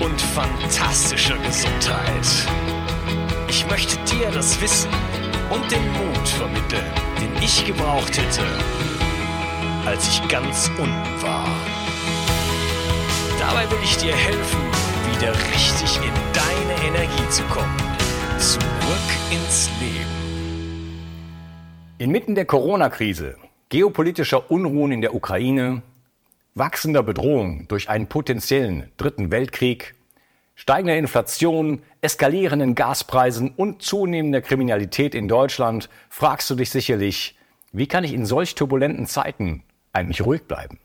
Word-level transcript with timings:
und 0.00 0.20
fantastischer 0.20 1.36
Gesundheit. 1.38 2.26
Ich 3.48 3.68
möchte 3.68 3.96
dir 4.04 4.30
das 4.30 4.60
Wissen 4.60 4.90
und 5.50 5.70
den 5.70 5.92
Mut 5.92 6.28
vermitteln, 6.28 6.84
den 7.20 7.42
ich 7.42 7.64
gebraucht 7.64 8.16
hätte, 8.16 8.42
als 9.86 10.08
ich 10.08 10.28
ganz 10.28 10.70
unten 10.78 11.22
war. 11.22 11.48
Dabei 13.38 13.70
will 13.70 13.78
ich 13.82 13.96
dir 13.96 14.14
helfen, 14.14 14.60
wieder 15.12 15.32
richtig 15.52 15.96
in 15.96 16.12
deine 16.32 16.88
Energie 16.88 17.28
zu 17.28 17.42
kommen. 17.44 17.76
Zurück 18.38 19.08
ins 19.30 19.68
Leben. 19.80 20.12
Inmitten 21.98 22.34
der 22.34 22.46
Corona-Krise, 22.46 23.36
geopolitischer 23.68 24.50
Unruhen 24.50 24.92
in 24.92 25.00
der 25.00 25.14
Ukraine, 25.14 25.82
wachsender 26.54 27.02
Bedrohung 27.02 27.66
durch 27.68 27.88
einen 27.88 28.06
potenziellen 28.06 28.90
dritten 28.96 29.30
Weltkrieg, 29.30 29.94
steigender 30.54 30.96
Inflation, 30.96 31.82
eskalierenden 32.00 32.74
Gaspreisen 32.74 33.50
und 33.50 33.82
zunehmender 33.82 34.42
Kriminalität 34.42 35.14
in 35.14 35.28
Deutschland 35.28 35.88
fragst 36.08 36.50
du 36.50 36.54
dich 36.54 36.70
sicherlich, 36.70 37.36
wie 37.72 37.86
kann 37.86 38.04
ich 38.04 38.12
in 38.12 38.26
solch 38.26 38.54
turbulenten 38.54 39.06
Zeiten 39.06 39.62
eigentlich 39.92 40.24
ruhig 40.24 40.44
bleiben? 40.44 40.78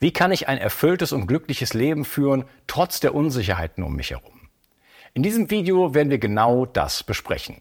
Wie 0.00 0.12
kann 0.12 0.32
ich 0.32 0.48
ein 0.48 0.58
erfülltes 0.58 1.12
und 1.12 1.26
glückliches 1.26 1.74
Leben 1.74 2.04
führen, 2.04 2.44
trotz 2.66 3.00
der 3.00 3.14
Unsicherheiten 3.14 3.84
um 3.84 3.94
mich 3.94 4.10
herum? 4.10 4.48
In 5.12 5.22
diesem 5.22 5.50
Video 5.50 5.94
werden 5.94 6.10
wir 6.10 6.18
genau 6.18 6.66
das 6.66 7.02
besprechen. 7.02 7.60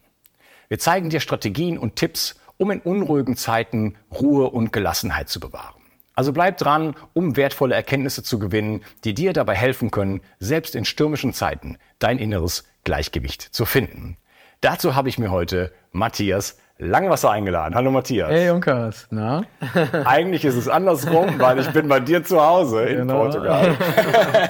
Wir 0.67 0.79
zeigen 0.79 1.09
dir 1.09 1.19
Strategien 1.19 1.77
und 1.77 1.95
Tipps, 1.95 2.39
um 2.57 2.71
in 2.71 2.79
unruhigen 2.79 3.35
Zeiten 3.35 3.95
Ruhe 4.11 4.49
und 4.49 4.71
Gelassenheit 4.71 5.29
zu 5.29 5.39
bewahren. 5.39 5.78
Also 6.19 6.33
bleib 6.33 6.57
dran, 6.57 6.95
um 7.13 7.37
wertvolle 7.37 7.75
Erkenntnisse 7.75 8.23
zu 8.23 8.39
gewinnen, 8.39 8.81
die 9.05 9.13
dir 9.13 9.31
dabei 9.31 9.55
helfen 9.55 9.89
können, 9.89 10.19
selbst 10.37 10.75
in 10.75 10.83
stürmischen 10.83 11.31
Zeiten 11.31 11.77
dein 11.97 12.17
inneres 12.17 12.65
Gleichgewicht 12.83 13.41
zu 13.41 13.63
finden. 13.63 14.17
Dazu 14.59 14.95
habe 14.95 15.07
ich 15.07 15.17
mir 15.17 15.31
heute 15.31 15.71
Matthias 15.93 16.57
Langwasser 16.77 17.31
eingeladen. 17.31 17.73
Hallo 17.73 17.89
Matthias. 17.89 18.31
Hey 18.31 18.47
Junkas, 18.47 19.07
na? 19.11 19.43
Eigentlich 20.03 20.43
ist 20.43 20.55
es 20.55 20.67
andersrum, 20.67 21.39
weil 21.39 21.57
ich 21.57 21.69
bin 21.69 21.87
bei 21.87 22.01
dir 22.01 22.21
zu 22.21 22.41
Hause 22.41 22.83
in 22.83 22.97
genau. 22.97 23.21
Portugal. 23.21 23.77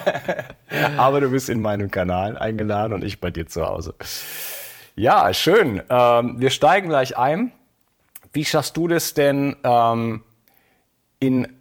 Aber 0.98 1.22
du 1.22 1.30
bist 1.30 1.50
in 1.50 1.62
meinem 1.62 1.92
Kanal 1.92 2.36
eingeladen 2.36 2.94
und 2.94 3.04
ich 3.04 3.22
bei 3.22 3.30
dir 3.30 3.46
zu 3.46 3.64
Hause. 3.64 3.94
Ja, 4.96 5.32
schön. 5.36 5.84
Ähm, 5.88 6.40
wir 6.40 6.50
steigen 6.50 6.90
gleich 6.90 7.16
ein. 7.16 7.52
Wie 8.34 8.44
schaffst 8.44 8.76
du 8.76 8.88
das 8.88 9.14
denn 9.14 9.56
ähm, 9.64 10.24
in 11.20 11.59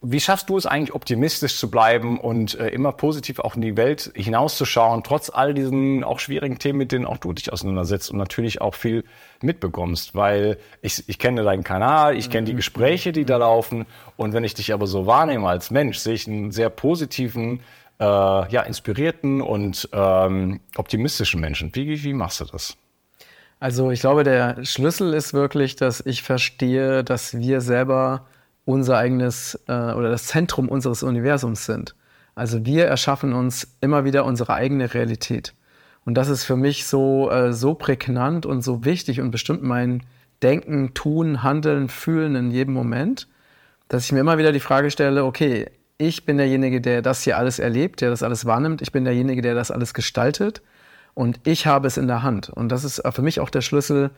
wie 0.00 0.20
schaffst 0.20 0.48
du 0.48 0.56
es 0.56 0.66
eigentlich, 0.66 0.94
optimistisch 0.94 1.58
zu 1.58 1.70
bleiben 1.70 2.20
und 2.20 2.58
äh, 2.58 2.68
immer 2.68 2.92
positiv 2.92 3.38
auch 3.40 3.56
in 3.56 3.62
die 3.62 3.76
Welt 3.76 4.12
hinauszuschauen, 4.14 5.02
trotz 5.02 5.30
all 5.30 5.54
diesen 5.54 6.04
auch 6.04 6.18
schwierigen 6.18 6.58
Themen, 6.58 6.78
mit 6.78 6.92
denen 6.92 7.06
auch 7.06 7.18
du 7.18 7.32
dich 7.32 7.52
auseinandersetzt 7.52 8.10
und 8.10 8.18
natürlich 8.18 8.60
auch 8.60 8.74
viel 8.74 9.04
mitbekommst? 9.40 10.14
Weil 10.14 10.58
ich, 10.80 11.08
ich 11.08 11.18
kenne 11.18 11.42
deinen 11.42 11.64
Kanal, 11.64 12.16
ich 12.16 12.30
kenne 12.30 12.46
die 12.46 12.52
mhm. 12.52 12.58
Gespräche, 12.58 13.12
die 13.12 13.24
da 13.24 13.38
laufen 13.38 13.86
und 14.16 14.32
wenn 14.32 14.44
ich 14.44 14.54
dich 14.54 14.72
aber 14.72 14.86
so 14.86 15.06
wahrnehme 15.06 15.48
als 15.48 15.70
Mensch, 15.70 15.98
sehe 15.98 16.14
ich 16.14 16.28
einen 16.28 16.52
sehr 16.52 16.70
positiven, 16.70 17.60
äh, 17.98 18.04
ja, 18.04 18.62
inspirierten 18.62 19.40
und 19.40 19.88
ähm, 19.92 20.60
optimistischen 20.76 21.40
Menschen. 21.40 21.74
Wie, 21.74 22.02
wie 22.02 22.12
machst 22.12 22.40
du 22.40 22.44
das? 22.44 22.76
Also 23.58 23.92
ich 23.92 24.00
glaube, 24.00 24.24
der 24.24 24.64
Schlüssel 24.64 25.14
ist 25.14 25.34
wirklich, 25.34 25.76
dass 25.76 26.04
ich 26.04 26.22
verstehe, 26.22 27.04
dass 27.04 27.38
wir 27.38 27.60
selber 27.60 28.26
unser 28.64 28.98
eigenes 28.98 29.58
äh, 29.66 29.72
oder 29.72 30.10
das 30.10 30.26
Zentrum 30.26 30.68
unseres 30.68 31.02
Universums 31.02 31.66
sind. 31.66 31.94
Also 32.34 32.64
wir 32.64 32.86
erschaffen 32.86 33.32
uns 33.32 33.76
immer 33.80 34.04
wieder 34.04 34.24
unsere 34.24 34.54
eigene 34.54 34.94
Realität. 34.94 35.54
Und 36.04 36.14
das 36.14 36.28
ist 36.28 36.44
für 36.44 36.56
mich 36.56 36.86
so, 36.86 37.30
äh, 37.30 37.52
so 37.52 37.74
prägnant 37.74 38.46
und 38.46 38.62
so 38.62 38.84
wichtig 38.84 39.20
und 39.20 39.30
bestimmt 39.30 39.62
mein 39.62 40.02
Denken, 40.42 40.94
Tun, 40.94 41.42
Handeln, 41.42 41.88
Fühlen 41.88 42.34
in 42.34 42.50
jedem 42.50 42.74
Moment, 42.74 43.28
dass 43.88 44.04
ich 44.04 44.12
mir 44.12 44.20
immer 44.20 44.38
wieder 44.38 44.52
die 44.52 44.60
Frage 44.60 44.90
stelle, 44.90 45.24
okay, 45.24 45.70
ich 45.98 46.24
bin 46.24 46.36
derjenige, 46.36 46.80
der 46.80 47.02
das 47.02 47.22
hier 47.22 47.36
alles 47.36 47.58
erlebt, 47.58 48.00
der 48.00 48.10
das 48.10 48.22
alles 48.24 48.44
wahrnimmt. 48.44 48.82
Ich 48.82 48.90
bin 48.90 49.04
derjenige, 49.04 49.42
der 49.42 49.54
das 49.54 49.70
alles 49.70 49.94
gestaltet. 49.94 50.62
Und 51.14 51.38
ich 51.44 51.66
habe 51.66 51.86
es 51.86 51.96
in 51.96 52.08
der 52.08 52.22
Hand. 52.22 52.48
Und 52.48 52.70
das 52.70 52.82
ist 52.84 53.02
für 53.12 53.22
mich 53.22 53.38
auch 53.38 53.50
der 53.50 53.60
Schlüssel 53.60 54.10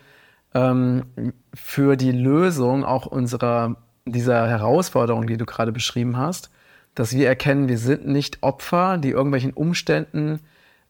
ähm, 0.54 1.04
für 1.52 1.96
die 1.96 2.12
Lösung 2.12 2.84
auch 2.84 3.06
unserer 3.06 3.76
dieser 4.06 4.46
Herausforderung, 4.48 5.26
die 5.26 5.36
du 5.36 5.46
gerade 5.46 5.72
beschrieben 5.72 6.16
hast, 6.16 6.50
dass 6.94 7.12
wir 7.12 7.26
erkennen, 7.26 7.68
wir 7.68 7.78
sind 7.78 8.06
nicht 8.06 8.42
Opfer, 8.42 8.98
die 8.98 9.10
irgendwelchen 9.10 9.52
Umständen 9.52 10.40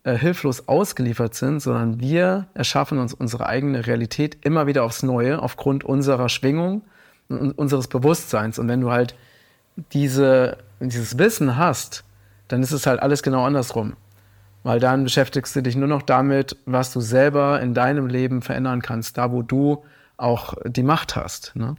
äh, 0.02 0.16
hilflos 0.16 0.68
ausgeliefert 0.68 1.34
sind, 1.34 1.60
sondern 1.60 2.00
wir 2.00 2.46
erschaffen 2.54 2.98
uns 2.98 3.14
unsere 3.14 3.46
eigene 3.46 3.86
Realität 3.86 4.38
immer 4.42 4.66
wieder 4.66 4.84
aufs 4.84 5.02
Neue 5.02 5.40
aufgrund 5.40 5.84
unserer 5.84 6.28
Schwingung 6.28 6.82
und 7.28 7.52
unseres 7.52 7.88
Bewusstseins. 7.88 8.58
Und 8.58 8.68
wenn 8.68 8.80
du 8.80 8.90
halt 8.90 9.14
diese, 9.92 10.58
dieses 10.80 11.16
Wissen 11.16 11.56
hast, 11.56 12.04
dann 12.48 12.62
ist 12.62 12.72
es 12.72 12.86
halt 12.86 13.00
alles 13.00 13.22
genau 13.22 13.44
andersrum. 13.44 13.94
Weil 14.62 14.80
dann 14.80 15.04
beschäftigst 15.04 15.54
du 15.56 15.62
dich 15.62 15.76
nur 15.76 15.88
noch 15.88 16.02
damit, 16.02 16.56
was 16.66 16.92
du 16.92 17.00
selber 17.00 17.60
in 17.60 17.74
deinem 17.74 18.06
Leben 18.06 18.42
verändern 18.42 18.82
kannst, 18.82 19.18
da 19.18 19.30
wo 19.30 19.42
du 19.42 19.84
auch 20.16 20.54
die 20.66 20.82
Macht 20.82 21.16
hast. 21.16 21.54
Ne? 21.54 21.76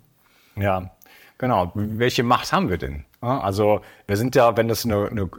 Ja, 0.55 0.91
Genau. 1.37 1.71
Welche 1.75 2.23
Macht 2.23 2.53
haben 2.53 2.69
wir 2.69 2.77
denn? 2.77 3.03
Also 3.19 3.81
wir 4.07 4.17
sind 4.17 4.35
ja, 4.35 4.55
wenn 4.55 4.67
das 4.67 4.85
eine, 4.85 5.09
eine, 5.09 5.29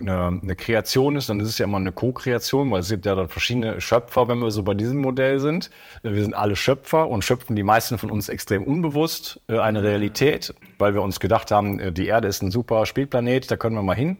eine 0.42 0.56
Kreation 0.56 1.16
ist, 1.16 1.28
dann 1.28 1.40
ist 1.40 1.48
es 1.48 1.58
ja 1.58 1.64
immer 1.64 1.78
eine 1.78 1.92
Co-Kreation, 1.92 2.70
weil 2.70 2.80
es 2.80 2.88
gibt 2.88 3.06
ja 3.06 3.14
dann 3.14 3.28
verschiedene 3.28 3.80
Schöpfer, 3.80 4.28
wenn 4.28 4.38
wir 4.40 4.50
so 4.50 4.62
bei 4.62 4.74
diesem 4.74 4.98
Modell 4.98 5.38
sind. 5.38 5.70
Wir 6.02 6.22
sind 6.22 6.34
alle 6.34 6.56
Schöpfer 6.56 7.08
und 7.08 7.24
schöpfen 7.24 7.54
die 7.56 7.62
meisten 7.62 7.96
von 7.96 8.10
uns 8.10 8.28
extrem 8.28 8.64
unbewusst 8.64 9.40
äh, 9.48 9.58
eine 9.58 9.82
Realität, 9.82 10.52
weil 10.78 10.94
wir 10.94 11.02
uns 11.02 11.20
gedacht 11.20 11.50
haben, 11.50 11.78
äh, 11.78 11.92
die 11.92 12.06
Erde 12.06 12.28
ist 12.28 12.42
ein 12.42 12.50
super 12.50 12.86
Spielplanet, 12.86 13.50
da 13.50 13.56
können 13.56 13.76
wir 13.76 13.82
mal 13.82 13.96
hin 13.96 14.16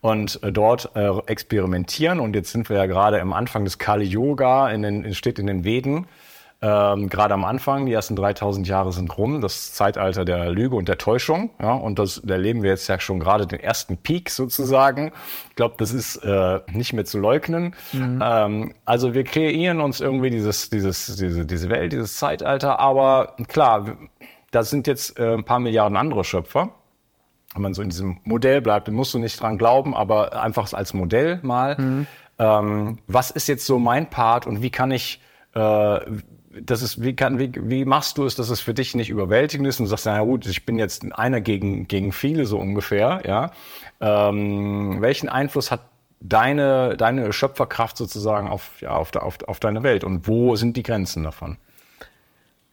und 0.00 0.42
äh, 0.42 0.52
dort 0.52 0.90
experimentieren. 1.26 2.20
Und 2.20 2.34
jetzt 2.34 2.52
sind 2.52 2.68
wir 2.68 2.76
ja 2.76 2.86
gerade 2.86 3.20
am 3.20 3.32
Anfang 3.32 3.64
des 3.64 3.78
Kali 3.78 4.04
Yoga, 4.04 4.70
in 4.70 4.82
den, 4.82 5.14
steht 5.14 5.38
in 5.38 5.46
den 5.46 5.64
Veden 5.64 6.06
ähm, 6.60 7.08
gerade 7.08 7.34
am 7.34 7.44
Anfang, 7.44 7.86
die 7.86 7.92
ersten 7.92 8.16
3000 8.16 8.66
Jahre 8.66 8.92
sind 8.92 9.16
rum, 9.16 9.40
das 9.40 9.74
Zeitalter 9.74 10.24
der 10.24 10.50
Lüge 10.50 10.74
und 10.74 10.88
der 10.88 10.98
Täuschung. 10.98 11.50
Ja, 11.62 11.74
und 11.74 12.00
das 12.00 12.20
da 12.24 12.34
erleben 12.34 12.64
wir 12.64 12.70
jetzt 12.70 12.88
ja 12.88 12.98
schon 12.98 13.20
gerade 13.20 13.46
den 13.46 13.60
ersten 13.60 13.96
Peak 13.96 14.28
sozusagen. 14.28 15.12
Ich 15.50 15.54
glaube, 15.54 15.76
das 15.78 15.92
ist 15.92 16.16
äh, 16.16 16.60
nicht 16.72 16.92
mehr 16.94 17.04
zu 17.04 17.20
leugnen. 17.20 17.76
Mhm. 17.92 18.20
Ähm, 18.20 18.74
also 18.84 19.14
wir 19.14 19.22
kreieren 19.22 19.80
uns 19.80 20.00
irgendwie 20.00 20.30
dieses, 20.30 20.68
dieses, 20.68 21.14
diese, 21.14 21.46
diese 21.46 21.70
Welt, 21.70 21.92
dieses 21.92 22.16
Zeitalter. 22.16 22.80
Aber 22.80 23.36
klar, 23.46 23.96
da 24.50 24.64
sind 24.64 24.88
jetzt 24.88 25.16
äh, 25.16 25.34
ein 25.34 25.44
paar 25.44 25.60
Milliarden 25.60 25.96
andere 25.96 26.24
Schöpfer. 26.24 26.70
Wenn 27.54 27.62
man 27.62 27.74
so 27.74 27.82
in 27.82 27.90
diesem 27.90 28.18
Modell 28.24 28.60
bleibt, 28.62 28.88
dann 28.88 28.96
musst 28.96 29.14
du 29.14 29.20
nicht 29.20 29.40
dran 29.40 29.58
glauben, 29.58 29.94
aber 29.94 30.42
einfach 30.42 30.72
als 30.72 30.92
Modell 30.92 31.38
mal. 31.42 31.76
Mhm. 31.78 32.06
Ähm, 32.40 32.98
was 33.06 33.30
ist 33.30 33.46
jetzt 33.46 33.64
so 33.64 33.78
mein 33.78 34.10
Part 34.10 34.48
und 34.48 34.60
wie 34.60 34.70
kann 34.70 34.90
ich 34.90 35.20
äh, 35.54 36.00
das 36.62 36.82
ist, 36.82 37.02
wie, 37.02 37.14
kann, 37.14 37.38
wie, 37.38 37.52
wie 37.54 37.84
machst 37.84 38.18
du 38.18 38.24
es, 38.24 38.34
dass 38.34 38.50
es 38.50 38.60
für 38.60 38.74
dich 38.74 38.94
nicht 38.94 39.10
überwältigend 39.10 39.66
ist 39.66 39.80
und 39.80 39.86
du 39.86 39.90
sagst, 39.90 40.06
na 40.06 40.22
gut, 40.22 40.46
ich 40.46 40.66
bin 40.66 40.78
jetzt 40.78 41.04
einer 41.12 41.40
gegen, 41.40 41.88
gegen 41.88 42.12
viele 42.12 42.46
so 42.46 42.58
ungefähr, 42.58 43.22
ja. 43.26 43.50
Ähm, 44.00 44.98
welchen 45.00 45.28
Einfluss 45.28 45.70
hat 45.70 45.82
deine, 46.20 46.96
deine 46.96 47.32
Schöpferkraft 47.32 47.96
sozusagen 47.96 48.48
auf, 48.48 48.80
ja, 48.80 48.90
auf, 48.90 49.14
auf, 49.16 49.38
auf 49.46 49.60
deine 49.60 49.82
Welt 49.82 50.04
und 50.04 50.26
wo 50.26 50.56
sind 50.56 50.76
die 50.76 50.82
Grenzen 50.82 51.22
davon? 51.22 51.58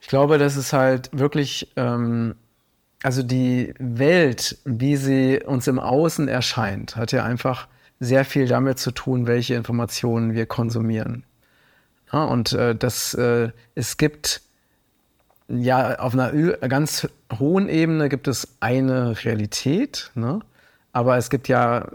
Ich 0.01 0.07
glaube, 0.07 0.37
das 0.37 0.55
ist 0.55 0.73
halt 0.73 1.09
wirklich, 1.13 1.71
ähm, 1.75 2.35
also 3.03 3.23
die 3.23 3.73
Welt, 3.79 4.57
wie 4.65 4.95
sie 4.97 5.41
uns 5.43 5.67
im 5.67 5.79
Außen 5.79 6.27
erscheint, 6.27 6.95
hat 6.95 7.11
ja 7.11 7.23
einfach 7.23 7.67
sehr 7.99 8.25
viel 8.25 8.47
damit 8.47 8.77
zu 8.77 8.91
tun, 8.91 9.27
welche 9.27 9.55
Informationen 9.55 10.33
wir 10.33 10.45
konsumieren. 10.45 11.23
Ja, 12.15 12.23
und 12.23 12.53
äh, 12.53 12.73
das, 12.73 13.13
äh, 13.13 13.49
es 13.75 13.97
gibt 13.97 14.41
ja 15.49 15.99
auf 15.99 16.13
einer 16.13 16.31
ganz 16.69 17.09
hohen 17.37 17.67
Ebene 17.67 18.07
gibt 18.07 18.29
es 18.29 18.47
eine 18.61 19.25
Realität, 19.25 20.11
ne? 20.15 20.39
aber 20.93 21.17
es 21.17 21.29
gibt 21.29 21.49
ja 21.49 21.85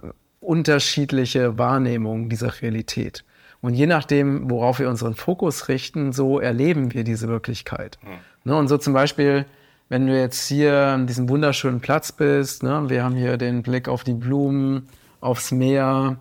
unterschiedliche 0.40 1.56
Wahrnehmungen 1.56 2.28
dieser 2.28 2.60
Realität. 2.60 3.24
Und 3.62 3.72
je 3.72 3.86
nachdem, 3.86 4.50
worauf 4.50 4.78
wir 4.78 4.90
unseren 4.90 5.14
Fokus 5.14 5.68
richten, 5.68 6.12
so 6.12 6.38
erleben 6.38 6.92
wir 6.92 7.02
diese 7.02 7.28
Wirklichkeit. 7.28 7.98
Mhm. 8.02 8.10
Ne? 8.44 8.56
Und 8.58 8.68
so 8.68 8.76
zum 8.76 8.92
Beispiel, 8.92 9.46
wenn 9.88 10.06
du 10.06 10.18
jetzt 10.18 10.48
hier 10.48 10.76
an 10.76 11.06
diesem 11.06 11.30
wunderschönen 11.30 11.80
Platz 11.80 12.12
bist, 12.12 12.62
ne? 12.62 12.84
wir 12.88 13.04
haben 13.04 13.16
hier 13.16 13.38
den 13.38 13.62
Blick 13.62 13.88
auf 13.88 14.04
die 14.04 14.12
Blumen, 14.12 14.86
aufs 15.22 15.50
Meer, 15.50 16.18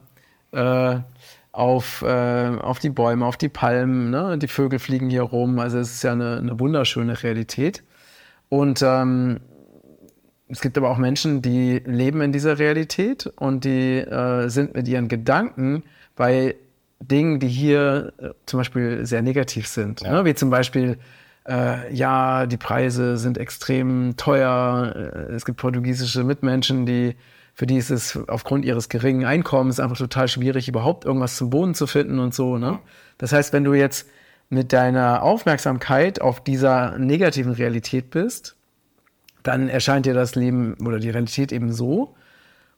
äh, 0.53 0.99
auf, 1.51 2.01
äh, 2.01 2.57
auf 2.59 2.79
die 2.79 2.89
Bäume, 2.89 3.25
auf 3.25 3.37
die 3.37 3.49
Palmen. 3.49 4.09
Ne? 4.09 4.37
Die 4.37 4.47
Vögel 4.47 4.79
fliegen 4.79 5.09
hier 5.09 5.23
rum. 5.23 5.59
Also 5.59 5.79
es 5.79 5.93
ist 5.93 6.03
ja 6.03 6.11
eine, 6.11 6.37
eine 6.37 6.59
wunderschöne 6.59 7.21
Realität. 7.23 7.83
Und 8.49 8.81
ähm, 8.81 9.39
es 10.47 10.61
gibt 10.61 10.77
aber 10.77 10.89
auch 10.89 10.97
Menschen, 10.97 11.41
die 11.41 11.81
leben 11.85 12.21
in 12.21 12.31
dieser 12.31 12.57
Realität 12.57 13.27
und 13.37 13.65
die 13.65 13.97
äh, 13.97 14.49
sind 14.49 14.75
mit 14.75 14.87
ihren 14.87 15.07
Gedanken 15.07 15.83
bei 16.15 16.55
Dingen, 16.99 17.39
die 17.39 17.47
hier 17.47 18.13
äh, 18.17 18.29
zum 18.45 18.59
Beispiel 18.59 19.05
sehr 19.05 19.21
negativ 19.21 19.67
sind. 19.67 20.01
Ja. 20.01 20.11
Ne? 20.11 20.25
Wie 20.25 20.33
zum 20.33 20.49
Beispiel, 20.49 20.97
äh, 21.47 21.93
ja, 21.93 22.45
die 22.47 22.57
Preise 22.57 23.17
sind 23.17 23.37
extrem 23.37 24.17
teuer. 24.17 24.93
Äh, 24.95 25.33
es 25.33 25.45
gibt 25.45 25.59
portugiesische 25.59 26.23
Mitmenschen, 26.23 26.85
die 26.85 27.15
für 27.59 27.65
die 27.65 27.75
ist 27.75 27.89
es 27.89 28.17
aufgrund 28.29 28.63
ihres 28.63 28.87
geringen 28.87 29.25
Einkommens 29.25 29.81
einfach 29.81 29.97
total 29.97 30.29
schwierig, 30.29 30.69
überhaupt 30.69 31.03
irgendwas 31.03 31.35
zum 31.35 31.49
Boden 31.49 31.75
zu 31.75 31.87
finden 31.87 32.17
und 32.19 32.33
so. 32.33 32.57
Ne? 32.57 32.79
Das 33.17 33.33
heißt, 33.33 33.51
wenn 33.51 33.65
du 33.65 33.73
jetzt 33.73 34.07
mit 34.47 34.71
deiner 34.71 35.23
Aufmerksamkeit 35.23 36.21
auf 36.21 36.41
dieser 36.41 36.97
negativen 36.97 37.51
Realität 37.51 38.11
bist, 38.11 38.55
dann 39.43 39.67
erscheint 39.67 40.05
dir 40.05 40.13
das 40.13 40.35
Leben 40.35 40.75
oder 40.85 40.99
die 40.99 41.09
Realität 41.09 41.51
eben 41.51 41.73
so. 41.73 42.15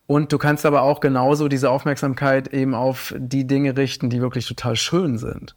Und 0.07 0.33
du 0.33 0.39
kannst 0.39 0.65
aber 0.65 0.81
auch 0.81 0.99
genauso 0.99 1.47
diese 1.47 1.69
Aufmerksamkeit 1.69 2.47
eben 2.51 2.73
auf 2.73 3.13
die 3.15 3.45
Dinge 3.45 3.77
richten, 3.77 4.09
die 4.09 4.19
wirklich 4.19 4.47
total 4.47 4.75
schön 4.75 5.19
sind. 5.19 5.55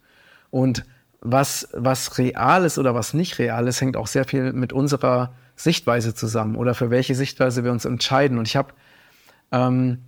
Und 0.51 0.85
was, 1.23 1.71
was 1.73 2.19
real 2.19 2.67
ist 2.67 2.77
oder 2.77 2.95
was 2.95 3.15
nicht 3.15 3.39
real 3.39 3.69
ist, 3.69 3.81
hängt 3.81 3.97
auch 3.97 4.07
sehr 4.07 4.27
viel 4.27 4.53
mit 4.53 4.75
unserer 4.75 5.33
Sichtweise 5.57 6.15
zusammen 6.15 6.57
oder 6.57 6.75
für 6.75 6.91
welche 6.91 7.15
Sichtweise 7.15 7.65
wir 7.65 7.73
uns 7.73 7.87
entscheiden. 7.87 8.37
Und 8.37 8.49
ich 8.49 8.57
habe 8.57 8.75
ähm, 9.55 9.99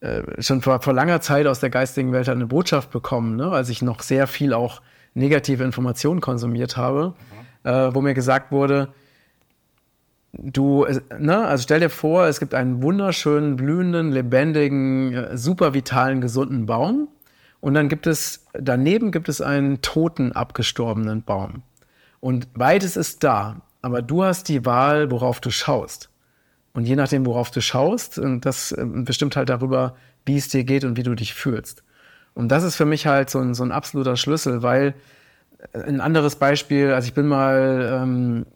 äh, 0.00 0.42
schon 0.42 0.62
vor, 0.62 0.80
vor 0.80 0.92
langer 0.92 1.20
Zeit 1.20 1.46
aus 1.46 1.60
der 1.60 1.70
geistigen 1.70 2.12
Welt 2.12 2.28
eine 2.28 2.46
Botschaft 2.46 2.90
bekommen, 2.90 3.36
ne? 3.36 3.50
als 3.50 3.68
ich 3.68 3.82
noch 3.82 4.00
sehr 4.00 4.26
viel 4.26 4.52
auch 4.52 4.80
negative 5.14 5.62
Informationen 5.62 6.20
konsumiert 6.20 6.76
habe, 6.76 7.14
mhm. 7.64 7.70
äh, 7.70 7.94
wo 7.94 8.00
mir 8.00 8.14
gesagt 8.14 8.50
wurde, 8.52 8.88
du, 10.32 10.86
ne, 11.18 11.46
also 11.46 11.62
stell 11.62 11.80
dir 11.80 11.90
vor, 11.90 12.26
es 12.26 12.40
gibt 12.40 12.54
einen 12.54 12.82
wunderschönen, 12.82 13.56
blühenden, 13.56 14.10
lebendigen, 14.10 15.14
äh, 15.14 15.36
super 15.36 15.74
vitalen, 15.74 16.20
gesunden 16.20 16.66
Baum 16.66 17.08
und 17.60 17.74
dann 17.74 17.88
gibt 17.88 18.06
es, 18.06 18.46
daneben 18.52 19.12
gibt 19.12 19.28
es 19.28 19.40
einen 19.40 19.82
toten, 19.82 20.32
abgestorbenen 20.32 21.22
Baum. 21.22 21.62
Und 22.20 22.54
beides 22.54 22.96
ist 22.96 23.22
da, 23.22 23.60
aber 23.82 24.02
du 24.02 24.24
hast 24.24 24.48
die 24.48 24.64
Wahl, 24.64 25.10
worauf 25.10 25.40
du 25.40 25.50
schaust. 25.50 26.10
Und 26.74 26.86
je 26.86 26.96
nachdem, 26.96 27.24
worauf 27.24 27.50
du 27.50 27.60
schaust, 27.60 28.20
das 28.40 28.74
ähm, 28.76 29.04
bestimmt 29.04 29.36
halt 29.36 29.48
darüber, 29.48 29.96
wie 30.26 30.36
es 30.36 30.48
dir 30.48 30.64
geht 30.64 30.84
und 30.84 30.96
wie 30.96 31.04
du 31.04 31.14
dich 31.14 31.32
fühlst. 31.32 31.84
Und 32.34 32.48
das 32.48 32.64
ist 32.64 32.74
für 32.76 32.84
mich 32.84 33.06
halt 33.06 33.30
so 33.30 33.38
ein, 33.38 33.54
so 33.54 33.62
ein 33.62 33.70
absoluter 33.70 34.16
Schlüssel, 34.16 34.62
weil 34.62 34.94
äh, 35.72 35.78
ein 35.84 36.00
anderes 36.00 36.36
Beispiel, 36.36 36.92
also 36.92 37.06
ich 37.06 37.14
bin 37.14 37.26
mal, 37.26 38.00
ähm, 38.02 38.46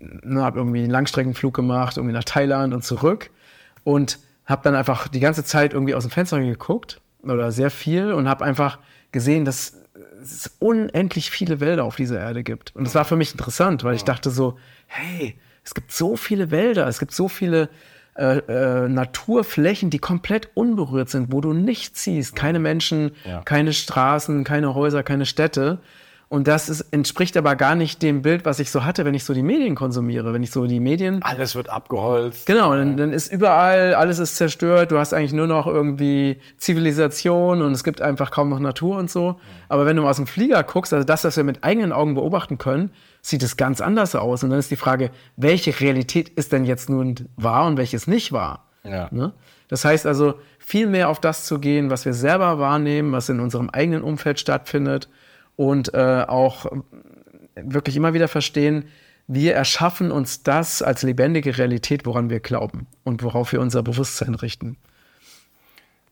ne, 0.00 0.40
habe 0.40 0.58
irgendwie 0.58 0.84
einen 0.84 0.90
Langstreckenflug 0.90 1.52
gemacht, 1.52 1.96
irgendwie 1.96 2.14
nach 2.14 2.24
Thailand 2.24 2.72
und 2.72 2.84
zurück 2.84 3.30
und 3.82 4.20
habe 4.46 4.62
dann 4.62 4.76
einfach 4.76 5.08
die 5.08 5.20
ganze 5.20 5.44
Zeit 5.44 5.74
irgendwie 5.74 5.96
aus 5.96 6.04
dem 6.04 6.12
Fenster 6.12 6.40
geguckt 6.40 7.00
oder 7.24 7.50
sehr 7.50 7.70
viel 7.70 8.12
und 8.12 8.28
habe 8.28 8.44
einfach 8.44 8.78
gesehen, 9.10 9.44
dass 9.44 9.74
es 10.22 10.52
unendlich 10.60 11.30
viele 11.30 11.58
Wälder 11.58 11.84
auf 11.84 11.96
dieser 11.96 12.20
Erde 12.20 12.44
gibt. 12.44 12.74
Und 12.76 12.84
das 12.84 12.94
war 12.94 13.04
für 13.04 13.16
mich 13.16 13.32
interessant, 13.32 13.82
weil 13.82 13.96
ich 13.96 14.04
dachte 14.04 14.30
so, 14.30 14.58
hey, 14.86 15.36
es 15.68 15.74
gibt 15.74 15.92
so 15.92 16.16
viele 16.16 16.50
Wälder, 16.50 16.86
es 16.86 16.98
gibt 16.98 17.12
so 17.12 17.28
viele 17.28 17.68
äh, 18.14 18.38
äh, 18.38 18.88
Naturflächen, 18.88 19.90
die 19.90 19.98
komplett 19.98 20.48
unberührt 20.54 21.10
sind, 21.10 21.30
wo 21.30 21.42
du 21.42 21.52
nichts 21.52 22.04
siehst. 22.04 22.34
Keine 22.34 22.58
Menschen, 22.58 23.10
ja. 23.26 23.42
keine 23.42 23.74
Straßen, 23.74 24.44
keine 24.44 24.74
Häuser, 24.74 25.02
keine 25.02 25.26
Städte. 25.26 25.78
Und 26.30 26.46
das 26.46 26.68
ist, 26.68 26.82
entspricht 26.90 27.38
aber 27.38 27.56
gar 27.56 27.74
nicht 27.74 28.02
dem 28.02 28.20
Bild, 28.20 28.44
was 28.44 28.58
ich 28.58 28.70
so 28.70 28.84
hatte, 28.84 29.06
wenn 29.06 29.14
ich 29.14 29.24
so 29.24 29.32
die 29.32 29.42
Medien 29.42 29.74
konsumiere. 29.74 30.34
Wenn 30.34 30.42
ich 30.42 30.50
so 30.50 30.66
die 30.66 30.78
Medien. 30.78 31.22
Alles 31.22 31.54
wird 31.54 31.70
abgeholzt. 31.70 32.44
Genau, 32.44 32.74
dann, 32.74 32.98
dann 32.98 33.14
ist 33.14 33.32
überall, 33.32 33.94
alles 33.94 34.18
ist 34.18 34.36
zerstört. 34.36 34.92
Du 34.92 34.98
hast 34.98 35.14
eigentlich 35.14 35.32
nur 35.32 35.46
noch 35.46 35.66
irgendwie 35.66 36.38
Zivilisation 36.58 37.62
und 37.62 37.72
es 37.72 37.82
gibt 37.82 38.02
einfach 38.02 38.30
kaum 38.30 38.50
noch 38.50 38.58
Natur 38.58 38.98
und 38.98 39.10
so. 39.10 39.40
Aber 39.70 39.86
wenn 39.86 39.96
du 39.96 40.02
mal 40.02 40.10
aus 40.10 40.16
dem 40.16 40.26
Flieger 40.26 40.62
guckst, 40.64 40.92
also 40.92 41.04
das, 41.04 41.24
was 41.24 41.38
wir 41.38 41.44
mit 41.44 41.64
eigenen 41.64 41.92
Augen 41.92 42.14
beobachten 42.14 42.58
können, 42.58 42.90
sieht 43.22 43.42
es 43.42 43.56
ganz 43.56 43.80
anders 43.80 44.14
aus. 44.14 44.44
Und 44.44 44.50
dann 44.50 44.58
ist 44.58 44.70
die 44.70 44.76
Frage, 44.76 45.10
welche 45.36 45.80
Realität 45.80 46.28
ist 46.28 46.52
denn 46.52 46.66
jetzt 46.66 46.90
nun 46.90 47.14
wahr 47.36 47.66
und 47.66 47.78
welches 47.78 48.06
nicht 48.06 48.32
wahr? 48.32 48.66
Ja. 48.84 49.08
Ne? 49.12 49.32
Das 49.68 49.86
heißt 49.86 50.04
also, 50.04 50.34
viel 50.58 50.88
mehr 50.88 51.08
auf 51.08 51.20
das 51.20 51.46
zu 51.46 51.58
gehen, 51.58 51.88
was 51.88 52.04
wir 52.04 52.12
selber 52.12 52.58
wahrnehmen, 52.58 53.12
was 53.12 53.30
in 53.30 53.40
unserem 53.40 53.70
eigenen 53.70 54.02
Umfeld 54.02 54.38
stattfindet 54.38 55.08
und 55.58 55.92
äh, 55.92 56.24
auch 56.28 56.66
wirklich 57.56 57.96
immer 57.96 58.14
wieder 58.14 58.28
verstehen, 58.28 58.84
wir 59.26 59.54
erschaffen 59.54 60.12
uns 60.12 60.44
das 60.44 60.82
als 60.82 61.02
lebendige 61.02 61.58
Realität, 61.58 62.06
woran 62.06 62.30
wir 62.30 62.38
glauben 62.38 62.86
und 63.02 63.24
worauf 63.24 63.50
wir 63.50 63.60
unser 63.60 63.82
Bewusstsein 63.82 64.36
richten. 64.36 64.76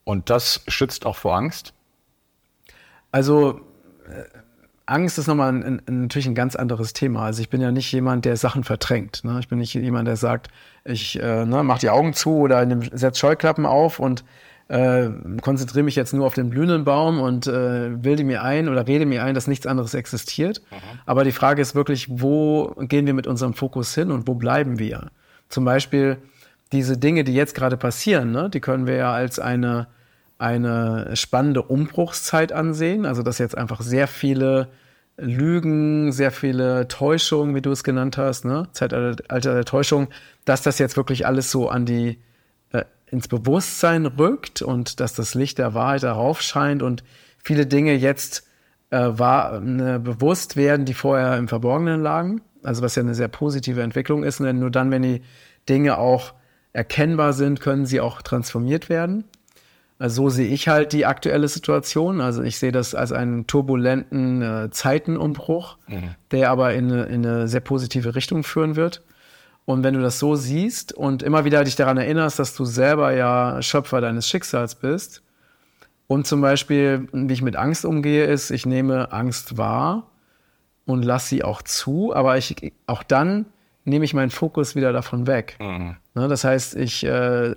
Und 0.02 0.30
das 0.30 0.64
schützt 0.66 1.06
auch 1.06 1.14
vor 1.14 1.36
Angst? 1.36 1.74
Also 3.12 3.60
äh, 4.08 4.24
Angst 4.84 5.16
ist 5.16 5.28
nochmal 5.28 5.50
ein, 5.52 5.80
ein, 5.86 6.02
natürlich 6.02 6.26
ein 6.26 6.34
ganz 6.34 6.56
anderes 6.56 6.92
Thema. 6.92 7.24
Also 7.24 7.40
ich 7.40 7.48
bin 7.48 7.60
ja 7.60 7.70
nicht 7.70 7.90
jemand, 7.92 8.24
der 8.24 8.36
Sachen 8.36 8.64
verdrängt. 8.64 9.22
Ne? 9.22 9.38
Ich 9.38 9.46
bin 9.46 9.58
nicht 9.58 9.74
jemand, 9.74 10.08
der 10.08 10.16
sagt, 10.16 10.48
ich 10.84 11.20
äh, 11.22 11.46
ne, 11.46 11.62
mach 11.62 11.78
die 11.78 11.90
Augen 11.90 12.14
zu 12.14 12.38
oder 12.38 12.66
setz 12.92 13.20
Scheuklappen 13.20 13.64
auf 13.64 14.00
und 14.00 14.24
äh, 14.68 15.08
konzentriere 15.42 15.84
mich 15.84 15.94
jetzt 15.94 16.12
nur 16.12 16.26
auf 16.26 16.34
den 16.34 16.50
blühenden 16.50 16.84
Baum 16.84 17.20
und 17.20 17.46
äh, 17.46 18.02
wilde 18.02 18.24
mir 18.24 18.42
ein 18.42 18.68
oder 18.68 18.86
rede 18.86 19.06
mir 19.06 19.22
ein, 19.22 19.34
dass 19.34 19.46
nichts 19.46 19.66
anderes 19.66 19.94
existiert. 19.94 20.60
Mhm. 20.70 20.98
Aber 21.06 21.24
die 21.24 21.32
Frage 21.32 21.62
ist 21.62 21.74
wirklich, 21.74 22.06
wo 22.10 22.74
gehen 22.78 23.06
wir 23.06 23.14
mit 23.14 23.26
unserem 23.26 23.54
Fokus 23.54 23.94
hin 23.94 24.10
und 24.10 24.26
wo 24.26 24.34
bleiben 24.34 24.78
wir? 24.78 25.10
Zum 25.48 25.64
Beispiel 25.64 26.18
diese 26.72 26.98
Dinge, 26.98 27.22
die 27.22 27.34
jetzt 27.34 27.54
gerade 27.54 27.76
passieren, 27.76 28.32
ne, 28.32 28.50
die 28.50 28.60
können 28.60 28.88
wir 28.88 28.96
ja 28.96 29.12
als 29.12 29.38
eine, 29.38 29.86
eine 30.38 31.10
spannende 31.14 31.62
Umbruchszeit 31.62 32.50
ansehen. 32.52 33.06
Also 33.06 33.22
dass 33.22 33.38
jetzt 33.38 33.56
einfach 33.56 33.80
sehr 33.80 34.08
viele 34.08 34.68
Lügen, 35.16 36.12
sehr 36.12 36.32
viele 36.32 36.88
Täuschungen, 36.88 37.54
wie 37.54 37.62
du 37.62 37.70
es 37.70 37.84
genannt 37.84 38.18
hast, 38.18 38.44
ne? 38.44 38.68
Zeitalter 38.72 39.54
der 39.54 39.64
Täuschung, 39.64 40.08
dass 40.44 40.60
das 40.62 40.78
jetzt 40.78 40.96
wirklich 40.96 41.26
alles 41.26 41.50
so 41.50 41.70
an 41.70 41.86
die 41.86 42.18
ins 43.16 43.28
Bewusstsein 43.28 44.04
rückt 44.04 44.60
und 44.60 45.00
dass 45.00 45.14
das 45.14 45.34
Licht 45.34 45.56
der 45.56 45.72
Wahrheit 45.72 46.02
darauf 46.02 46.42
scheint 46.42 46.82
und 46.82 47.02
viele 47.42 47.66
Dinge 47.66 47.94
jetzt 47.94 48.46
äh, 48.90 48.98
war 48.98 49.54
eine 49.54 49.98
Bewusstwerden, 49.98 50.84
die 50.84 50.92
vorher 50.92 51.38
im 51.38 51.48
Verborgenen 51.48 52.02
lagen. 52.02 52.42
Also 52.62 52.82
was 52.82 52.94
ja 52.94 53.02
eine 53.02 53.14
sehr 53.14 53.28
positive 53.28 53.80
Entwicklung 53.80 54.22
ist. 54.22 54.38
Denn 54.40 54.58
nur 54.58 54.70
dann, 54.70 54.90
wenn 54.90 55.00
die 55.00 55.22
Dinge 55.66 55.96
auch 55.96 56.34
erkennbar 56.74 57.32
sind, 57.32 57.60
können 57.60 57.86
sie 57.86 58.00
auch 58.00 58.20
transformiert 58.20 58.90
werden. 58.90 59.24
Also 59.98 60.24
so 60.24 60.28
sehe 60.28 60.48
ich 60.48 60.68
halt 60.68 60.92
die 60.92 61.06
aktuelle 61.06 61.48
Situation. 61.48 62.20
Also 62.20 62.42
ich 62.42 62.58
sehe 62.58 62.72
das 62.72 62.94
als 62.94 63.12
einen 63.12 63.46
turbulenten 63.46 64.42
äh, 64.42 64.70
Zeitenumbruch, 64.70 65.78
mhm. 65.88 66.10
der 66.32 66.50
aber 66.50 66.74
in 66.74 66.90
in 66.90 67.24
eine 67.24 67.48
sehr 67.48 67.60
positive 67.60 68.14
Richtung 68.14 68.44
führen 68.44 68.76
wird. 68.76 69.02
Und 69.66 69.82
wenn 69.82 69.94
du 69.94 70.00
das 70.00 70.18
so 70.18 70.36
siehst 70.36 70.92
und 70.94 71.22
immer 71.22 71.44
wieder 71.44 71.62
dich 71.64 71.76
daran 71.76 71.98
erinnerst, 71.98 72.38
dass 72.38 72.54
du 72.54 72.64
selber 72.64 73.12
ja 73.12 73.60
Schöpfer 73.60 74.00
deines 74.00 74.28
Schicksals 74.28 74.76
bist, 74.76 75.22
und 76.08 76.26
zum 76.26 76.40
Beispiel, 76.40 77.08
wie 77.12 77.32
ich 77.32 77.42
mit 77.42 77.56
Angst 77.56 77.84
umgehe, 77.84 78.26
ist, 78.26 78.50
ich 78.50 78.64
nehme 78.64 79.12
Angst 79.12 79.58
wahr 79.58 80.10
und 80.84 81.04
lasse 81.04 81.28
sie 81.28 81.42
auch 81.42 81.62
zu, 81.62 82.14
aber 82.14 82.38
ich, 82.38 82.72
auch 82.86 83.02
dann 83.02 83.46
nehme 83.84 84.04
ich 84.04 84.14
meinen 84.14 84.30
Fokus 84.30 84.76
wieder 84.76 84.92
davon 84.92 85.26
weg. 85.26 85.56
Mhm. 85.60 85.96
Ne, 86.14 86.28
das 86.28 86.44
heißt, 86.44 86.76
ich, 86.76 87.04
äh, 87.04 87.54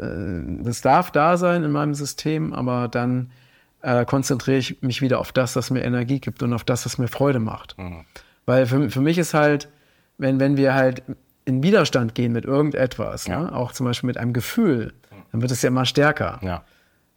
das 0.61 0.81
darf 0.81 1.11
da 1.11 1.37
sein 1.37 1.63
in 1.63 1.71
meinem 1.71 1.93
System, 1.93 2.53
aber 2.53 2.87
dann 2.87 3.31
äh, 3.81 4.05
konzentriere 4.05 4.57
ich 4.57 4.81
mich 4.81 5.01
wieder 5.01 5.19
auf 5.19 5.31
das, 5.31 5.55
was 5.55 5.69
mir 5.69 5.83
Energie 5.83 6.19
gibt 6.19 6.41
und 6.43 6.53
auf 6.53 6.63
das, 6.63 6.85
was 6.85 6.97
mir 6.97 7.07
Freude 7.07 7.39
macht. 7.39 7.77
Mhm. 7.77 8.05
Weil 8.45 8.65
für, 8.65 8.89
für 8.89 9.01
mich 9.01 9.17
ist 9.17 9.33
halt, 9.35 9.69
wenn, 10.17 10.39
wenn 10.39 10.57
wir 10.57 10.73
halt 10.73 11.03
in 11.49 11.63
Widerstand 11.63 12.15
gehen 12.15 12.31
mit 12.31 12.45
irgendetwas, 12.45 13.27
ja. 13.27 13.41
ne, 13.41 13.55
auch 13.55 13.73
zum 13.73 13.85
Beispiel 13.85 14.07
mit 14.07 14.17
einem 14.17 14.31
Gefühl, 14.31 14.93
dann 15.31 15.41
wird 15.41 15.51
es 15.51 15.61
ja 15.61 15.67
immer 15.67 15.85
stärker. 15.85 16.39
Ja. 16.41 16.63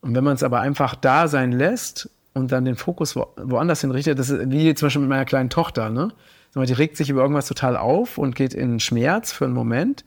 Und 0.01 0.17
wenn 0.17 0.25
man 0.25 0.35
es 0.35 0.43
aber 0.43 0.61
einfach 0.61 0.97
da 0.97 1.29
sein 1.29 1.53
lässt 1.53 2.11
und 2.35 2.51
dann 2.51 2.65
den 2.65 2.75
Fokus 2.75 3.15
wo, 3.15 3.29
woanders 3.37 3.83
hinrichtet, 3.83 4.19
das 4.19 4.31
ist 4.31 4.51
wie 4.51 4.75
zum 4.75 4.87
Beispiel 4.87 5.03
mit 5.03 5.11
meiner 5.11 5.25
kleinen 5.25 5.51
Tochter, 5.51 5.91
ne? 5.91 6.09
Die 6.55 6.73
regt 6.75 6.99
sich 6.99 7.09
über 7.09 7.23
irgendwas 7.23 7.47
total 7.47 7.79
auf 7.79 8.19
und 8.19 8.35
geht 8.35 8.53
in 8.53 8.79
Schmerz 8.79 9.33
für 9.33 9.47
einen 9.47 9.55
Moment. 9.55 10.05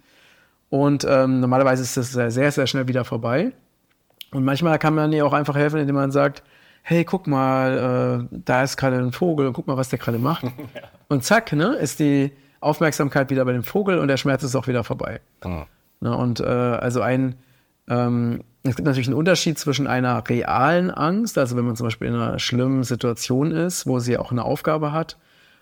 Und 0.69 1.03
ähm, 1.09 1.39
normalerweise 1.39 1.81
ist 1.81 1.97
das 1.97 2.11
sehr, 2.11 2.51
sehr 2.51 2.67
schnell 2.67 2.87
wieder 2.87 3.03
vorbei. 3.03 3.51
Und 4.31 4.43
manchmal 4.43 4.77
kann 4.77 4.93
man 4.93 5.11
ihr 5.11 5.25
auch 5.25 5.33
einfach 5.33 5.55
helfen, 5.55 5.79
indem 5.79 5.95
man 5.95 6.11
sagt, 6.11 6.43
hey, 6.83 7.03
guck 7.03 7.25
mal, 7.25 8.27
äh, 8.31 8.37
da 8.45 8.61
ist 8.61 8.77
gerade 8.77 8.97
ein 8.97 9.11
Vogel 9.11 9.47
und 9.47 9.53
guck 9.53 9.65
mal, 9.65 9.75
was 9.75 9.89
der 9.89 9.97
gerade 9.97 10.19
macht. 10.19 10.43
ja. 10.75 10.81
Und 11.07 11.23
zack, 11.23 11.51
ne, 11.53 11.73
ist 11.77 11.99
die 11.99 12.31
Aufmerksamkeit 12.59 13.29
wieder 13.29 13.45
bei 13.45 13.53
dem 13.53 13.63
Vogel 13.63 13.99
und 13.99 14.07
der 14.07 14.17
Schmerz 14.17 14.43
ist 14.43 14.55
auch 14.55 14.67
wieder 14.67 14.83
vorbei. 14.83 15.21
Mhm. 15.43 15.65
Ne, 16.01 16.15
und 16.15 16.39
äh, 16.39 16.43
also 16.43 17.01
ein 17.01 17.35
ähm, 17.87 18.41
es 18.63 18.75
gibt 18.75 18.87
natürlich 18.87 19.07
einen 19.07 19.17
Unterschied 19.17 19.59
zwischen 19.59 19.85
einer 19.85 20.27
realen 20.27 20.89
Angst, 20.89 21.37
also 21.37 21.55
wenn 21.55 21.65
man 21.65 21.75
zum 21.75 21.85
Beispiel 21.85 22.07
in 22.07 22.15
einer 22.15 22.39
schlimmen 22.39 22.83
Situation 22.83 23.51
ist, 23.51 23.85
wo 23.85 23.99
sie 23.99 24.17
auch 24.17 24.31
eine 24.31 24.43
Aufgabe 24.43 24.91
hat, 24.91 25.17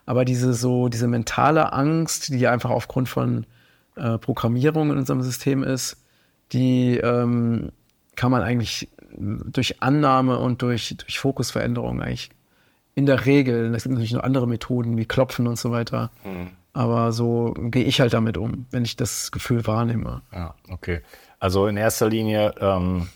aber 0.06 0.24
diese 0.24 0.54
so, 0.54 0.88
diese 0.88 1.08
mentale 1.08 1.74
Angst, 1.74 2.30
die 2.30 2.48
einfach 2.48 2.70
aufgrund 2.70 3.10
von 3.10 3.46
äh, 3.96 4.18
Programmierung 4.18 4.92
in 4.92 4.98
unserem 4.98 5.22
System 5.22 5.64
ist, 5.64 5.98
die 6.54 6.98
ähm, 6.98 7.72
kann 8.16 8.32
man 8.32 8.42
eigentlich 8.42 8.90
durch 9.18 9.82
Annahme 9.82 10.40
und 10.40 10.62
durch, 10.62 10.96
durch 10.98 11.20
Fokusveränderung 11.20 12.02
eigentlich 12.02 12.30
in 12.96 13.06
der 13.06 13.26
Regel, 13.26 13.74
es 13.76 13.84
gibt 13.84 13.94
natürlich 13.94 14.14
noch 14.14 14.24
andere 14.24 14.48
Methoden 14.48 14.98
wie 14.98 15.06
Klopfen 15.06 15.48
und 15.48 15.58
so 15.58 15.72
weiter, 15.72 16.10
mhm. 16.24 16.52
Aber 16.74 17.12
so 17.12 17.53
gehe 17.58 17.84
ich 17.84 18.01
halt 18.01 18.13
damit 18.13 18.38
um, 18.38 18.65
wenn 18.72 18.84
ich 18.84 18.96
das 18.96 19.32
Gefühl 19.32 19.65
wahrnehme. 19.68 20.22
Ja, 20.34 20.56
okay. 20.70 21.01
Also 21.39 21.68
in 21.68 21.77
erster 21.77 22.10
Linie 22.10 22.56
ähm, 22.60 23.10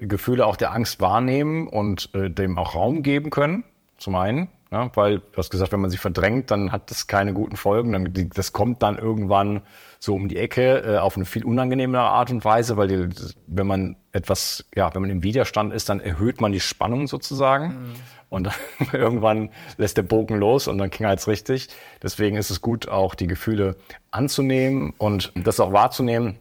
Gefühle 0.00 0.46
auch 0.46 0.56
der 0.56 0.72
Angst 0.72 1.00
wahrnehmen 1.00 1.68
und 1.68 2.14
äh, 2.14 2.30
dem 2.30 2.58
auch 2.58 2.74
Raum 2.74 3.02
geben 3.02 3.30
können, 3.30 3.64
zum 3.98 4.14
einen. 4.14 4.48
Ja, 4.70 4.90
weil, 4.96 5.20
du 5.20 5.38
hast 5.38 5.48
gesagt, 5.48 5.72
wenn 5.72 5.80
man 5.80 5.88
sie 5.90 5.96
verdrängt, 5.96 6.50
dann 6.50 6.72
hat 6.72 6.90
das 6.90 7.06
keine 7.06 7.32
guten 7.32 7.56
Folgen. 7.56 7.92
Dann, 7.92 8.12
die, 8.12 8.28
das 8.28 8.52
kommt 8.52 8.82
dann 8.82 8.98
irgendwann 8.98 9.62
so 9.98 10.14
um 10.14 10.28
die 10.28 10.36
Ecke 10.36 10.82
äh, 10.84 10.98
auf 10.98 11.16
eine 11.16 11.24
viel 11.24 11.44
unangenehmere 11.44 12.02
Art 12.02 12.30
und 12.30 12.44
Weise, 12.44 12.76
weil 12.76 12.88
die, 12.88 13.08
wenn 13.46 13.66
man 13.66 13.96
etwas, 14.12 14.66
ja, 14.74 14.94
wenn 14.94 15.00
man 15.00 15.10
im 15.10 15.22
Widerstand 15.22 15.72
ist, 15.72 15.88
dann 15.88 16.00
erhöht 16.00 16.42
man 16.42 16.52
die 16.52 16.60
Spannung 16.60 17.06
sozusagen. 17.06 17.68
Mhm. 17.68 17.92
Und 18.30 18.50
irgendwann 18.92 19.50
lässt 19.76 19.96
der 19.96 20.02
Bogen 20.02 20.36
los 20.36 20.68
und 20.68 20.78
dann 20.78 20.90
knallt 20.90 21.20
es 21.20 21.28
richtig. 21.28 21.68
Deswegen 22.02 22.36
ist 22.36 22.50
es 22.50 22.60
gut, 22.60 22.88
auch 22.88 23.14
die 23.14 23.26
Gefühle 23.26 23.76
anzunehmen 24.10 24.94
und 24.98 25.32
das 25.34 25.60
auch 25.60 25.72
wahrzunehmen 25.72 26.38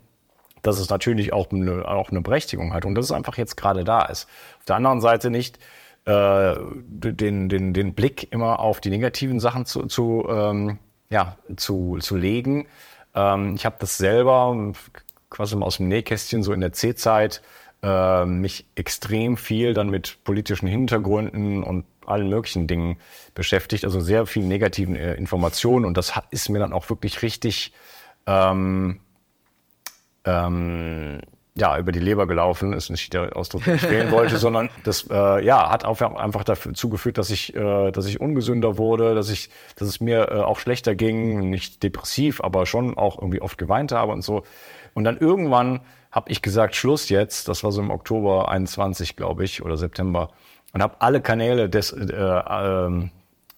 dass 0.63 0.79
es 0.79 0.89
natürlich 0.89 1.31
auch 1.31 1.49
eine, 1.51 1.87
auch 1.87 2.09
eine 2.09 2.21
Berechtigung 2.21 2.73
hat 2.73 2.83
und 2.83 2.95
dass 2.95 3.05
es 3.05 3.11
einfach 3.11 3.37
jetzt 3.37 3.55
gerade 3.55 3.83
da 3.83 4.01
ist. 4.01 4.27
Auf 4.59 4.65
der 4.65 4.75
anderen 4.75 4.99
Seite 4.99 5.29
nicht 5.29 5.59
äh, 6.05 6.55
den, 6.87 7.49
den, 7.49 7.73
den 7.73 7.93
Blick 7.93 8.31
immer 8.31 8.59
auf 8.59 8.81
die 8.81 8.89
negativen 8.89 9.39
Sachen 9.39 9.65
zu, 9.65 9.85
zu, 9.85 10.25
ähm, 10.29 10.79
ja, 11.09 11.37
zu, 11.55 11.97
zu 11.99 12.15
legen. 12.15 12.67
Ähm, 13.15 13.55
ich 13.55 13.65
habe 13.65 13.77
das 13.79 13.97
selber 13.97 14.73
quasi 15.29 15.55
mal 15.55 15.65
aus 15.65 15.77
dem 15.77 15.87
Nähkästchen 15.87 16.43
so 16.43 16.53
in 16.53 16.61
der 16.61 16.73
C-Zeit 16.73 17.41
äh, 17.83 18.25
mich 18.25 18.65
extrem 18.75 19.37
viel 19.37 19.73
dann 19.73 19.89
mit 19.89 20.17
politischen 20.23 20.67
Hintergründen 20.67 21.63
und 21.63 21.85
allen 22.05 22.29
möglichen 22.29 22.67
Dingen 22.67 22.97
beschäftigt, 23.35 23.83
also 23.83 23.99
sehr 23.99 24.25
viel 24.25 24.43
negativen 24.43 24.95
äh, 24.95 25.15
Informationen 25.15 25.85
und 25.85 25.97
das 25.97 26.15
hat, 26.15 26.25
ist 26.31 26.49
mir 26.49 26.59
dann 26.59 26.73
auch 26.73 26.89
wirklich 26.89 27.21
richtig 27.21 27.73
ähm, 28.25 28.99
ähm, 30.25 31.19
ja, 31.57 31.77
über 31.77 31.91
die 31.91 31.99
Leber 31.99 32.27
gelaufen, 32.27 32.71
ist 32.73 32.89
nicht 32.89 33.13
der 33.13 33.35
Ausdruck, 33.35 33.63
den 33.63 33.75
ich 33.75 33.89
wählen 33.89 34.11
wollte, 34.11 34.37
sondern 34.37 34.69
das 34.83 35.07
äh, 35.09 35.43
ja, 35.43 35.69
hat 35.69 35.85
auch 35.85 35.99
einfach 36.01 36.43
dazu 36.43 36.89
geführt, 36.89 37.17
dass 37.17 37.31
ich, 37.31 37.55
äh, 37.55 37.91
dass 37.91 38.05
ich 38.05 38.21
ungesünder 38.21 38.77
wurde, 38.77 39.15
dass 39.15 39.29
ich, 39.29 39.49
dass 39.75 39.87
es 39.87 39.99
mir 39.99 40.29
äh, 40.31 40.35
auch 40.35 40.59
schlechter 40.59 40.95
ging, 40.95 41.49
nicht 41.49 41.81
depressiv, 41.81 42.41
aber 42.41 42.65
schon 42.65 42.95
auch 42.97 43.17
irgendwie 43.17 43.41
oft 43.41 43.57
geweint 43.57 43.91
habe 43.91 44.11
und 44.11 44.21
so. 44.21 44.43
Und 44.97 45.03
dann 45.03 45.17
irgendwann 45.17 45.81
habe 46.11 46.31
ich 46.31 46.41
gesagt, 46.41 46.75
Schluss 46.75 47.09
jetzt, 47.09 47.47
das 47.49 47.63
war 47.63 47.71
so 47.71 47.83
im 47.83 47.91
Oktober 47.91 48.49
21, 48.49 49.15
glaube 49.15 49.43
ich, 49.43 49.61
oder 49.61 49.77
September, 49.77 50.31
und 50.73 50.81
habe 50.81 50.95
alle 51.01 51.21
Kanäle 51.21 51.69
des, 51.69 51.91
äh, 51.91 52.03
äh, 52.03 53.09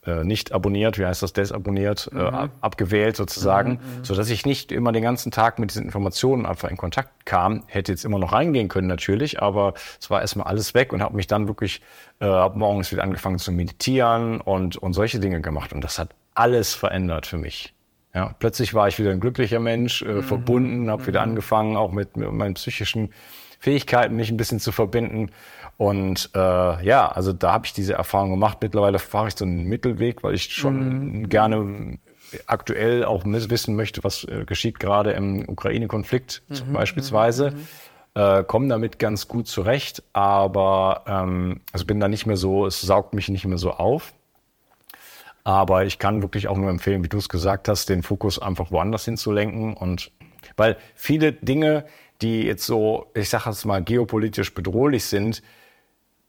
äh, 0.05 0.24
nicht 0.25 0.51
abonniert, 0.51 1.00
wie 1.00 1.05
heißt 1.05 1.24
das, 1.24 1.31
desabonniert, 1.31 2.10
äh, 2.12 2.15
mhm. 2.15 2.36
äh, 2.36 2.50
abgewählt 2.60 3.15
sozusagen, 3.15 3.69
mhm, 3.69 4.00
mhm, 4.00 4.03
so 4.03 4.15
dass 4.15 4.29
ich 4.29 4.46
nicht 4.46 4.74
immer 4.74 4.91
den 4.91 5.01
ganzen 5.01 5.31
Tag 5.31 5.60
mit 5.60 5.69
diesen 5.69 5.86
Informationen 5.86 6.46
einfach 6.46 6.69
in 6.69 6.75
Kontakt 6.75 7.25
kam. 7.25 7.63
Hätte 7.67 7.93
jetzt 7.93 8.03
immer 8.03 8.19
noch 8.19 8.34
reingehen 8.34 8.67
können 8.67 8.88
natürlich, 8.88 9.41
aber 9.41 9.75
es 9.98 10.10
war 10.10 10.19
erstmal 10.19 10.48
alles 10.48 10.74
weg 10.74 10.91
und 10.91 11.01
habe 11.01 11.15
mich 11.15 11.27
dann 11.27 11.48
wirklich 11.48 11.81
äh, 12.19 12.25
ab 12.25 12.58
morgens 12.58 12.91
wieder 12.91 13.03
angefangen 13.03 13.39
zu 13.39 13.53
meditieren 13.53 14.41
und, 14.41 14.75
und 14.75 14.91
solche 14.91 15.22
Dinge 15.22 15.39
gemacht. 15.39 15.72
Und 15.72 15.86
das 15.86 16.00
hat 16.00 16.10
alles 16.36 16.74
verändert 16.74 17.27
für 17.27 17.38
mich. 17.38 17.74
Ja, 18.13 18.36
plötzlich 18.39 18.74
war 18.74 18.88
ich 18.88 18.98
wieder 18.98 19.12
ein 19.12 19.20
glücklicher 19.20 19.60
Mensch, 19.60 20.01
äh, 20.01 20.06
mhm. 20.06 20.24
verbunden, 20.24 20.89
habe 20.89 21.06
wieder 21.08 21.22
mhm. 21.22 21.32
angefangen, 21.32 21.78
auch 21.78 21.92
mit, 21.92 22.18
mit 22.18 22.32
meinen 22.32 22.56
psychischen 22.56 23.13
Fähigkeiten 23.60 24.16
mich 24.16 24.32
ein 24.32 24.38
bisschen 24.38 24.60
zu 24.60 24.72
verbinden. 24.72 25.32
Und 25.78 26.32
äh, 26.36 26.39
ja, 26.86 27.08
also 27.08 27.34
da 27.34 27.54
habe 27.54 27.66
ich 27.66 27.74
diese 27.74 27.94
Erfahrung 27.94 28.32
gemacht. 28.32 28.58
Mittlerweile 28.62 29.00
fahre 29.00 29.28
ich 29.28 29.36
so 29.38 29.46
einen 29.46 29.66
Mittelweg, 29.66 30.24
weil 30.24 30.34
ich 30.34 30.54
schon 30.54 31.20
mhm. 31.20 31.30
gerne 31.30 32.00
aktuell 32.48 33.06
auch 33.06 33.24
wissen 33.25 33.75
möchte, 33.75 34.04
was 34.04 34.24
äh, 34.24 34.46
geschieht 34.46 34.80
gerade 34.80 35.12
im 35.12 35.48
Ukraine-Konflikt 35.48 36.44
mhm. 36.50 36.74
beispielsweise. 36.74 37.51
Mhm. 37.51 37.68
Äh, 38.16 38.44
komme 38.44 38.68
damit 38.68 39.00
ganz 39.00 39.28
gut 39.28 39.48
zurecht, 39.48 40.04
aber 40.13 41.04
ähm, 41.08 41.62
also 41.72 41.86
bin 41.86 42.00
da 42.00 42.08
nicht 42.08 42.25
mehr 42.25 42.38
so, 42.38 42.66
es 42.66 42.82
saugt 42.82 43.13
mich 43.13 43.30
nicht 43.30 43.46
mehr 43.46 43.58
so 43.58 43.72
auf. 43.72 44.13
Aber 45.50 45.84
ich 45.84 45.98
kann 45.98 46.22
wirklich 46.22 46.48
auch 46.48 46.58
nur 46.58 46.70
empfehlen, 46.70 47.03
wie 47.03 47.10
du 47.10 47.18
es 47.18 47.27
gesagt 47.27 47.70
hast, 47.70 47.89
den 47.89 48.03
Fokus 48.03 48.38
einfach 48.38 48.70
woanders 48.70 49.06
hinzulenken 49.06 49.74
und 49.74 50.12
weil 50.58 50.77
viele 50.94 51.34
Dinge, 51.34 51.86
die 52.22 52.44
jetzt 52.44 52.68
so, 52.68 53.08
ich 53.15 53.29
sage 53.29 53.50
jetzt 53.50 53.65
mal, 53.65 53.82
geopolitisch 53.82 54.53
bedrohlich 54.53 55.06
sind, 55.06 55.41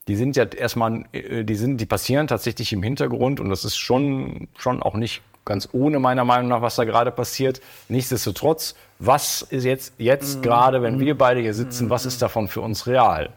die 0.08 0.16
sind 0.16 0.36
ja 0.36 0.44
erstmal, 0.44 1.04
äh, 1.12 1.44
die 1.44 1.54
sind, 1.54 1.82
die 1.82 1.84
passieren 1.84 2.28
tatsächlich 2.28 2.72
im 2.72 2.82
Hintergrund 2.82 3.40
und 3.40 3.50
das 3.50 3.66
ist 3.66 3.76
schon, 3.76 4.48
schon 4.56 4.82
auch 4.82 4.94
nicht 4.94 5.20
ganz 5.44 5.68
ohne 5.72 5.98
meiner 5.98 6.24
Meinung 6.24 6.48
nach, 6.48 6.62
was 6.62 6.76
da 6.76 6.84
gerade 6.84 7.10
passiert. 7.10 7.60
Nichtsdestotrotz, 7.90 8.74
was 9.00 9.42
ist 9.42 9.64
jetzt, 9.64 9.92
jetzt 9.98 10.38
mhm. 10.38 10.42
gerade, 10.42 10.80
wenn 10.80 10.98
wir 10.98 11.18
beide 11.18 11.40
hier 11.40 11.52
sitzen, 11.52 11.90
was 11.90 12.06
ist 12.06 12.22
davon 12.22 12.48
für 12.48 12.62
uns 12.62 12.86
real? 12.86 13.28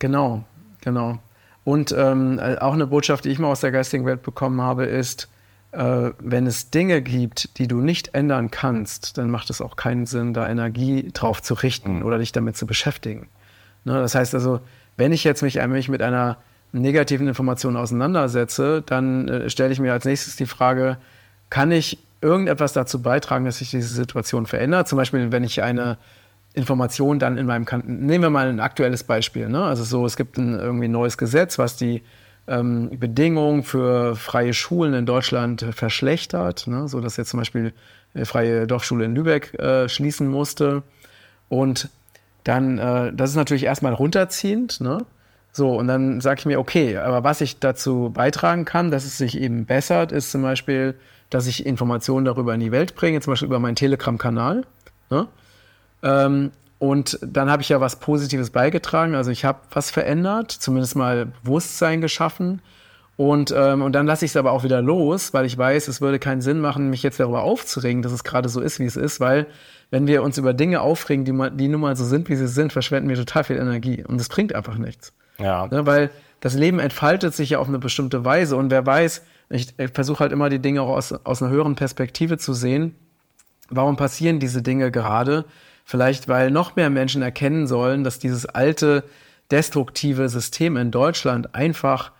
Genau, 0.00 0.44
genau. 0.82 1.18
Und 1.68 1.94
ähm, 1.94 2.40
auch 2.60 2.72
eine 2.72 2.86
Botschaft, 2.86 3.26
die 3.26 3.28
ich 3.28 3.38
mal 3.38 3.48
aus 3.48 3.60
der 3.60 3.70
geistigen 3.70 4.06
Welt 4.06 4.22
bekommen 4.22 4.62
habe, 4.62 4.86
ist, 4.86 5.28
äh, 5.72 6.12
wenn 6.18 6.46
es 6.46 6.70
Dinge 6.70 7.02
gibt, 7.02 7.58
die 7.58 7.68
du 7.68 7.82
nicht 7.82 8.14
ändern 8.14 8.50
kannst, 8.50 9.18
dann 9.18 9.28
macht 9.28 9.50
es 9.50 9.60
auch 9.60 9.76
keinen 9.76 10.06
Sinn, 10.06 10.32
da 10.32 10.48
Energie 10.48 11.10
drauf 11.12 11.42
zu 11.42 11.52
richten 11.52 11.96
mhm. 11.96 12.06
oder 12.06 12.16
dich 12.16 12.32
damit 12.32 12.56
zu 12.56 12.64
beschäftigen. 12.64 13.28
Ne, 13.84 13.92
das 14.00 14.14
heißt 14.14 14.34
also, 14.34 14.60
wenn 14.96 15.12
ich 15.12 15.24
jetzt 15.24 15.42
mich, 15.42 15.62
mich 15.66 15.90
mit 15.90 16.00
einer 16.00 16.38
negativen 16.72 17.28
Information 17.28 17.76
auseinandersetze, 17.76 18.82
dann 18.86 19.28
äh, 19.28 19.50
stelle 19.50 19.70
ich 19.70 19.78
mir 19.78 19.92
als 19.92 20.06
nächstes 20.06 20.36
die 20.36 20.46
Frage, 20.46 20.96
kann 21.50 21.70
ich 21.70 21.98
irgendetwas 22.22 22.72
dazu 22.72 23.02
beitragen, 23.02 23.44
dass 23.44 23.58
sich 23.58 23.72
diese 23.72 23.94
Situation 23.94 24.46
verändert? 24.46 24.88
Zum 24.88 24.96
Beispiel, 24.96 25.32
wenn 25.32 25.44
ich 25.44 25.62
eine 25.62 25.98
Information 26.58 27.18
dann 27.18 27.38
in 27.38 27.46
meinem 27.46 27.64
Kanten, 27.64 28.04
nehmen 28.04 28.24
wir 28.24 28.30
mal 28.30 28.48
ein 28.48 28.60
aktuelles 28.60 29.04
Beispiel, 29.04 29.48
ne? 29.48 29.64
also 29.64 29.84
so, 29.84 30.04
es 30.04 30.16
gibt 30.16 30.36
ein 30.36 30.58
irgendwie 30.58 30.88
neues 30.88 31.16
Gesetz, 31.16 31.58
was 31.58 31.76
die 31.76 32.02
ähm, 32.46 32.90
Bedingungen 32.98 33.62
für 33.62 34.16
freie 34.16 34.52
Schulen 34.52 34.92
in 34.94 35.06
Deutschland 35.06 35.64
verschlechtert, 35.72 36.66
ne? 36.66 36.88
so 36.88 37.00
dass 37.00 37.16
jetzt 37.16 37.30
zum 37.30 37.40
Beispiel 37.40 37.72
die 38.14 38.24
freie 38.24 38.66
Dorfschule 38.66 39.04
in 39.04 39.14
Lübeck 39.14 39.54
äh, 39.58 39.88
schließen 39.88 40.28
musste. 40.28 40.82
Und 41.48 41.88
dann, 42.44 42.78
äh, 42.78 43.12
das 43.14 43.30
ist 43.30 43.36
natürlich 43.36 43.64
erstmal 43.64 43.94
runterziehend, 43.94 44.80
ne? 44.80 45.04
So, 45.50 45.76
und 45.76 45.88
dann 45.88 46.20
sage 46.20 46.40
ich 46.40 46.46
mir, 46.46 46.60
okay, 46.60 46.98
aber 46.98 47.24
was 47.24 47.40
ich 47.40 47.58
dazu 47.58 48.10
beitragen 48.14 48.64
kann, 48.64 48.90
dass 48.90 49.04
es 49.04 49.18
sich 49.18 49.40
eben 49.40 49.64
bessert, 49.64 50.12
ist 50.12 50.30
zum 50.30 50.42
Beispiel, 50.42 50.94
dass 51.30 51.46
ich 51.46 51.66
Informationen 51.66 52.26
darüber 52.26 52.54
in 52.54 52.60
die 52.60 52.70
Welt 52.70 52.94
bringe, 52.94 53.20
zum 53.20 53.32
Beispiel 53.32 53.48
über 53.48 53.58
meinen 53.58 53.74
Telegram-Kanal. 53.74 54.64
Ne? 55.10 55.26
Ähm, 56.02 56.52
und 56.78 57.18
dann 57.22 57.50
habe 57.50 57.62
ich 57.62 57.68
ja 57.68 57.80
was 57.80 57.96
Positives 57.96 58.50
beigetragen. 58.50 59.14
Also 59.14 59.30
ich 59.30 59.44
habe 59.44 59.60
was 59.70 59.90
verändert, 59.90 60.52
zumindest 60.52 60.94
mal 60.96 61.26
Bewusstsein 61.42 62.00
geschaffen. 62.00 62.62
Und, 63.16 63.52
ähm, 63.56 63.82
und 63.82 63.92
dann 63.94 64.06
lasse 64.06 64.24
ich 64.24 64.30
es 64.30 64.36
aber 64.36 64.52
auch 64.52 64.62
wieder 64.62 64.80
los, 64.80 65.34
weil 65.34 65.44
ich 65.44 65.58
weiß, 65.58 65.88
es 65.88 66.00
würde 66.00 66.20
keinen 66.20 66.40
Sinn 66.40 66.60
machen, 66.60 66.88
mich 66.88 67.02
jetzt 67.02 67.18
darüber 67.18 67.42
aufzuregen, 67.42 68.00
dass 68.00 68.12
es 68.12 68.22
gerade 68.22 68.48
so 68.48 68.60
ist, 68.60 68.78
wie 68.78 68.84
es 68.84 68.94
ist, 68.94 69.18
weil 69.18 69.48
wenn 69.90 70.06
wir 70.06 70.22
uns 70.22 70.38
über 70.38 70.54
Dinge 70.54 70.82
aufregen, 70.82 71.24
die, 71.24 71.32
mal, 71.32 71.50
die 71.50 71.66
nun 71.66 71.80
mal 71.80 71.96
so 71.96 72.04
sind, 72.04 72.28
wie 72.28 72.36
sie 72.36 72.46
sind, 72.46 72.72
verschwenden 72.72 73.08
wir 73.08 73.16
total 73.16 73.42
viel 73.42 73.56
Energie. 73.56 74.04
Und 74.06 74.20
das 74.20 74.28
bringt 74.28 74.54
einfach 74.54 74.76
nichts. 74.76 75.12
Ja. 75.38 75.66
Ne, 75.66 75.84
weil 75.84 76.10
das 76.40 76.54
Leben 76.54 76.78
entfaltet 76.78 77.34
sich 77.34 77.50
ja 77.50 77.58
auf 77.58 77.66
eine 77.66 77.80
bestimmte 77.80 78.24
Weise. 78.24 78.56
Und 78.56 78.70
wer 78.70 78.86
weiß, 78.86 79.22
ich, 79.50 79.74
ich 79.78 79.90
versuche 79.90 80.20
halt 80.20 80.30
immer 80.30 80.48
die 80.48 80.60
Dinge 80.60 80.82
auch 80.82 80.90
aus, 80.96 81.12
aus 81.12 81.42
einer 81.42 81.50
höheren 81.50 81.74
Perspektive 81.74 82.38
zu 82.38 82.52
sehen. 82.52 82.94
Warum 83.70 83.96
passieren 83.96 84.38
diese 84.38 84.62
Dinge 84.62 84.92
gerade? 84.92 85.44
Vielleicht, 85.90 86.28
weil 86.28 86.50
noch 86.50 86.76
mehr 86.76 86.90
Menschen 86.90 87.22
erkennen 87.22 87.66
sollen, 87.66 88.04
dass 88.04 88.18
dieses 88.18 88.44
alte, 88.44 89.04
destruktive 89.50 90.28
System 90.28 90.76
in 90.76 90.90
Deutschland 90.90 91.54
einfach 91.54 92.12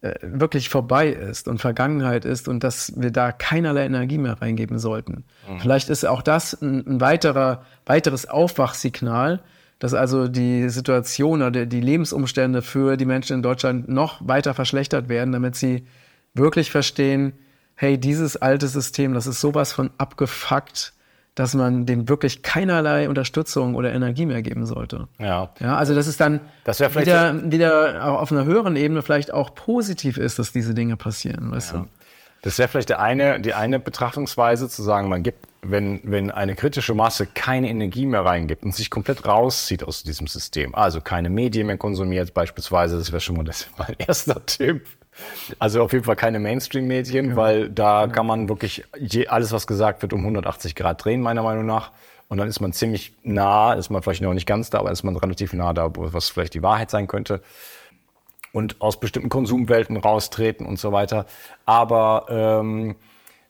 äh, 0.00 0.14
wirklich 0.22 0.70
vorbei 0.70 1.10
ist 1.10 1.46
und 1.46 1.60
Vergangenheit 1.60 2.24
ist 2.24 2.48
und 2.48 2.64
dass 2.64 2.94
wir 2.96 3.10
da 3.10 3.30
keinerlei 3.30 3.84
Energie 3.84 4.16
mehr 4.16 4.40
reingeben 4.40 4.78
sollten. 4.78 5.24
Mhm. 5.46 5.60
Vielleicht 5.60 5.90
ist 5.90 6.06
auch 6.06 6.22
das 6.22 6.54
ein, 6.62 6.86
ein 6.86 7.00
weiterer, 7.02 7.66
weiteres 7.84 8.26
Aufwachsignal, 8.26 9.42
dass 9.78 9.92
also 9.92 10.26
die 10.26 10.70
Situation 10.70 11.42
oder 11.42 11.66
die 11.66 11.82
Lebensumstände 11.82 12.62
für 12.62 12.96
die 12.96 13.04
Menschen 13.04 13.34
in 13.34 13.42
Deutschland 13.42 13.86
noch 13.86 14.26
weiter 14.26 14.54
verschlechtert 14.54 15.10
werden, 15.10 15.32
damit 15.32 15.56
sie 15.56 15.86
wirklich 16.32 16.70
verstehen, 16.70 17.34
hey, 17.74 17.98
dieses 18.00 18.38
alte 18.38 18.66
System, 18.66 19.12
das 19.12 19.26
ist 19.26 19.42
sowas 19.42 19.74
von 19.74 19.90
abgefuckt, 19.98 20.93
dass 21.34 21.54
man 21.54 21.84
dem 21.84 22.08
wirklich 22.08 22.42
keinerlei 22.42 23.08
Unterstützung 23.08 23.74
oder 23.74 23.92
Energie 23.92 24.26
mehr 24.26 24.42
geben 24.42 24.66
sollte. 24.66 25.08
Ja. 25.18 25.50
Ja, 25.58 25.76
also 25.76 25.94
dass 25.94 26.06
es 26.06 26.16
dann 26.16 26.40
das 26.64 26.80
wieder, 26.80 27.50
wieder 27.50 28.20
auf 28.20 28.30
einer 28.30 28.44
höheren 28.44 28.76
Ebene 28.76 29.02
vielleicht 29.02 29.32
auch 29.32 29.54
positiv 29.54 30.16
ist, 30.16 30.38
dass 30.38 30.52
diese 30.52 30.74
Dinge 30.74 30.96
passieren, 30.96 31.50
weißt 31.50 31.72
ja. 31.72 31.78
du? 31.80 31.86
Das 32.42 32.58
wäre 32.58 32.68
vielleicht 32.68 32.90
der 32.90 33.00
eine, 33.00 33.40
die 33.40 33.54
eine 33.54 33.80
Betrachtungsweise 33.80 34.68
zu 34.68 34.82
sagen, 34.82 35.08
man 35.08 35.22
gibt, 35.22 35.48
wenn, 35.62 36.00
wenn 36.04 36.30
eine 36.30 36.54
kritische 36.54 36.92
Masse 36.92 37.26
keine 37.26 37.70
Energie 37.70 38.04
mehr 38.04 38.22
reingibt 38.22 38.64
und 38.64 38.74
sich 38.74 38.90
komplett 38.90 39.26
rauszieht 39.26 39.82
aus 39.82 40.02
diesem 40.02 40.26
System, 40.26 40.74
also 40.74 41.00
keine 41.00 41.30
Medien 41.30 41.66
mehr 41.66 41.78
konsumiert 41.78 42.34
beispielsweise, 42.34 42.98
das 42.98 43.12
wäre 43.12 43.20
schon 43.20 43.38
mal 43.38 43.44
das 43.44 43.66
mein 43.78 43.96
erster 43.98 44.44
Tipp. 44.44 44.86
Also 45.58 45.82
auf 45.82 45.92
jeden 45.92 46.04
Fall 46.04 46.16
keine 46.16 46.40
Mainstream-Medien, 46.40 47.30
ja. 47.30 47.36
weil 47.36 47.68
da 47.68 48.02
ja. 48.02 48.06
kann 48.08 48.26
man 48.26 48.48
wirklich 48.48 48.84
je, 48.98 49.28
alles, 49.28 49.52
was 49.52 49.66
gesagt 49.66 50.02
wird, 50.02 50.12
um 50.12 50.20
180 50.20 50.74
Grad 50.74 51.04
drehen, 51.04 51.20
meiner 51.20 51.42
Meinung 51.42 51.66
nach. 51.66 51.92
Und 52.28 52.38
dann 52.38 52.48
ist 52.48 52.60
man 52.60 52.72
ziemlich 52.72 53.14
nah, 53.22 53.74
ist 53.74 53.90
man 53.90 54.02
vielleicht 54.02 54.22
noch 54.22 54.34
nicht 54.34 54.46
ganz 54.46 54.70
da, 54.70 54.78
aber 54.78 54.90
ist 54.90 55.04
man 55.04 55.16
relativ 55.16 55.52
nah 55.52 55.72
da, 55.72 55.90
was 55.94 56.30
vielleicht 56.30 56.54
die 56.54 56.62
Wahrheit 56.62 56.90
sein 56.90 57.06
könnte. 57.06 57.42
Und 58.52 58.80
aus 58.80 58.98
bestimmten 58.98 59.28
Konsumwelten 59.28 59.96
raustreten 59.96 60.66
und 60.66 60.78
so 60.78 60.92
weiter. 60.92 61.26
Aber 61.66 62.26
ähm, 62.28 62.96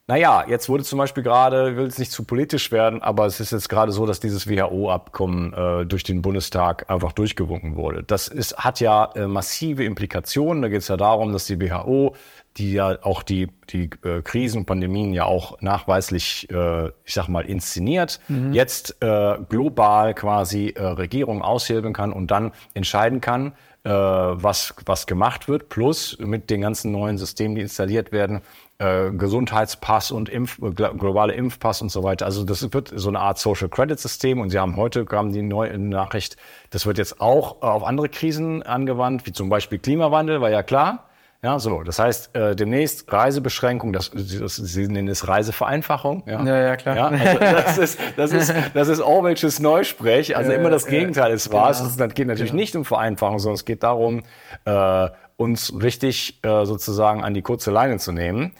naja, 0.06 0.44
jetzt 0.46 0.68
wurde 0.68 0.84
zum 0.84 0.98
Beispiel 0.98 1.22
gerade, 1.22 1.70
ich 1.70 1.76
will 1.76 1.84
jetzt 1.84 1.98
nicht 1.98 2.12
zu 2.12 2.24
politisch 2.24 2.70
werden, 2.70 3.00
aber 3.00 3.24
es 3.24 3.40
ist 3.40 3.52
jetzt 3.52 3.70
gerade 3.70 3.90
so, 3.90 4.04
dass 4.04 4.20
dieses 4.20 4.46
WHO-Abkommen 4.46 5.54
äh, 5.54 5.86
durch 5.86 6.02
den 6.02 6.20
Bundestag 6.20 6.90
einfach 6.90 7.12
durchgewunken 7.12 7.76
wurde. 7.76 8.02
Das 8.02 8.28
ist, 8.28 8.58
hat 8.58 8.80
ja 8.80 9.10
äh, 9.14 9.26
massive 9.26 9.82
Implikationen. 9.82 10.60
Da 10.60 10.68
geht 10.68 10.82
es 10.82 10.88
ja 10.88 10.98
darum, 10.98 11.32
dass 11.32 11.46
die 11.46 11.58
WHO, 11.58 12.14
die 12.58 12.74
ja 12.74 12.98
auch 13.02 13.22
die, 13.22 13.48
die 13.70 13.88
äh, 14.04 14.20
Krisen 14.20 14.58
und 14.58 14.66
Pandemien 14.66 15.14
ja 15.14 15.24
auch 15.24 15.60
nachweislich, 15.62 16.50
äh, 16.50 16.88
ich 16.88 17.14
sag 17.14 17.28
mal, 17.28 17.46
inszeniert, 17.46 18.20
mhm. 18.28 18.52
jetzt 18.52 19.02
äh, 19.02 19.38
global 19.48 20.12
quasi 20.12 20.68
äh, 20.68 20.82
Regierungen 20.82 21.40
aushebeln 21.40 21.94
kann 21.94 22.12
und 22.12 22.30
dann 22.30 22.52
entscheiden 22.74 23.22
kann, 23.22 23.54
äh, 23.84 23.90
was, 23.90 24.74
was 24.86 25.06
gemacht 25.06 25.48
wird, 25.48 25.68
plus 25.68 26.18
mit 26.18 26.50
den 26.50 26.62
ganzen 26.62 26.92
neuen 26.92 27.18
Systemen, 27.18 27.54
die 27.54 27.62
installiert 27.62 28.12
werden, 28.12 28.40
äh, 28.78 29.10
Gesundheitspass 29.10 30.10
und 30.10 30.28
Impf, 30.28 30.60
äh, 30.60 30.70
globale 30.70 31.32
Impfpass 31.34 31.82
und 31.82 31.90
so 31.90 32.02
weiter. 32.02 32.26
Also 32.26 32.44
das 32.44 32.72
wird 32.72 32.92
so 32.94 33.08
eine 33.08 33.20
Art 33.20 33.38
Social 33.38 33.68
Credit 33.68 33.98
System 33.98 34.40
und 34.40 34.50
Sie 34.50 34.58
haben 34.58 34.76
heute 34.76 35.04
kam 35.04 35.32
die 35.32 35.42
neue 35.42 35.78
Nachricht, 35.78 36.36
das 36.70 36.86
wird 36.86 36.98
jetzt 36.98 37.20
auch 37.20 37.62
äh, 37.62 37.66
auf 37.66 37.84
andere 37.84 38.08
Krisen 38.08 38.62
angewandt, 38.62 39.26
wie 39.26 39.32
zum 39.32 39.48
Beispiel 39.48 39.78
Klimawandel, 39.78 40.40
war 40.40 40.50
ja 40.50 40.62
klar. 40.62 41.08
Ja, 41.44 41.58
so. 41.58 41.82
Das 41.82 41.98
heißt, 41.98 42.34
äh, 42.34 42.56
demnächst 42.56 43.12
Reisebeschränkung, 43.12 43.92
das, 43.92 44.10
das, 44.14 44.56
Sie 44.56 44.88
nennen 44.88 45.08
es 45.08 45.28
Reisevereinfachung. 45.28 46.22
Ja, 46.24 46.42
ja, 46.42 46.62
ja 46.62 46.76
klar. 46.76 46.96
Ja, 46.96 47.06
also 47.08 47.38
das 47.38 47.76
ist, 47.76 47.98
das 48.16 48.32
ist, 48.32 48.54
das 48.72 48.88
ist 48.88 49.02
Orwellsches 49.02 49.60
Neusprech. 49.60 50.38
Also 50.38 50.52
ja, 50.52 50.58
immer 50.58 50.70
das 50.70 50.86
Gegenteil 50.86 51.34
ist 51.34 51.52
wahr. 51.52 51.70
Genau. 51.72 51.86
Es 51.86 52.14
geht 52.14 52.28
natürlich 52.28 52.52
genau. 52.52 52.60
nicht 52.62 52.76
um 52.76 52.86
Vereinfachung, 52.86 53.40
sondern 53.40 53.56
es 53.56 53.66
geht 53.66 53.82
darum, 53.82 54.22
äh, 54.64 55.08
uns 55.36 55.72
richtig 55.82 56.40
äh, 56.42 56.64
sozusagen 56.64 57.24
an 57.24 57.34
die 57.34 57.42
kurze 57.42 57.70
Leine 57.70 57.98
zu 57.98 58.12
nehmen. 58.12 58.52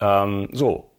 Ähm, 0.00 0.48
so, 0.52 0.90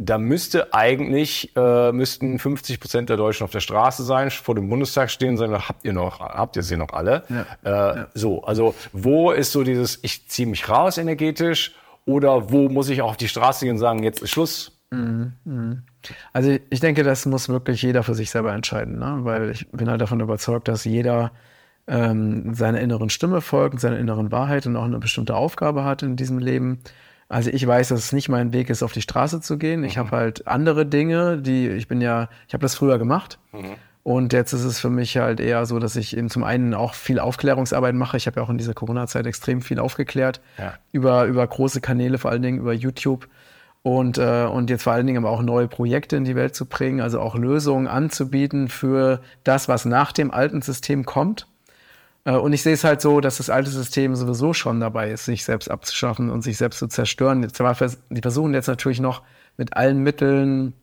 da 0.00 0.18
müsste 0.18 0.72
eigentlich 0.72 1.54
äh, 1.56 1.92
müssten 1.92 2.38
50 2.38 2.80
Prozent 2.80 3.08
der 3.08 3.16
Deutschen 3.16 3.44
auf 3.44 3.50
der 3.50 3.60
Straße 3.60 4.04
sein, 4.04 4.30
vor 4.30 4.54
dem 4.54 4.68
Bundestag 4.68 5.10
stehen 5.10 5.30
und 5.30 5.36
sagen, 5.38 5.54
habt 5.54 5.84
ihr 5.84 5.92
noch, 5.92 6.20
habt 6.20 6.56
ihr 6.56 6.62
sie 6.62 6.76
noch 6.76 6.92
alle? 6.92 7.24
Ja. 7.28 7.46
Äh, 7.64 7.96
ja. 7.98 8.08
So, 8.14 8.44
also 8.44 8.74
wo 8.92 9.32
ist 9.32 9.52
so 9.52 9.64
dieses, 9.64 9.98
ich 10.02 10.28
ziehe 10.28 10.48
mich 10.48 10.68
raus 10.68 10.98
energetisch 10.98 11.74
oder 12.06 12.50
wo 12.50 12.68
muss 12.68 12.88
ich 12.88 13.02
auch 13.02 13.10
auf 13.10 13.16
die 13.16 13.28
Straße 13.28 13.64
gehen 13.64 13.74
und 13.74 13.80
sagen, 13.80 14.02
jetzt 14.02 14.22
ist 14.22 14.30
Schluss? 14.30 14.80
Mhm. 14.90 15.32
Mhm. 15.44 15.82
Also 16.32 16.56
ich 16.70 16.80
denke, 16.80 17.02
das 17.02 17.26
muss 17.26 17.48
wirklich 17.48 17.82
jeder 17.82 18.02
für 18.02 18.14
sich 18.14 18.30
selber 18.30 18.52
entscheiden, 18.52 18.98
ne? 18.98 19.18
weil 19.22 19.50
ich 19.50 19.70
bin 19.70 19.90
halt 19.90 20.00
davon 20.00 20.20
überzeugt, 20.20 20.68
dass 20.68 20.84
jeder 20.84 21.32
ähm, 21.88 22.54
seiner 22.54 22.80
inneren 22.80 23.10
Stimme 23.10 23.40
folgt, 23.40 23.80
seiner 23.80 23.98
inneren 23.98 24.30
Wahrheit 24.30 24.66
und 24.66 24.76
auch 24.76 24.84
eine 24.84 24.98
bestimmte 24.98 25.34
Aufgabe 25.34 25.84
hat 25.84 26.02
in 26.02 26.16
diesem 26.16 26.38
Leben. 26.38 26.80
Also 27.28 27.50
ich 27.50 27.66
weiß, 27.66 27.88
dass 27.88 28.00
es 28.00 28.12
nicht 28.12 28.28
mein 28.28 28.52
Weg 28.52 28.70
ist, 28.70 28.82
auf 28.82 28.92
die 28.92 29.02
Straße 29.02 29.40
zu 29.40 29.58
gehen. 29.58 29.84
Ich 29.84 29.96
mhm. 29.96 30.00
habe 30.00 30.10
halt 30.16 30.46
andere 30.46 30.86
Dinge, 30.86 31.38
die 31.38 31.68
ich 31.68 31.88
bin 31.88 32.00
ja, 32.00 32.28
ich 32.46 32.54
habe 32.54 32.62
das 32.62 32.74
früher 32.74 32.98
gemacht. 32.98 33.38
Mhm. 33.52 33.74
Und 34.02 34.32
jetzt 34.32 34.54
ist 34.54 34.64
es 34.64 34.80
für 34.80 34.88
mich 34.88 35.18
halt 35.18 35.38
eher 35.38 35.66
so, 35.66 35.78
dass 35.78 35.94
ich 35.94 36.16
eben 36.16 36.30
zum 36.30 36.42
einen 36.42 36.72
auch 36.72 36.94
viel 36.94 37.18
Aufklärungsarbeit 37.18 37.94
mache. 37.94 38.16
Ich 38.16 38.26
habe 38.26 38.40
ja 38.40 38.46
auch 38.46 38.48
in 38.48 38.56
dieser 38.56 38.72
Corona-Zeit 38.72 39.26
extrem 39.26 39.60
viel 39.60 39.78
aufgeklärt 39.78 40.40
ja. 40.56 40.74
über, 40.92 41.26
über 41.26 41.46
große 41.46 41.82
Kanäle, 41.82 42.16
vor 42.16 42.30
allen 42.30 42.40
Dingen 42.40 42.58
über 42.58 42.72
YouTube. 42.72 43.28
Und, 43.82 44.16
äh, 44.16 44.46
und 44.50 44.70
jetzt 44.70 44.84
vor 44.84 44.94
allen 44.94 45.06
Dingen 45.06 45.24
aber 45.24 45.30
auch 45.30 45.42
neue 45.42 45.68
Projekte 45.68 46.16
in 46.16 46.24
die 46.24 46.36
Welt 46.36 46.54
zu 46.54 46.64
bringen, 46.66 47.00
also 47.02 47.20
auch 47.20 47.34
Lösungen 47.34 47.86
anzubieten 47.86 48.68
für 48.68 49.20
das, 49.44 49.68
was 49.68 49.84
nach 49.84 50.12
dem 50.12 50.30
alten 50.30 50.62
System 50.62 51.04
kommt. 51.04 51.46
Äh, 52.24 52.32
und 52.32 52.52
ich 52.52 52.62
sehe 52.62 52.74
es 52.74 52.84
halt 52.84 53.00
so, 53.00 53.20
dass 53.20 53.38
das 53.38 53.50
alte 53.50 53.70
System 53.70 54.14
sowieso 54.14 54.52
schon 54.52 54.80
dabei 54.80 55.10
ist, 55.10 55.24
sich 55.24 55.44
selbst 55.44 55.70
abzuschaffen 55.70 56.30
und 56.30 56.42
sich 56.42 56.56
selbst 56.56 56.78
zu 56.78 56.86
zerstören. 56.88 57.42
Die 57.42 58.20
versuchen 58.20 58.54
jetzt 58.54 58.68
natürlich 58.68 59.00
noch 59.00 59.22
mit 59.56 59.76
allen 59.76 60.02
Mitteln 60.02 60.74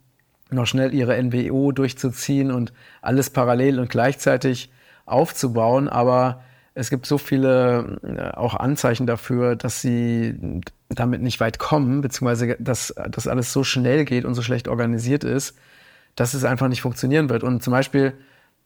noch 0.51 0.67
schnell 0.67 0.93
ihre 0.93 1.21
NWO 1.21 1.71
durchzuziehen 1.71 2.51
und 2.51 2.71
alles 3.01 3.29
parallel 3.29 3.79
und 3.79 3.89
gleichzeitig 3.89 4.71
aufzubauen. 5.05 5.89
Aber 5.89 6.43
es 6.75 6.89
gibt 6.89 7.05
so 7.05 7.17
viele 7.17 7.99
äh, 8.03 8.35
auch 8.35 8.53
Anzeichen 8.55 9.07
dafür, 9.07 9.55
dass 9.55 9.81
sie 9.81 10.61
damit 10.89 11.21
nicht 11.21 11.39
weit 11.39 11.57
kommen, 11.57 12.01
beziehungsweise 12.01 12.57
dass 12.59 12.93
das 13.09 13.27
alles 13.27 13.51
so 13.51 13.63
schnell 13.63 14.05
geht 14.05 14.25
und 14.25 14.35
so 14.35 14.41
schlecht 14.41 14.67
organisiert 14.67 15.23
ist, 15.23 15.57
dass 16.15 16.33
es 16.33 16.43
einfach 16.43 16.67
nicht 16.67 16.81
funktionieren 16.81 17.29
wird. 17.29 17.43
Und 17.43 17.63
zum 17.63 17.71
Beispiel 17.71 18.13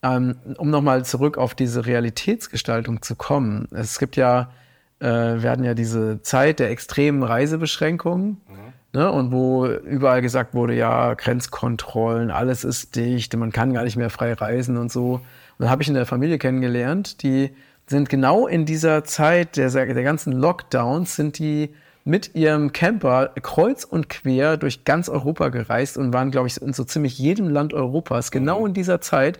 ähm, 0.01 0.35
um 0.57 0.69
nochmal 0.69 1.05
zurück 1.05 1.37
auf 1.37 1.55
diese 1.55 1.85
Realitätsgestaltung 1.85 3.01
zu 3.01 3.15
kommen. 3.15 3.67
Es 3.71 3.99
gibt 3.99 4.15
ja, 4.15 4.51
äh, 4.99 5.07
wir 5.07 5.49
hatten 5.49 5.63
ja 5.63 5.73
diese 5.73 6.21
Zeit 6.21 6.59
der 6.59 6.69
extremen 6.69 7.23
Reisebeschränkungen. 7.23 8.41
Mhm. 8.47 8.69
Ne, 8.91 9.11
und 9.11 9.31
wo 9.31 9.67
überall 9.67 10.23
gesagt 10.23 10.55
wurde, 10.55 10.73
ja, 10.73 11.13
Grenzkontrollen, 11.13 12.31
alles 12.31 12.63
ist 12.63 12.95
dicht, 12.95 13.35
man 13.37 13.51
kann 13.51 13.71
gar 13.71 13.83
nicht 13.83 13.97
mehr 13.97 14.09
frei 14.09 14.33
reisen 14.33 14.77
und 14.77 14.91
so. 14.91 15.13
Und 15.13 15.21
dann 15.59 15.69
habe 15.69 15.83
ich 15.83 15.89
eine 15.89 16.07
Familie 16.07 16.39
kennengelernt, 16.39 17.21
die 17.21 17.51
sind 17.85 18.09
genau 18.09 18.47
in 18.47 18.65
dieser 18.65 19.03
Zeit 19.03 19.57
der, 19.57 19.69
der 19.69 20.03
ganzen 20.03 20.33
Lockdowns, 20.33 21.15
sind 21.15 21.37
die 21.37 21.75
mit 22.03 22.33
ihrem 22.33 22.73
Camper 22.73 23.29
kreuz 23.43 23.83
und 23.83 24.09
quer 24.09 24.57
durch 24.57 24.85
ganz 24.85 25.07
Europa 25.07 25.49
gereist 25.49 25.95
und 25.95 26.11
waren, 26.11 26.31
glaube 26.31 26.47
ich, 26.47 26.59
in 26.59 26.73
so 26.73 26.83
ziemlich 26.83 27.19
jedem 27.19 27.47
Land 27.49 27.75
Europas, 27.75 28.31
genau 28.31 28.61
mhm. 28.61 28.67
in 28.67 28.73
dieser 28.73 29.01
Zeit 29.01 29.39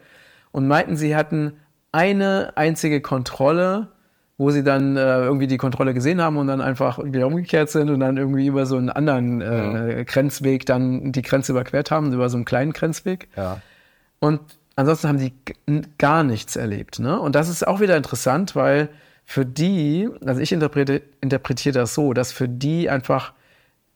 und 0.51 0.67
meinten, 0.67 0.97
sie 0.97 1.15
hatten 1.15 1.53
eine 1.91 2.53
einzige 2.55 3.01
Kontrolle 3.01 3.89
wo 4.39 4.51
sie 4.51 4.63
dann 4.63 4.95
äh, 4.95 5.19
irgendwie 5.19 5.47
die 5.47 5.57
Kontrolle 5.57 5.93
gesehen 5.93 6.21
haben 6.21 6.37
und 6.37 6.47
dann 6.47 6.61
einfach 6.61 6.97
wieder 7.03 7.27
umgekehrt 7.27 7.69
sind 7.69 7.89
und 7.89 7.99
dann 7.99 8.15
irgendwie 8.15 8.47
über 8.47 8.65
so 8.65 8.77
einen 8.77 8.89
anderen 8.89 9.41
äh, 9.41 9.97
ja. 9.97 10.03
Grenzweg 10.05 10.65
dann 10.65 11.11
die 11.11 11.21
Grenze 11.21 11.51
überquert 11.51 11.91
haben, 11.91 12.13
über 12.13 12.29
so 12.29 12.37
einen 12.37 12.45
kleinen 12.45 12.71
Grenzweg. 12.71 13.27
Ja. 13.35 13.61
Und 14.19 14.39
ansonsten 14.77 15.09
haben 15.09 15.17
die 15.19 15.33
gar 15.97 16.23
nichts 16.23 16.55
erlebt. 16.55 16.99
Ne? 16.99 17.19
Und 17.19 17.35
das 17.35 17.49
ist 17.49 17.67
auch 17.67 17.81
wieder 17.81 17.97
interessant, 17.97 18.55
weil 18.55 18.87
für 19.25 19.45
die, 19.45 20.07
also 20.25 20.39
ich 20.39 20.53
interpretiere, 20.53 21.01
interpretiere 21.19 21.73
das 21.73 21.93
so, 21.93 22.13
dass 22.13 22.31
für 22.31 22.47
die 22.47 22.89
einfach 22.89 23.33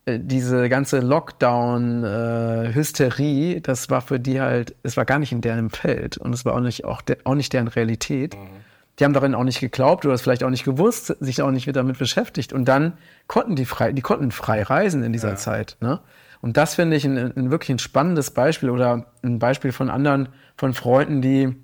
diese 0.06 0.68
ganze 0.70 1.00
Lockdown-Hysterie, 1.00 3.56
äh, 3.56 3.62
das 3.62 3.90
war 3.90 4.02
für 4.02 4.20
die 4.20 4.42
halt, 4.42 4.76
es 4.84 4.98
war 4.98 5.06
gar 5.06 5.20
nicht 5.20 5.32
in 5.32 5.40
deren 5.42 5.70
Feld 5.70 6.18
und 6.18 6.34
es 6.34 6.44
war 6.46 6.56
auch 6.56 6.60
nicht, 6.60 6.84
auch, 6.86 7.02
de, 7.02 7.18
auch 7.24 7.36
nicht 7.36 7.54
deren 7.54 7.70
Realität. 7.70 8.36
Mhm 8.36 8.64
die 9.00 9.06
haben 9.06 9.14
darin 9.14 9.34
auch 9.34 9.44
nicht 9.44 9.60
geglaubt 9.60 10.06
oder 10.06 10.14
es 10.14 10.22
vielleicht 10.22 10.44
auch 10.44 10.50
nicht 10.50 10.66
gewusst, 10.66 11.16
sich 11.20 11.42
auch 11.42 11.52
nicht 11.52 11.74
damit 11.76 11.98
beschäftigt. 11.98 12.54
Und 12.54 12.66
dann 12.66 12.94
konnten 13.28 13.56
die 13.56 13.66
frei, 13.66 13.92
die 13.92 14.02
konnten 14.02 14.32
frei 14.32 14.62
reisen 14.62 15.04
in 15.04 15.12
dieser 15.12 15.30
ja. 15.30 15.36
Zeit. 15.36 15.78
Ne? 15.82 16.00
Und 16.42 16.58
das 16.58 16.76
finde 16.76 16.96
ich 16.96 17.06
ein, 17.06 17.18
ein, 17.18 17.52
wirklich 17.52 17.72
ein 17.72 17.80
spannendes 17.80 18.32
Beispiel 18.32 18.70
oder 18.70 19.08
ein 19.24 19.40
Beispiel 19.40 19.72
von 19.72 19.90
anderen, 19.90 20.30
von 20.58 20.74
Freunden, 20.74 21.22
die, 21.22 21.56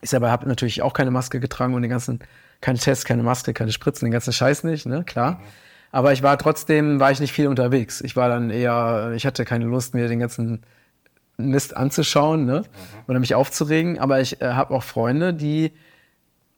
ich 0.00 0.10
selber 0.10 0.30
habe 0.30 0.48
natürlich 0.48 0.80
auch 0.80 0.94
keine 0.94 1.10
Maske 1.10 1.38
getragen 1.38 1.74
und 1.74 1.82
den 1.82 1.90
ganzen, 1.90 2.20
keine 2.62 2.78
Tests, 2.78 3.04
keine 3.04 3.22
Maske, 3.22 3.52
keine 3.52 3.72
Spritzen, 3.72 4.06
den 4.06 4.12
ganzen 4.12 4.32
Scheiß 4.32 4.64
nicht, 4.64 4.86
ne, 4.86 5.04
klar. 5.04 5.32
Mhm. 5.32 5.38
Aber 5.94 6.12
ich 6.12 6.24
war 6.24 6.36
trotzdem, 6.38 6.98
war 6.98 7.12
ich 7.12 7.20
nicht 7.20 7.32
viel 7.32 7.46
unterwegs. 7.46 8.00
Ich 8.00 8.16
war 8.16 8.28
dann 8.28 8.50
eher, 8.50 9.12
ich 9.14 9.26
hatte 9.26 9.44
keine 9.44 9.66
Lust, 9.66 9.94
mir 9.94 10.08
den 10.08 10.18
ganzen 10.18 10.64
Mist 11.36 11.76
anzuschauen, 11.76 12.46
ne, 12.46 12.62
mhm. 12.62 13.04
oder 13.06 13.20
mich 13.20 13.36
aufzuregen. 13.36 14.00
Aber 14.00 14.20
ich 14.20 14.42
äh, 14.42 14.54
habe 14.54 14.74
auch 14.74 14.82
Freunde, 14.82 15.32
die 15.32 15.70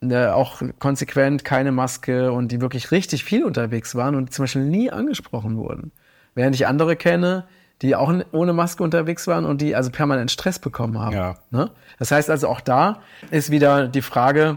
äh, 0.00 0.28
auch 0.28 0.62
konsequent 0.78 1.44
keine 1.44 1.70
Maske 1.70 2.32
und 2.32 2.50
die 2.50 2.62
wirklich 2.62 2.90
richtig 2.92 3.24
viel 3.24 3.44
unterwegs 3.44 3.94
waren 3.94 4.14
und 4.14 4.32
zum 4.32 4.44
Beispiel 4.44 4.64
nie 4.64 4.90
angesprochen 4.90 5.58
wurden. 5.58 5.92
Während 6.34 6.54
ich 6.54 6.66
andere 6.66 6.96
kenne, 6.96 7.44
die 7.82 7.94
auch 7.94 8.10
ohne 8.32 8.54
Maske 8.54 8.82
unterwegs 8.82 9.26
waren 9.26 9.44
und 9.44 9.60
die 9.60 9.76
also 9.76 9.90
permanent 9.90 10.30
Stress 10.30 10.58
bekommen 10.58 10.98
haben. 10.98 11.14
Ja. 11.14 11.34
Ne? 11.50 11.70
Das 11.98 12.10
heißt 12.10 12.30
also 12.30 12.48
auch 12.48 12.62
da 12.62 13.02
ist 13.30 13.50
wieder 13.50 13.86
die 13.86 14.00
Frage, 14.00 14.56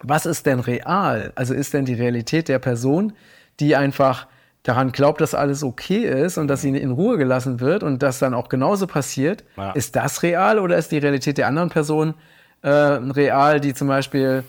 was 0.00 0.26
ist 0.26 0.44
denn 0.46 0.58
real? 0.58 1.30
Also 1.36 1.54
ist 1.54 1.72
denn 1.72 1.84
die 1.84 1.94
Realität 1.94 2.48
der 2.48 2.58
Person, 2.58 3.12
die 3.60 3.76
einfach 3.76 4.26
daran 4.62 4.92
glaubt, 4.92 5.20
dass 5.20 5.34
alles 5.34 5.64
okay 5.64 6.04
ist 6.04 6.38
und 6.38 6.48
dass 6.48 6.62
sie 6.62 6.68
in 6.70 6.90
Ruhe 6.92 7.18
gelassen 7.18 7.60
wird 7.60 7.82
und 7.82 8.02
das 8.02 8.18
dann 8.18 8.32
auch 8.32 8.48
genauso 8.48 8.86
passiert, 8.86 9.44
ja. 9.56 9.72
ist 9.72 9.96
das 9.96 10.22
real 10.22 10.58
oder 10.58 10.76
ist 10.76 10.92
die 10.92 10.98
Realität 10.98 11.38
der 11.38 11.48
anderen 11.48 11.68
Person 11.68 12.14
äh, 12.62 12.68
real, 12.68 13.60
die 13.60 13.74
zum 13.74 13.88
Beispiel 13.88 14.44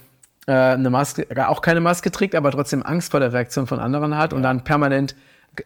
äh, 0.45 0.51
eine 0.51 0.89
Maske, 0.89 1.27
auch 1.47 1.61
keine 1.61 1.81
Maske 1.81 2.11
trägt, 2.11 2.35
aber 2.35 2.51
trotzdem 2.51 2.83
Angst 2.83 3.11
vor 3.11 3.19
der 3.19 3.33
Reaktion 3.33 3.65
von 3.65 3.79
anderen 3.79 4.15
hat 4.17 4.31
ja. 4.31 4.37
und 4.37 4.43
dann 4.43 4.63
permanent 4.63 5.15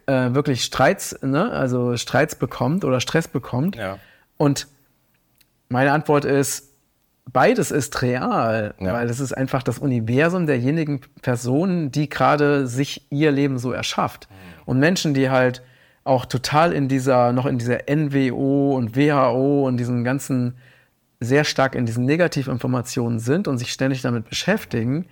äh, 0.06 0.34
wirklich 0.34 0.64
Streits, 0.64 1.18
ne, 1.22 1.50
also 1.50 1.96
Streits 1.96 2.34
bekommt 2.34 2.84
oder 2.84 3.00
Stress 3.00 3.28
bekommt. 3.28 3.76
Ja. 3.76 3.98
Und 4.36 4.66
meine 5.68 5.92
Antwort 5.92 6.24
ist, 6.24 6.67
beides 7.32 7.70
ist 7.70 8.02
real, 8.02 8.74
ja. 8.80 8.92
weil 8.92 9.08
das 9.08 9.20
ist 9.20 9.32
einfach 9.32 9.62
das 9.62 9.78
Universum 9.78 10.46
derjenigen 10.46 11.00
Personen, 11.22 11.90
die 11.90 12.08
gerade 12.08 12.66
sich 12.66 13.06
ihr 13.10 13.30
Leben 13.32 13.58
so 13.58 13.72
erschafft. 13.72 14.28
Mhm. 14.30 14.62
Und 14.66 14.78
Menschen, 14.80 15.14
die 15.14 15.30
halt 15.30 15.62
auch 16.04 16.24
total 16.24 16.72
in 16.72 16.88
dieser, 16.88 17.32
noch 17.32 17.46
in 17.46 17.58
dieser 17.58 17.80
NWO 17.88 18.74
und 18.76 18.96
WHO 18.96 19.66
und 19.66 19.76
diesen 19.76 20.04
ganzen 20.04 20.56
sehr 21.20 21.44
stark 21.44 21.74
in 21.74 21.84
diesen 21.84 22.04
Negativinformationen 22.04 23.18
sind 23.18 23.48
und 23.48 23.58
sich 23.58 23.72
ständig 23.72 24.02
damit 24.02 24.28
beschäftigen, 24.28 25.06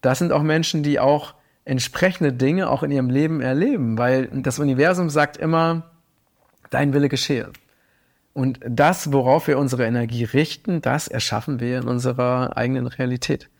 das 0.00 0.18
sind 0.18 0.30
auch 0.32 0.42
Menschen, 0.42 0.82
die 0.82 1.00
auch 1.00 1.34
entsprechende 1.64 2.32
Dinge 2.32 2.70
auch 2.70 2.82
in 2.82 2.90
ihrem 2.90 3.10
Leben 3.10 3.40
erleben, 3.40 3.98
weil 3.98 4.28
das 4.28 4.58
Universum 4.58 5.10
sagt 5.10 5.36
immer, 5.36 5.90
dein 6.70 6.92
Wille 6.92 7.08
geschehe. 7.08 7.50
Und 8.38 8.60
das, 8.64 9.12
worauf 9.12 9.48
wir 9.48 9.58
unsere 9.58 9.84
Energie 9.84 10.22
richten, 10.22 10.80
das 10.80 11.08
erschaffen 11.08 11.58
wir 11.58 11.78
in 11.78 11.88
unserer 11.88 12.56
eigenen 12.56 12.86
Realität. 12.86 13.50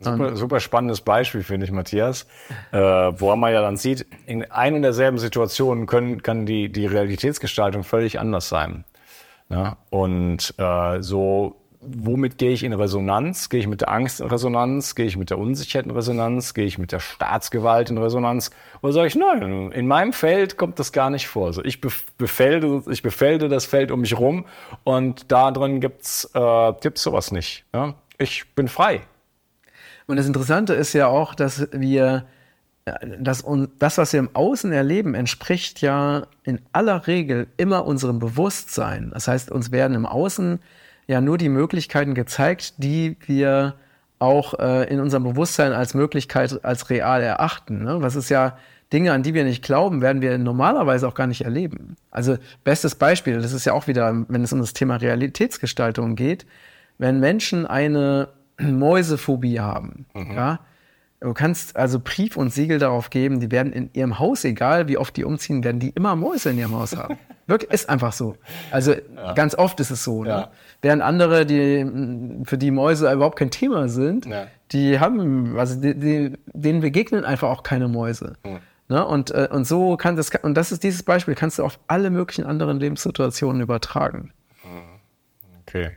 Super, 0.00 0.36
super 0.36 0.60
spannendes 0.60 1.00
Beispiel, 1.00 1.42
finde 1.42 1.64
ich, 1.64 1.72
Matthias, 1.72 2.26
äh, 2.72 2.78
wo 2.78 3.34
man 3.36 3.54
ja 3.54 3.62
dann 3.62 3.78
sieht, 3.78 4.04
in 4.26 4.50
ein 4.50 4.74
und 4.74 4.82
derselben 4.82 5.16
Situation 5.16 5.86
können, 5.86 6.22
kann 6.22 6.44
die, 6.44 6.70
die 6.70 6.84
Realitätsgestaltung 6.84 7.84
völlig 7.84 8.20
anders 8.20 8.50
sein. 8.50 8.84
Ja? 9.48 9.78
Und 9.88 10.52
äh, 10.58 11.00
so, 11.00 11.61
womit 11.82 12.38
gehe 12.38 12.52
ich 12.52 12.62
in 12.62 12.72
Resonanz? 12.72 13.48
Gehe 13.48 13.60
ich 13.60 13.66
mit 13.66 13.80
der 13.80 13.90
Angst 13.90 14.20
in 14.20 14.28
Resonanz? 14.28 14.94
Gehe 14.94 15.06
ich 15.06 15.16
mit 15.16 15.30
der 15.30 15.38
Unsicherheit 15.38 15.86
in 15.86 15.92
Resonanz? 15.92 16.54
Gehe 16.54 16.64
ich 16.64 16.78
mit 16.78 16.92
der 16.92 17.00
Staatsgewalt 17.00 17.90
in 17.90 17.98
Resonanz? 17.98 18.50
Oder 18.82 18.92
sage 18.92 19.08
ich, 19.08 19.14
nein, 19.14 19.72
in 19.72 19.86
meinem 19.86 20.12
Feld 20.12 20.56
kommt 20.56 20.78
das 20.78 20.92
gar 20.92 21.10
nicht 21.10 21.26
vor. 21.26 21.46
Also 21.46 21.64
ich 21.64 21.80
befelde, 21.80 22.82
ich 22.90 23.02
befelde 23.02 23.48
das 23.48 23.66
Feld 23.66 23.90
um 23.90 24.00
mich 24.00 24.18
rum 24.18 24.46
und 24.84 25.30
da 25.32 25.50
drin 25.50 25.80
gibt's 25.80 26.30
äh, 26.34 26.72
gibt's 26.80 27.02
sowas 27.02 27.32
nicht. 27.32 27.64
Ja? 27.74 27.94
Ich 28.18 28.54
bin 28.54 28.68
frei. 28.68 29.00
Und 30.06 30.16
das 30.16 30.26
Interessante 30.26 30.74
ist 30.74 30.92
ja 30.92 31.08
auch, 31.08 31.34
dass 31.34 31.68
wir 31.72 32.26
das, 33.18 33.44
das, 33.78 33.98
was 33.98 34.12
wir 34.12 34.20
im 34.20 34.34
Außen 34.34 34.72
erleben, 34.72 35.14
entspricht 35.14 35.80
ja 35.80 36.26
in 36.42 36.60
aller 36.72 37.06
Regel 37.06 37.46
immer 37.56 37.86
unserem 37.86 38.18
Bewusstsein. 38.18 39.10
Das 39.14 39.28
heißt, 39.28 39.50
uns 39.50 39.70
werden 39.70 39.94
im 39.94 40.06
Außen 40.06 40.58
ja 41.06 41.20
nur 41.20 41.38
die 41.38 41.48
Möglichkeiten 41.48 42.14
gezeigt, 42.14 42.74
die 42.78 43.16
wir 43.26 43.74
auch 44.18 44.58
äh, 44.58 44.84
in 44.84 45.00
unserem 45.00 45.24
Bewusstsein 45.24 45.72
als 45.72 45.94
Möglichkeit, 45.94 46.64
als 46.64 46.90
real 46.90 47.22
erachten. 47.22 47.82
Ne? 47.82 47.98
Was 48.00 48.14
ist 48.14 48.28
ja 48.28 48.56
Dinge, 48.92 49.12
an 49.12 49.22
die 49.22 49.34
wir 49.34 49.44
nicht 49.44 49.64
glauben, 49.64 50.02
werden 50.02 50.20
wir 50.20 50.36
normalerweise 50.38 51.08
auch 51.08 51.14
gar 51.14 51.26
nicht 51.26 51.44
erleben. 51.44 51.96
Also 52.10 52.36
bestes 52.62 52.94
Beispiel, 52.94 53.40
das 53.40 53.52
ist 53.52 53.64
ja 53.64 53.72
auch 53.72 53.86
wieder, 53.86 54.24
wenn 54.28 54.44
es 54.44 54.52
um 54.52 54.60
das 54.60 54.74
Thema 54.74 54.96
Realitätsgestaltung 54.96 56.14
geht, 56.14 56.46
wenn 56.98 57.18
Menschen 57.18 57.66
eine 57.66 58.28
Mäusephobie 58.60 59.60
haben, 59.60 60.06
mhm. 60.14 60.32
ja, 60.34 60.60
Du 61.22 61.34
kannst 61.34 61.76
also 61.76 62.00
Brief 62.00 62.36
und 62.36 62.52
Siegel 62.52 62.80
darauf 62.80 63.08
geben, 63.08 63.38
die 63.38 63.52
werden 63.52 63.72
in 63.72 63.90
ihrem 63.92 64.18
Haus, 64.18 64.44
egal 64.44 64.88
wie 64.88 64.96
oft 64.96 65.16
die 65.16 65.24
umziehen, 65.24 65.62
werden 65.62 65.78
die 65.78 65.90
immer 65.90 66.16
Mäuse 66.16 66.50
in 66.50 66.58
ihrem 66.58 66.74
Haus 66.74 66.96
haben. 66.96 67.16
Wirklich, 67.46 67.70
ist 67.70 67.88
einfach 67.88 68.12
so. 68.12 68.36
Also 68.72 68.92
ja. 68.92 69.32
ganz 69.34 69.54
oft 69.54 69.78
ist 69.78 69.90
es 69.90 70.02
so. 70.02 70.24
Ne? 70.24 70.30
Ja. 70.30 70.50
Während 70.80 71.02
andere, 71.02 71.46
die, 71.46 71.86
für 72.44 72.58
die 72.58 72.72
Mäuse 72.72 73.12
überhaupt 73.12 73.38
kein 73.38 73.52
Thema 73.52 73.88
sind, 73.88 74.26
ja. 74.26 74.48
die 74.72 74.98
haben, 74.98 75.56
also 75.58 75.80
die, 75.80 75.94
die, 75.94 76.32
denen 76.46 76.80
begegnen 76.80 77.24
einfach 77.24 77.50
auch 77.50 77.62
keine 77.62 77.86
Mäuse. 77.86 78.34
Mhm. 78.44 78.58
Ne? 78.88 79.06
Und, 79.06 79.30
äh, 79.30 79.48
und 79.50 79.64
so 79.64 79.96
kann 79.96 80.16
das, 80.16 80.30
und 80.42 80.54
das 80.54 80.72
ist 80.72 80.82
dieses 80.82 81.04
Beispiel, 81.04 81.36
kannst 81.36 81.58
du 81.58 81.64
auf 81.64 81.78
alle 81.86 82.10
möglichen 82.10 82.46
anderen 82.46 82.80
Lebenssituationen 82.80 83.62
übertragen. 83.62 84.32
Okay. 85.62 85.96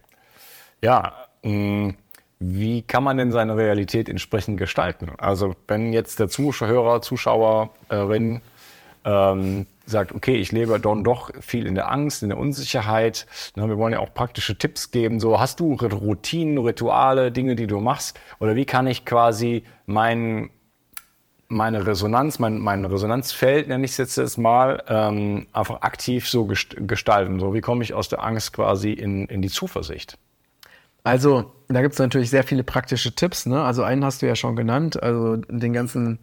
Ja, 0.82 1.14
mh 1.44 1.94
wie 2.40 2.82
kann 2.82 3.04
man 3.04 3.18
denn 3.18 3.32
seine 3.32 3.56
Realität 3.56 4.10
entsprechend 4.10 4.58
gestalten? 4.58 5.12
Also 5.18 5.56
wenn 5.68 5.94
jetzt 5.94 6.20
der 6.20 6.28
Zuschauer, 6.28 7.02
Zuschauerin 7.02 8.42
ähm, 9.06 9.68
sagt, 9.86 10.14
okay, 10.14 10.36
ich 10.36 10.52
lebe 10.52 10.80
dann 10.80 11.04
doch 11.04 11.32
viel 11.40 11.68
in 11.68 11.76
der 11.76 11.92
Angst, 11.92 12.24
in 12.24 12.30
der 12.30 12.38
Unsicherheit. 12.38 13.28
Na, 13.56 13.68
wir 13.68 13.78
wollen 13.78 13.94
ja 13.94 14.00
auch 14.00 14.14
praktische 14.14 14.58
Tipps 14.58 14.92
geben. 14.92 15.20
So, 15.20 15.40
hast 15.40 15.60
du 15.60 15.74
Routinen, 15.76 16.58
Rituale, 16.58 17.32
Dinge, 17.32 17.56
die 17.56 17.68
du 17.68 17.80
machst? 17.80 18.20
Oder 18.40 18.56
wie 18.56 18.66
kann 18.66 18.88
ich 18.88 19.06
quasi 19.06 19.64
mein, 19.86 20.50
meine 21.48 21.86
Resonanz, 21.86 22.40
mein, 22.40 22.58
mein 22.58 22.84
Resonanzfeld, 22.84 23.68
nenne 23.68 23.86
ich 23.86 23.92
es 23.92 23.98
jetzt, 23.98 24.18
jetzt 24.18 24.38
mal, 24.38 24.84
ähm, 24.88 25.46
einfach 25.54 25.82
aktiv 25.82 26.28
so 26.28 26.46
gestalten? 26.46 27.40
So, 27.40 27.54
wie 27.54 27.62
komme 27.62 27.84
ich 27.84 27.94
aus 27.94 28.10
der 28.10 28.24
Angst 28.24 28.54
quasi 28.54 28.92
in, 28.92 29.28
in 29.28 29.42
die 29.42 29.50
Zuversicht? 29.50 30.18
Also, 31.06 31.52
da 31.68 31.84
gibt 31.84 31.94
es 31.94 32.00
natürlich 32.00 32.32
sehr 32.32 32.44
viele 32.44 32.64
praktische 32.64 33.14
Tipps. 33.14 33.46
Ne? 33.46 33.62
Also 33.62 33.84
einen 33.84 34.04
hast 34.04 34.24
du 34.24 34.26
ja 34.26 34.36
schon 34.36 34.56
genannt, 34.56 35.02
also 35.02 35.38
den 35.38 35.72
ganzen, 35.72 36.18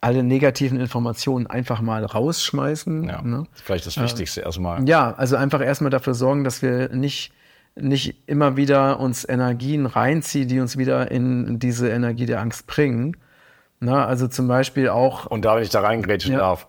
alle 0.00 0.24
negativen 0.24 0.78
Informationen 0.80 1.46
einfach 1.46 1.80
mal 1.80 2.04
rausschmeißen. 2.04 3.04
Ja, 3.04 3.22
ne? 3.22 3.44
vielleicht 3.54 3.86
das 3.86 3.96
Wichtigste 3.96 4.40
äh, 4.40 4.44
erstmal. 4.44 4.86
Ja, 4.88 5.14
also 5.14 5.36
einfach 5.36 5.60
erstmal 5.60 5.90
dafür 5.90 6.14
sorgen, 6.14 6.42
dass 6.42 6.62
wir 6.62 6.88
nicht, 6.88 7.32
nicht 7.76 8.28
immer 8.28 8.56
wieder 8.56 8.98
uns 8.98 9.26
Energien 9.26 9.86
reinziehen, 9.86 10.48
die 10.48 10.58
uns 10.58 10.76
wieder 10.76 11.12
in 11.12 11.60
diese 11.60 11.88
Energie 11.88 12.26
der 12.26 12.40
Angst 12.40 12.66
bringen. 12.66 13.16
Na, 13.78 14.04
also 14.04 14.26
zum 14.26 14.48
Beispiel 14.48 14.88
auch. 14.88 15.26
Und 15.26 15.44
da, 15.44 15.54
wenn 15.54 15.62
ich 15.62 15.70
da 15.70 15.80
reingrätschen 15.80 16.32
ja. 16.32 16.40
darf, 16.40 16.66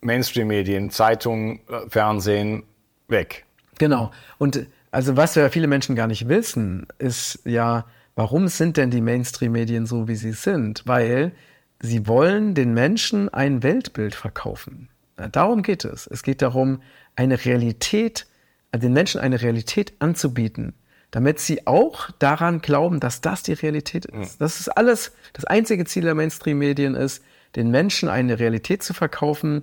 Mainstream-Medien, 0.00 0.88
Zeitungen, 0.88 1.60
äh, 1.68 1.90
Fernsehen, 1.90 2.62
weg. 3.08 3.44
Genau. 3.78 4.10
Und 4.38 4.66
also 4.90 5.16
was 5.16 5.34
ja 5.34 5.48
viele 5.48 5.66
Menschen 5.66 5.96
gar 5.96 6.06
nicht 6.06 6.28
wissen, 6.28 6.86
ist 6.98 7.40
ja, 7.44 7.86
warum 8.14 8.48
sind 8.48 8.76
denn 8.76 8.90
die 8.90 9.00
Mainstream-Medien 9.00 9.86
so, 9.86 10.08
wie 10.08 10.16
sie 10.16 10.32
sind? 10.32 10.82
Weil 10.86 11.32
sie 11.80 12.06
wollen 12.06 12.54
den 12.54 12.74
Menschen 12.74 13.28
ein 13.28 13.62
Weltbild 13.62 14.14
verkaufen. 14.14 14.88
Darum 15.32 15.62
geht 15.62 15.84
es. 15.84 16.06
Es 16.06 16.22
geht 16.22 16.42
darum, 16.42 16.80
eine 17.16 17.44
Realität, 17.44 18.26
den 18.74 18.92
Menschen 18.92 19.20
eine 19.20 19.42
Realität 19.42 19.94
anzubieten, 19.98 20.74
damit 21.10 21.40
sie 21.40 21.66
auch 21.66 22.10
daran 22.18 22.60
glauben, 22.60 23.00
dass 23.00 23.20
das 23.20 23.42
die 23.42 23.54
Realität 23.54 24.04
ist. 24.04 24.40
Das 24.40 24.60
ist 24.60 24.68
alles, 24.68 25.12
das 25.32 25.44
einzige 25.44 25.84
Ziel 25.84 26.04
der 26.04 26.14
Mainstream-Medien 26.14 26.94
ist, 26.94 27.24
den 27.56 27.70
Menschen 27.70 28.08
eine 28.08 28.38
Realität 28.38 28.82
zu 28.82 28.94
verkaufen, 28.94 29.62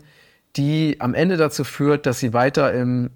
die 0.56 0.98
am 1.00 1.14
Ende 1.14 1.38
dazu 1.38 1.64
führt, 1.64 2.06
dass 2.06 2.20
sie 2.20 2.34
weiter 2.34 2.74
im, 2.74 3.12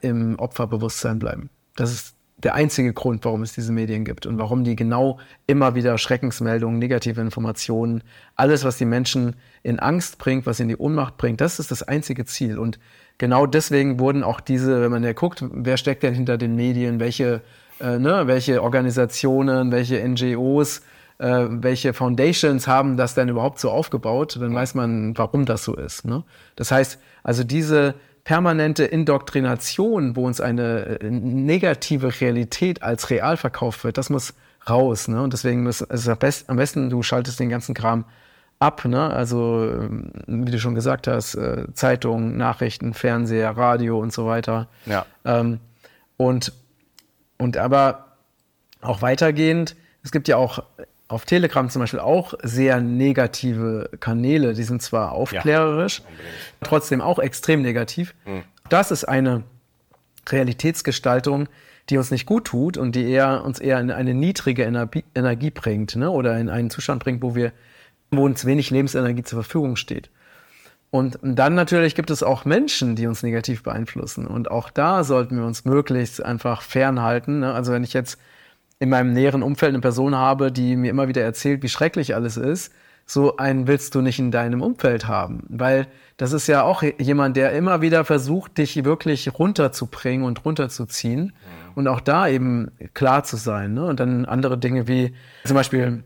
im 0.00 0.38
Opferbewusstsein 0.38 1.18
bleiben. 1.18 1.50
Das 1.76 1.92
ist 1.92 2.14
der 2.42 2.54
einzige 2.54 2.92
Grund, 2.92 3.24
warum 3.24 3.42
es 3.42 3.54
diese 3.54 3.72
Medien 3.72 4.04
gibt 4.04 4.26
und 4.26 4.38
warum 4.38 4.64
die 4.64 4.74
genau 4.74 5.18
immer 5.46 5.74
wieder 5.74 5.96
Schreckensmeldungen, 5.96 6.78
negative 6.78 7.20
Informationen, 7.20 8.02
alles, 8.34 8.64
was 8.64 8.78
die 8.78 8.84
Menschen 8.84 9.36
in 9.62 9.78
Angst 9.78 10.18
bringt, 10.18 10.44
was 10.44 10.58
in 10.58 10.68
die 10.68 10.76
Ohnmacht 10.76 11.16
bringt, 11.16 11.40
das 11.40 11.60
ist 11.60 11.70
das 11.70 11.82
einzige 11.82 12.24
Ziel. 12.24 12.58
Und 12.58 12.78
genau 13.18 13.46
deswegen 13.46 14.00
wurden 14.00 14.24
auch 14.24 14.40
diese, 14.40 14.82
wenn 14.82 14.90
man 14.90 15.04
ja 15.04 15.12
guckt, 15.12 15.44
wer 15.52 15.76
steckt 15.76 16.02
denn 16.02 16.14
hinter 16.14 16.36
den 16.36 16.56
Medien, 16.56 16.98
welche, 16.98 17.42
äh, 17.80 17.98
ne, 17.98 18.26
welche 18.26 18.62
Organisationen, 18.62 19.70
welche 19.70 20.02
NGOs, 20.06 20.82
äh, 21.18 21.46
welche 21.48 21.92
Foundations 21.92 22.66
haben 22.66 22.96
das 22.96 23.14
denn 23.14 23.28
überhaupt 23.28 23.60
so 23.60 23.70
aufgebaut, 23.70 24.36
dann 24.40 24.54
weiß 24.54 24.74
man, 24.74 25.16
warum 25.16 25.44
das 25.46 25.62
so 25.62 25.76
ist. 25.76 26.04
Ne? 26.04 26.24
Das 26.56 26.72
heißt, 26.72 26.98
also 27.22 27.44
diese 27.44 27.94
permanente 28.24 28.84
Indoktrination, 28.84 30.16
wo 30.16 30.26
uns 30.26 30.40
eine 30.40 31.00
äh, 31.00 31.10
negative 31.10 32.20
Realität 32.20 32.82
als 32.82 33.10
real 33.10 33.36
verkauft 33.36 33.84
wird, 33.84 33.98
das 33.98 34.10
muss 34.10 34.34
raus. 34.68 35.08
Ne? 35.08 35.22
Und 35.22 35.32
deswegen 35.32 35.66
ist 35.66 35.80
es 35.80 36.08
am 36.08 36.56
besten, 36.56 36.90
du 36.90 37.02
schaltest 37.02 37.40
den 37.40 37.48
ganzen 37.48 37.74
Kram 37.74 38.04
ab. 38.58 38.84
Ne? 38.84 39.10
Also, 39.10 39.68
ähm, 39.68 40.12
wie 40.26 40.52
du 40.52 40.58
schon 40.60 40.74
gesagt 40.74 41.08
hast, 41.08 41.34
äh, 41.34 41.66
Zeitungen, 41.74 42.36
Nachrichten, 42.36 42.94
Fernseher, 42.94 43.56
Radio 43.56 43.98
und 43.98 44.12
so 44.12 44.26
weiter. 44.26 44.68
Ja. 44.86 45.04
Ähm, 45.24 45.58
und, 46.16 46.52
und 47.38 47.56
aber 47.56 48.16
auch 48.80 49.02
weitergehend, 49.02 49.74
es 50.04 50.12
gibt 50.12 50.28
ja 50.28 50.36
auch 50.36 50.62
auf 51.12 51.24
Telegram 51.24 51.68
zum 51.68 51.80
Beispiel 51.80 52.00
auch 52.00 52.34
sehr 52.42 52.80
negative 52.80 53.90
Kanäle. 54.00 54.54
Die 54.54 54.62
sind 54.62 54.82
zwar 54.82 55.12
aufklärerisch, 55.12 55.98
ja, 55.98 56.04
trotzdem 56.62 57.00
auch 57.00 57.18
extrem 57.18 57.62
negativ. 57.62 58.14
Mhm. 58.24 58.42
Das 58.68 58.90
ist 58.90 59.04
eine 59.04 59.42
Realitätsgestaltung, 60.28 61.48
die 61.90 61.98
uns 61.98 62.10
nicht 62.10 62.26
gut 62.26 62.46
tut 62.46 62.76
und 62.76 62.96
die 62.96 63.10
eher, 63.10 63.44
uns 63.44 63.58
eher 63.58 63.80
in 63.80 63.90
eine 63.90 64.14
niedrige 64.14 64.62
Energie, 64.62 65.04
Energie 65.14 65.50
bringt 65.50 65.96
ne? 65.96 66.10
oder 66.10 66.38
in 66.38 66.48
einen 66.48 66.70
Zustand 66.70 67.02
bringt, 67.02 67.22
wo, 67.22 67.34
wir, 67.34 67.52
wo 68.10 68.24
uns 68.24 68.44
wenig 68.44 68.70
Lebensenergie 68.70 69.24
zur 69.24 69.42
Verfügung 69.42 69.76
steht. 69.76 70.10
Und 70.90 71.18
dann 71.22 71.54
natürlich 71.54 71.94
gibt 71.94 72.10
es 72.10 72.22
auch 72.22 72.44
Menschen, 72.44 72.96
die 72.96 73.06
uns 73.06 73.22
negativ 73.22 73.62
beeinflussen. 73.62 74.26
Und 74.26 74.50
auch 74.50 74.70
da 74.70 75.04
sollten 75.04 75.38
wir 75.38 75.44
uns 75.44 75.64
möglichst 75.64 76.22
einfach 76.22 76.62
fernhalten. 76.62 77.40
Ne? 77.40 77.52
Also 77.52 77.72
wenn 77.72 77.82
ich 77.82 77.94
jetzt 77.94 78.18
in 78.78 78.88
meinem 78.88 79.12
näheren 79.12 79.42
Umfeld 79.42 79.70
eine 79.70 79.80
Person 79.80 80.14
habe, 80.14 80.50
die 80.50 80.76
mir 80.76 80.90
immer 80.90 81.08
wieder 81.08 81.22
erzählt, 81.22 81.62
wie 81.62 81.68
schrecklich 81.68 82.14
alles 82.14 82.36
ist, 82.36 82.72
so 83.06 83.36
einen 83.36 83.66
willst 83.66 83.94
du 83.94 84.00
nicht 84.00 84.18
in 84.18 84.30
deinem 84.30 84.62
Umfeld 84.62 85.06
haben. 85.08 85.44
Weil 85.48 85.86
das 86.16 86.32
ist 86.32 86.46
ja 86.46 86.62
auch 86.62 86.82
jemand, 86.82 87.36
der 87.36 87.52
immer 87.52 87.80
wieder 87.80 88.04
versucht, 88.04 88.58
dich 88.58 88.84
wirklich 88.84 89.38
runterzubringen 89.38 90.26
und 90.26 90.44
runterzuziehen. 90.44 91.24
Mhm. 91.24 91.32
Und 91.74 91.88
auch 91.88 92.00
da 92.00 92.28
eben 92.28 92.70
klar 92.94 93.24
zu 93.24 93.36
sein. 93.36 93.74
Ne? 93.74 93.84
Und 93.84 94.00
dann 94.00 94.24
andere 94.24 94.58
Dinge 94.58 94.88
wie 94.88 95.14
zum 95.44 95.56
Beispiel 95.56 96.04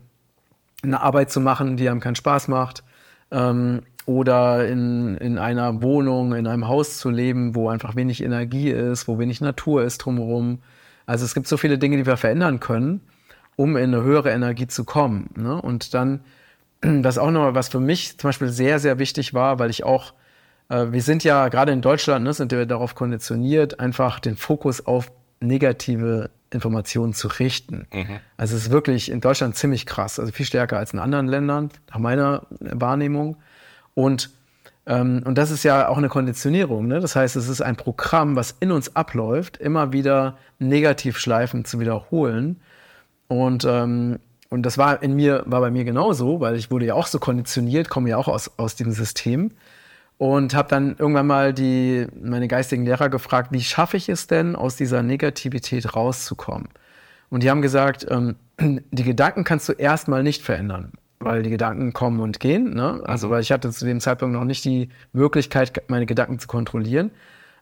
eine 0.83 1.01
Arbeit 1.01 1.31
zu 1.31 1.39
machen, 1.39 1.77
die 1.77 1.89
einem 1.89 1.99
keinen 1.99 2.15
Spaß 2.15 2.47
macht. 2.47 2.83
Ähm, 3.31 3.81
oder 4.05 4.65
in, 4.67 5.17
in 5.17 5.37
einer 5.37 5.81
Wohnung, 5.81 6.33
in 6.33 6.47
einem 6.47 6.67
Haus 6.67 6.97
zu 6.97 7.09
leben, 7.09 7.55
wo 7.55 7.67
einfach 7.69 7.95
wenig 7.97 8.23
Energie 8.23 8.69
ist, 8.69 9.07
wo 9.07 9.19
wenig 9.19 9.41
Natur 9.41 9.83
ist 9.83 9.97
drumherum 9.97 10.59
also 11.07 11.25
es 11.25 11.33
gibt 11.33 11.47
so 11.47 11.57
viele 11.57 11.79
Dinge, 11.79 11.97
die 11.97 12.05
wir 12.05 12.17
verändern 12.17 12.59
können, 12.59 13.01
um 13.55 13.75
in 13.77 13.95
eine 13.95 14.03
höhere 14.03 14.29
Energie 14.29 14.67
zu 14.67 14.83
kommen. 14.83 15.31
Ne? 15.35 15.59
Und 15.59 15.95
dann, 15.95 16.19
was 16.81 17.17
auch 17.17 17.31
noch, 17.31 17.55
was 17.55 17.69
für 17.69 17.79
mich 17.79 18.19
zum 18.19 18.27
Beispiel 18.27 18.49
sehr, 18.49 18.77
sehr 18.77 18.99
wichtig 18.99 19.33
war, 19.33 19.57
weil 19.57 19.71
ich 19.71 19.83
auch, 19.83 20.13
äh, 20.69 20.87
wir 20.91 21.01
sind 21.01 21.23
ja 21.23 21.47
gerade 21.47 21.71
in 21.71 21.81
Deutschland, 21.81 22.25
ne, 22.25 22.33
sind 22.33 22.51
wir 22.51 22.65
darauf 22.65 22.93
konditioniert, 22.93 23.79
einfach 23.79 24.19
den 24.19 24.35
Fokus 24.35 24.85
auf 24.85 25.11
negative 25.39 26.29
Informationen 26.51 27.13
zu 27.13 27.29
richten. 27.29 27.87
Mhm. 27.93 28.19
Also 28.35 28.55
es 28.55 28.63
ist 28.63 28.71
wirklich 28.71 29.09
in 29.09 29.21
Deutschland 29.21 29.55
ziemlich 29.55 29.85
krass, 29.85 30.19
also 30.19 30.31
viel 30.31 30.45
stärker 30.45 30.77
als 30.77 30.93
in 30.93 30.99
anderen 30.99 31.27
Ländern, 31.27 31.69
nach 31.89 31.99
meiner 31.99 32.47
Wahrnehmung. 32.59 33.37
Und 33.93 34.29
und 34.87 35.37
das 35.37 35.51
ist 35.51 35.63
ja 35.63 35.89
auch 35.89 35.97
eine 35.97 36.07
Konditionierung. 36.07 36.87
Ne? 36.87 37.01
Das 37.01 37.15
heißt, 37.15 37.35
es 37.35 37.49
ist 37.49 37.61
ein 37.61 37.75
Programm, 37.75 38.37
was 38.37 38.55
in 38.61 38.71
uns 38.71 38.95
abläuft, 38.95 39.57
immer 39.57 39.91
wieder 39.91 40.37
Negativschleifen 40.59 41.65
zu 41.65 41.81
wiederholen. 41.81 42.61
Und, 43.27 43.65
ähm, 43.65 44.19
und 44.49 44.63
das 44.63 44.77
war 44.77 45.03
in 45.03 45.13
mir, 45.13 45.43
war 45.45 45.59
bei 45.59 45.71
mir 45.71 45.83
genauso, 45.83 46.39
weil 46.39 46.55
ich 46.55 46.71
wurde 46.71 46.85
ja 46.85 46.93
auch 46.93 47.07
so 47.07 47.19
konditioniert, 47.19 47.89
komme 47.89 48.09
ja 48.09 48.17
auch 48.17 48.29
aus, 48.29 48.51
aus 48.57 48.77
dem 48.77 48.91
System. 48.91 49.51
Und 50.17 50.55
habe 50.55 50.69
dann 50.69 50.95
irgendwann 50.97 51.27
mal 51.27 51.53
die, 51.53 52.07
meine 52.19 52.47
geistigen 52.47 52.85
Lehrer 52.85 53.09
gefragt, 53.09 53.51
wie 53.51 53.61
schaffe 53.61 53.97
ich 53.97 54.07
es 54.09 54.27
denn, 54.27 54.55
aus 54.55 54.77
dieser 54.77 55.03
Negativität 55.03 55.95
rauszukommen? 55.95 56.69
Und 57.29 57.43
die 57.43 57.49
haben 57.49 57.61
gesagt, 57.61 58.07
ähm, 58.09 58.37
die 58.59 59.03
Gedanken 59.03 59.43
kannst 59.43 59.67
du 59.67 59.73
erstmal 59.73 60.23
nicht 60.23 60.43
verändern 60.43 60.93
weil 61.19 61.43
die 61.43 61.49
Gedanken 61.49 61.93
kommen 61.93 62.19
und 62.19 62.39
gehen. 62.39 62.73
Ne? 62.73 63.01
Also, 63.05 63.27
mhm. 63.27 63.31
weil 63.31 63.41
ich 63.41 63.51
hatte 63.51 63.71
zu 63.71 63.85
dem 63.85 63.99
Zeitpunkt 63.99 64.33
noch 64.35 64.43
nicht 64.43 64.63
die 64.65 64.89
Möglichkeit, 65.13 65.83
meine 65.89 66.05
Gedanken 66.05 66.39
zu 66.39 66.47
kontrollieren. 66.47 67.11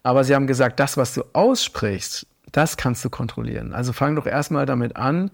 Aber 0.04 0.24
sie 0.24 0.36
haben 0.36 0.48
gesagt, 0.48 0.80
das, 0.80 0.98
was 0.98 1.13
du 1.13 1.24
aussprichst, 1.34 2.28
das 2.52 2.78
kannst 2.78 3.04
du 3.04 3.10
kontrollieren. 3.10 3.74
Also 3.74 3.91
fang 3.91 4.15
doch 4.15 4.28
erstmal 4.28 4.65
damit 4.65 4.96
an, 4.96 5.32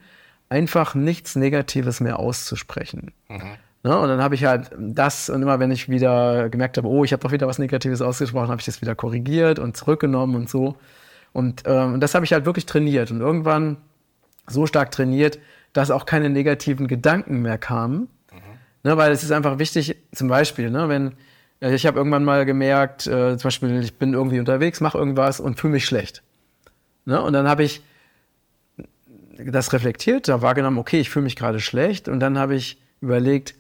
einfach 0.49 0.95
nichts 0.95 1.36
Negatives 1.36 1.99
mehr 1.99 2.19
auszusprechen. 2.19 3.12
Mhm. 3.29 3.41
Ne? 3.84 3.97
Und 3.97 4.07
dann 4.10 4.21
habe 4.21 4.36
ich 4.36 4.45
halt 4.45 4.71
das, 4.77 5.29
und 5.29 5.41
immer 5.41 5.60
wenn 5.60 5.71
ich 5.71 5.89
wieder 5.89 6.49
gemerkt 6.49 6.77
habe, 6.77 6.88
oh, 6.88 7.03
ich 7.03 7.13
habe 7.13 7.21
doch 7.21 7.31
wieder 7.31 7.47
was 7.47 7.60
Negatives 7.60 8.01
ausgesprochen, 8.01 8.49
habe 8.49 8.60
ich 8.60 8.65
das 8.65 8.81
wieder 8.81 8.95
korrigiert 8.95 9.60
und 9.60 9.75
zurückgenommen 9.75 10.36
und 10.36 10.49
so. 10.49 10.77
Und 11.34 11.63
ähm, 11.65 11.99
das 11.99 12.13
habe 12.13 12.25
ich 12.25 12.34
halt 12.34 12.45
wirklich 12.45 12.65
trainiert. 12.65 13.12
Und 13.12 13.21
irgendwann 13.21 13.77
so 14.47 14.67
stark 14.67 14.91
trainiert, 14.91 15.39
dass 15.73 15.91
auch 15.91 16.05
keine 16.05 16.29
negativen 16.29 16.88
Gedanken 16.88 17.41
mehr 17.41 17.57
kamen. 17.57 18.10
Mhm. 18.31 18.38
Ne, 18.84 18.97
weil 18.97 19.12
es 19.12 19.23
ist 19.23 19.31
einfach 19.31 19.60
wichtig, 19.60 19.95
zum 20.13 20.27
Beispiel, 20.27 20.69
ne, 20.69 20.89
wenn 20.89 21.13
äh, 21.62 21.73
ich 21.73 21.86
habe 21.86 21.97
irgendwann 21.97 22.23
mal 22.23 22.45
gemerkt, 22.45 23.07
äh, 23.07 23.38
zum 23.38 23.47
Beispiel, 23.47 23.84
ich 23.84 23.97
bin 23.97 24.13
irgendwie 24.13 24.39
unterwegs, 24.39 24.81
mache 24.81 24.97
irgendwas 24.97 25.39
und 25.39 25.60
fühle 25.60 25.73
mich 25.73 25.86
schlecht. 25.86 26.23
Ne, 27.05 27.21
und 27.21 27.34
dann 27.34 27.47
habe 27.47 27.63
ich 27.63 27.81
das 29.38 29.73
reflektiert, 29.73 30.27
da 30.27 30.41
wahrgenommen, 30.41 30.77
okay, 30.77 30.99
ich 30.99 31.10
fühle 31.10 31.23
mich 31.23 31.36
gerade 31.36 31.60
schlecht. 31.60 32.07
Und 32.07 32.19
dann 32.19 32.38
habe 32.38 32.55
ich 32.55 32.81
überlegt, 32.99 33.55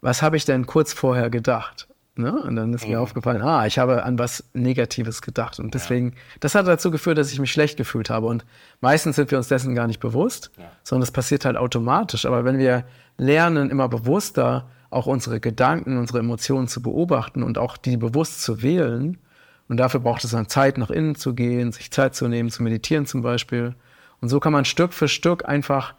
was 0.00 0.22
habe 0.22 0.36
ich 0.36 0.44
denn 0.44 0.66
kurz 0.66 0.92
vorher 0.92 1.30
gedacht? 1.30 1.88
Ne? 2.16 2.32
Und 2.32 2.54
dann 2.54 2.72
ist 2.72 2.84
mhm. 2.84 2.92
mir 2.92 3.00
aufgefallen, 3.00 3.42
ah, 3.42 3.66
ich 3.66 3.78
habe 3.78 4.04
an 4.04 4.18
was 4.18 4.44
Negatives 4.52 5.20
gedacht. 5.20 5.58
Und 5.58 5.74
deswegen, 5.74 6.10
ja. 6.10 6.16
das 6.40 6.54
hat 6.54 6.66
dazu 6.66 6.90
geführt, 6.90 7.18
dass 7.18 7.32
ich 7.32 7.40
mich 7.40 7.50
schlecht 7.50 7.76
gefühlt 7.76 8.08
habe. 8.08 8.26
Und 8.26 8.44
meistens 8.80 9.16
sind 9.16 9.30
wir 9.30 9.38
uns 9.38 9.48
dessen 9.48 9.74
gar 9.74 9.88
nicht 9.88 10.00
bewusst, 10.00 10.50
ja. 10.56 10.64
sondern 10.84 11.02
es 11.02 11.10
passiert 11.10 11.44
halt 11.44 11.56
automatisch. 11.56 12.24
Aber 12.24 12.44
wenn 12.44 12.58
wir 12.58 12.84
lernen, 13.18 13.70
immer 13.70 13.88
bewusster 13.88 14.68
auch 14.90 15.06
unsere 15.06 15.40
Gedanken, 15.40 15.98
unsere 15.98 16.20
Emotionen 16.20 16.68
zu 16.68 16.80
beobachten 16.82 17.42
und 17.42 17.58
auch 17.58 17.76
die 17.76 17.96
bewusst 17.96 18.42
zu 18.42 18.62
wählen, 18.62 19.18
und 19.68 19.78
dafür 19.78 20.00
braucht 20.00 20.22
es 20.24 20.30
dann 20.30 20.48
Zeit, 20.48 20.78
nach 20.78 20.90
innen 20.90 21.14
zu 21.14 21.34
gehen, 21.34 21.72
sich 21.72 21.90
Zeit 21.90 22.14
zu 22.14 22.28
nehmen, 22.28 22.50
zu 22.50 22.62
meditieren 22.62 23.06
zum 23.06 23.22
Beispiel. 23.22 23.74
Und 24.20 24.28
so 24.28 24.38
kann 24.38 24.52
man 24.52 24.64
Stück 24.64 24.92
für 24.92 25.08
Stück 25.08 25.48
einfach 25.48 25.94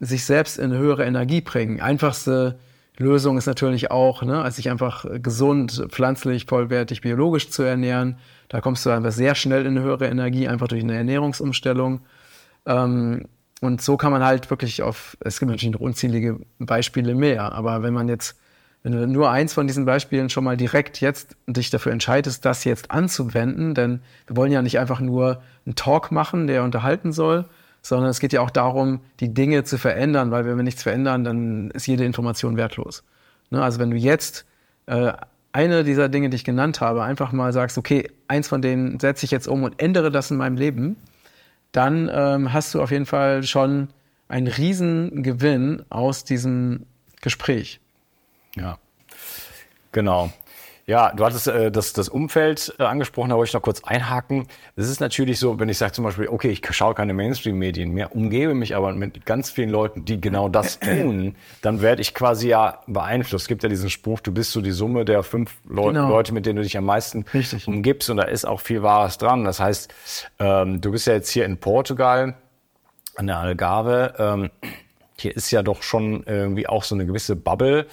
sich 0.00 0.24
selbst 0.24 0.58
in 0.58 0.72
höhere 0.72 1.04
Energie 1.04 1.40
bringen. 1.40 1.80
Einfachste 1.80 2.58
Lösung 2.98 3.36
ist 3.36 3.46
natürlich 3.46 3.90
auch, 3.90 4.22
ne, 4.22 4.42
als 4.42 4.56
sich 4.56 4.70
einfach 4.70 5.04
gesund, 5.22 5.86
pflanzlich, 5.88 6.46
vollwertig, 6.46 7.02
biologisch 7.02 7.50
zu 7.50 7.62
ernähren. 7.62 8.18
Da 8.48 8.60
kommst 8.60 8.86
du 8.86 8.90
einfach 8.90 9.12
sehr 9.12 9.34
schnell 9.34 9.66
in 9.66 9.76
eine 9.76 9.82
höhere 9.82 10.06
Energie, 10.06 10.48
einfach 10.48 10.68
durch 10.68 10.82
eine 10.82 10.96
Ernährungsumstellung. 10.96 12.00
Ähm, 12.64 13.24
und 13.60 13.80
so 13.80 13.96
kann 13.96 14.12
man 14.12 14.24
halt 14.24 14.50
wirklich 14.50 14.82
auf, 14.82 15.16
es 15.20 15.38
gibt 15.38 15.50
natürlich 15.50 15.72
noch 15.72 15.80
unzählige 15.80 16.38
Beispiele 16.58 17.14
mehr, 17.14 17.52
aber 17.52 17.82
wenn 17.82 17.94
man 17.94 18.08
jetzt, 18.08 18.38
wenn 18.82 18.92
du 18.92 19.06
nur 19.06 19.30
eins 19.30 19.54
von 19.54 19.66
diesen 19.66 19.86
Beispielen 19.86 20.28
schon 20.28 20.44
mal 20.44 20.56
direkt 20.56 21.00
jetzt 21.00 21.36
dich 21.46 21.70
dafür 21.70 21.92
entscheidest, 21.92 22.44
das 22.44 22.64
jetzt 22.64 22.90
anzuwenden, 22.90 23.74
denn 23.74 24.00
wir 24.26 24.36
wollen 24.36 24.52
ja 24.52 24.62
nicht 24.62 24.78
einfach 24.78 25.00
nur 25.00 25.42
einen 25.64 25.74
Talk 25.74 26.12
machen, 26.12 26.46
der 26.46 26.64
unterhalten 26.64 27.12
soll, 27.12 27.46
sondern 27.86 28.10
es 28.10 28.18
geht 28.18 28.32
ja 28.32 28.40
auch 28.40 28.50
darum, 28.50 29.00
die 29.20 29.32
Dinge 29.32 29.62
zu 29.62 29.78
verändern, 29.78 30.32
weil 30.32 30.44
wenn 30.44 30.56
wir 30.56 30.64
nichts 30.64 30.82
verändern, 30.82 31.22
dann 31.22 31.70
ist 31.70 31.86
jede 31.86 32.04
Information 32.04 32.56
wertlos. 32.56 33.04
Ne? 33.50 33.62
Also 33.62 33.78
wenn 33.78 33.92
du 33.92 33.96
jetzt 33.96 34.44
äh, 34.86 35.12
eine 35.52 35.84
dieser 35.84 36.08
Dinge, 36.08 36.28
die 36.28 36.34
ich 36.34 36.44
genannt 36.44 36.80
habe, 36.80 37.04
einfach 37.04 37.30
mal 37.30 37.52
sagst, 37.52 37.78
okay, 37.78 38.10
eins 38.26 38.48
von 38.48 38.60
denen 38.60 38.98
setze 38.98 39.24
ich 39.24 39.30
jetzt 39.30 39.46
um 39.46 39.62
und 39.62 39.80
ändere 39.80 40.10
das 40.10 40.32
in 40.32 40.36
meinem 40.36 40.56
Leben, 40.56 40.96
dann 41.70 42.10
ähm, 42.12 42.52
hast 42.52 42.74
du 42.74 42.82
auf 42.82 42.90
jeden 42.90 43.06
Fall 43.06 43.44
schon 43.44 43.88
einen 44.26 44.48
riesen 44.48 45.22
Gewinn 45.22 45.84
aus 45.88 46.24
diesem 46.24 46.86
Gespräch. 47.20 47.78
Ja, 48.56 48.78
genau. 49.92 50.32
Ja, 50.88 51.12
du 51.12 51.24
hattest 51.24 51.48
äh, 51.48 51.72
das, 51.72 51.92
das 51.94 52.08
Umfeld 52.08 52.72
äh, 52.78 52.84
angesprochen, 52.84 53.30
da 53.30 53.36
wollte 53.36 53.48
ich 53.48 53.54
noch 53.54 53.62
kurz 53.62 53.82
einhaken. 53.82 54.46
Es 54.76 54.88
ist 54.88 55.00
natürlich 55.00 55.40
so, 55.40 55.58
wenn 55.58 55.68
ich 55.68 55.78
sage 55.78 55.90
zum 55.92 56.04
Beispiel, 56.04 56.28
okay, 56.28 56.48
ich 56.48 56.62
schaue 56.70 56.94
keine 56.94 57.12
Mainstream-Medien 57.12 57.90
mehr, 57.90 58.14
umgebe 58.14 58.54
mich 58.54 58.76
aber 58.76 58.92
mit 58.92 59.26
ganz 59.26 59.50
vielen 59.50 59.70
Leuten, 59.70 60.04
die 60.04 60.20
genau 60.20 60.48
das 60.48 60.78
tun, 60.80 61.34
dann 61.60 61.82
werde 61.82 62.02
ich 62.02 62.14
quasi 62.14 62.50
ja 62.50 62.82
beeinflusst. 62.86 63.44
Es 63.44 63.48
gibt 63.48 63.64
ja 63.64 63.68
diesen 63.68 63.90
Spruch, 63.90 64.20
du 64.20 64.30
bist 64.30 64.52
so 64.52 64.60
die 64.60 64.70
Summe 64.70 65.04
der 65.04 65.24
fünf 65.24 65.56
Leu 65.68 65.88
genau. 65.88 66.08
Leute, 66.08 66.32
mit 66.32 66.46
denen 66.46 66.56
du 66.56 66.62
dich 66.62 66.78
am 66.78 66.84
meisten 66.84 67.24
Richtig. 67.34 67.66
umgibst 67.66 68.08
und 68.08 68.18
da 68.18 68.22
ist 68.22 68.44
auch 68.44 68.60
viel 68.60 68.84
Wahres 68.84 69.18
dran. 69.18 69.44
Das 69.44 69.58
heißt, 69.58 69.92
ähm, 70.38 70.80
du 70.80 70.92
bist 70.92 71.08
ja 71.08 71.14
jetzt 71.14 71.30
hier 71.30 71.46
in 71.46 71.58
Portugal 71.58 72.36
an 73.16 73.26
der 73.26 73.38
Algarve. 73.38 74.14
Ähm, 74.20 74.50
hier 75.18 75.34
ist 75.34 75.50
ja 75.50 75.64
doch 75.64 75.82
schon 75.82 76.22
irgendwie 76.26 76.68
auch 76.68 76.84
so 76.84 76.94
eine 76.94 77.06
gewisse 77.06 77.34
Bubble 77.34 77.86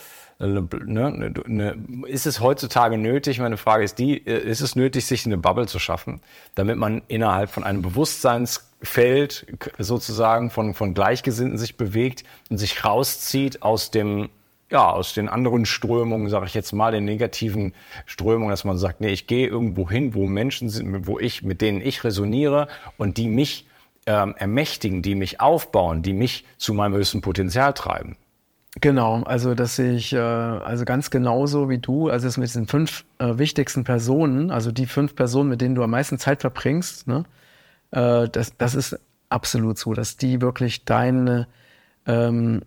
Ne, 0.48 1.12
ne, 1.12 1.34
ne, 1.46 1.78
ist 2.08 2.26
es 2.26 2.42
heutzutage 2.42 2.98
nötig, 2.98 3.40
meine 3.40 3.56
Frage 3.56 3.84
ist 3.84 3.98
die, 3.98 4.26
äh, 4.28 4.40
ist 4.40 4.62
es 4.62 4.76
nötig, 4.76 5.06
sich 5.06 5.26
eine 5.26 5.38
Bubble 5.38 5.68
zu 5.68 5.80
schaffen, 5.80 6.22
damit 6.56 6.78
man 6.78 7.02
innerhalb 7.08 7.50
von 7.50 7.64
einem 7.64 7.82
Bewusstseinsfeld 7.82 9.46
sozusagen 9.78 10.50
von, 10.50 10.74
von 10.74 10.94
Gleichgesinnten 10.94 11.58
sich 11.58 11.78
bewegt 11.78 12.24
und 12.50 12.58
sich 12.58 12.84
rauszieht 12.84 13.62
aus 13.62 13.92
dem 13.92 14.30
ja, 14.70 14.90
aus 14.90 15.14
den 15.14 15.30
anderen 15.30 15.68
Strömungen, 15.68 16.30
sage 16.30 16.48
ich 16.48 16.56
jetzt 16.56 16.74
mal, 16.74 16.92
den 16.92 17.06
negativen 17.06 17.74
Strömungen, 18.08 18.50
dass 18.50 18.64
man 18.64 18.80
sagt, 18.80 19.02
nee, 19.02 19.12
ich 19.12 19.28
gehe 19.28 19.48
irgendwo 19.48 19.88
hin, 19.88 20.16
wo 20.16 20.26
Menschen 20.26 20.68
sind, 20.68 21.06
wo 21.06 21.20
ich, 21.20 21.44
mit 21.44 21.62
denen 21.62 21.80
ich 21.80 22.04
resoniere 22.04 22.68
und 22.98 23.18
die 23.18 23.28
mich 23.28 23.68
ähm, 24.08 24.34
ermächtigen, 24.36 25.04
die 25.04 25.14
mich 25.14 25.40
aufbauen, 25.40 26.02
die 26.02 26.14
mich 26.14 26.46
zu 26.58 26.74
meinem 26.74 26.96
höchsten 26.96 27.22
Potenzial 27.22 27.74
treiben. 27.74 28.18
Genau, 28.82 29.22
also 29.24 29.54
dass 29.54 29.78
ich 29.78 30.14
äh, 30.14 30.18
also 30.18 30.84
ganz 30.84 31.12
genauso 31.12 31.70
wie 31.70 31.78
du, 31.78 32.10
also 32.10 32.28
es 32.28 32.38
mit 32.38 32.48
diesen 32.48 32.68
fünf 32.68 33.06
äh, 33.20 33.38
wichtigsten 33.38 33.84
Personen, 33.84 34.50
also 34.50 34.72
die 34.72 34.88
fünf 34.88 35.16
Personen, 35.16 35.50
mit 35.50 35.62
denen 35.62 35.76
du 35.76 35.84
am 35.84 35.92
meisten 35.92 36.18
Zeit 36.18 36.42
verbringst, 36.42 37.08
ne, 37.08 37.24
äh, 37.92 38.28
das, 38.30 38.58
das 38.58 38.76
ist 38.76 39.00
absolut 39.30 39.78
so, 39.78 39.94
dass 39.94 40.18
die 40.18 40.42
wirklich 40.42 40.86
deine 40.86 41.48
ähm, 42.08 42.62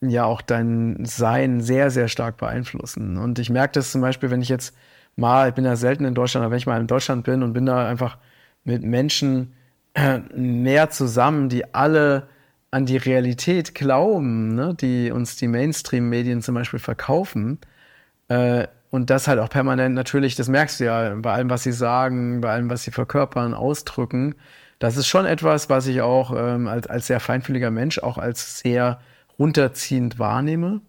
ja 0.00 0.24
auch 0.26 0.42
dein 0.42 1.04
Sein 1.06 1.60
sehr, 1.62 1.90
sehr 1.90 2.08
stark 2.08 2.36
beeinflussen. 2.36 3.16
Und 3.16 3.38
ich 3.38 3.50
merke 3.50 3.72
das 3.74 3.92
zum 3.92 4.02
Beispiel, 4.02 4.30
wenn 4.30 4.42
ich 4.42 4.48
jetzt 4.50 4.76
mal, 5.16 5.48
ich 5.48 5.54
bin 5.54 5.64
ja 5.64 5.76
selten 5.76 6.04
in 6.04 6.14
Deutschland, 6.14 6.44
aber 6.44 6.52
wenn 6.52 6.58
ich 6.58 6.66
mal 6.66 6.80
in 6.80 6.86
Deutschland 6.86 7.24
bin 7.24 7.42
und 7.42 7.52
bin 7.54 7.66
da 7.66 7.88
einfach 7.88 8.18
mit 8.64 8.82
Menschen 8.82 9.54
äh, 9.94 10.18
mehr 10.34 10.90
zusammen, 10.90 11.48
die 11.48 11.74
alle 11.74 12.28
an 12.70 12.86
die 12.86 12.96
Realität 12.96 13.74
glauben, 13.74 14.54
ne, 14.54 14.74
die 14.74 15.10
uns 15.10 15.36
die 15.36 15.48
Mainstream-Medien 15.48 16.42
zum 16.42 16.54
Beispiel 16.54 16.80
verkaufen, 16.80 17.58
äh, 18.28 18.66
und 18.90 19.10
das 19.10 19.28
halt 19.28 19.40
auch 19.40 19.50
permanent 19.50 19.94
natürlich, 19.94 20.36
das 20.36 20.48
merkst 20.48 20.80
du 20.80 20.84
ja 20.84 21.14
bei 21.16 21.32
allem, 21.32 21.50
was 21.50 21.64
sie 21.64 21.72
sagen, 21.72 22.40
bei 22.40 22.52
allem, 22.52 22.70
was 22.70 22.82
sie 22.82 22.92
verkörpern, 22.92 23.52
ausdrücken, 23.52 24.36
das 24.78 24.96
ist 24.96 25.06
schon 25.08 25.26
etwas, 25.26 25.68
was 25.70 25.86
ich 25.86 26.02
auch 26.02 26.34
ähm, 26.36 26.68
als, 26.68 26.86
als 26.86 27.06
sehr 27.06 27.20
feinfühliger 27.20 27.70
Mensch 27.70 27.98
auch 27.98 28.18
als 28.18 28.58
sehr 28.58 29.00
runterziehend 29.38 30.18
wahrnehme. 30.18 30.80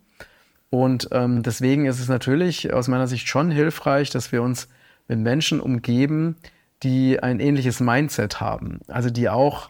Und 0.69 1.07
ähm, 1.11 1.43
deswegen 1.43 1.85
ist 1.85 1.99
es 1.99 2.09
natürlich 2.09 2.73
aus 2.73 2.89
meiner 2.89 3.07
Sicht 3.07 3.27
schon 3.27 3.49
hilfreich, 3.49 4.09
dass 4.09 4.31
wir 4.31 4.41
uns 4.41 4.67
mit 5.07 5.19
Menschen 5.19 5.61
umgeben, 5.61 6.35
die 6.83 7.21
ein 7.21 7.39
ähnliches 7.39 7.79
Mindset 7.79 8.41
haben. 8.41 8.79
Also 8.87 9.09
die 9.09 9.29
auch 9.29 9.69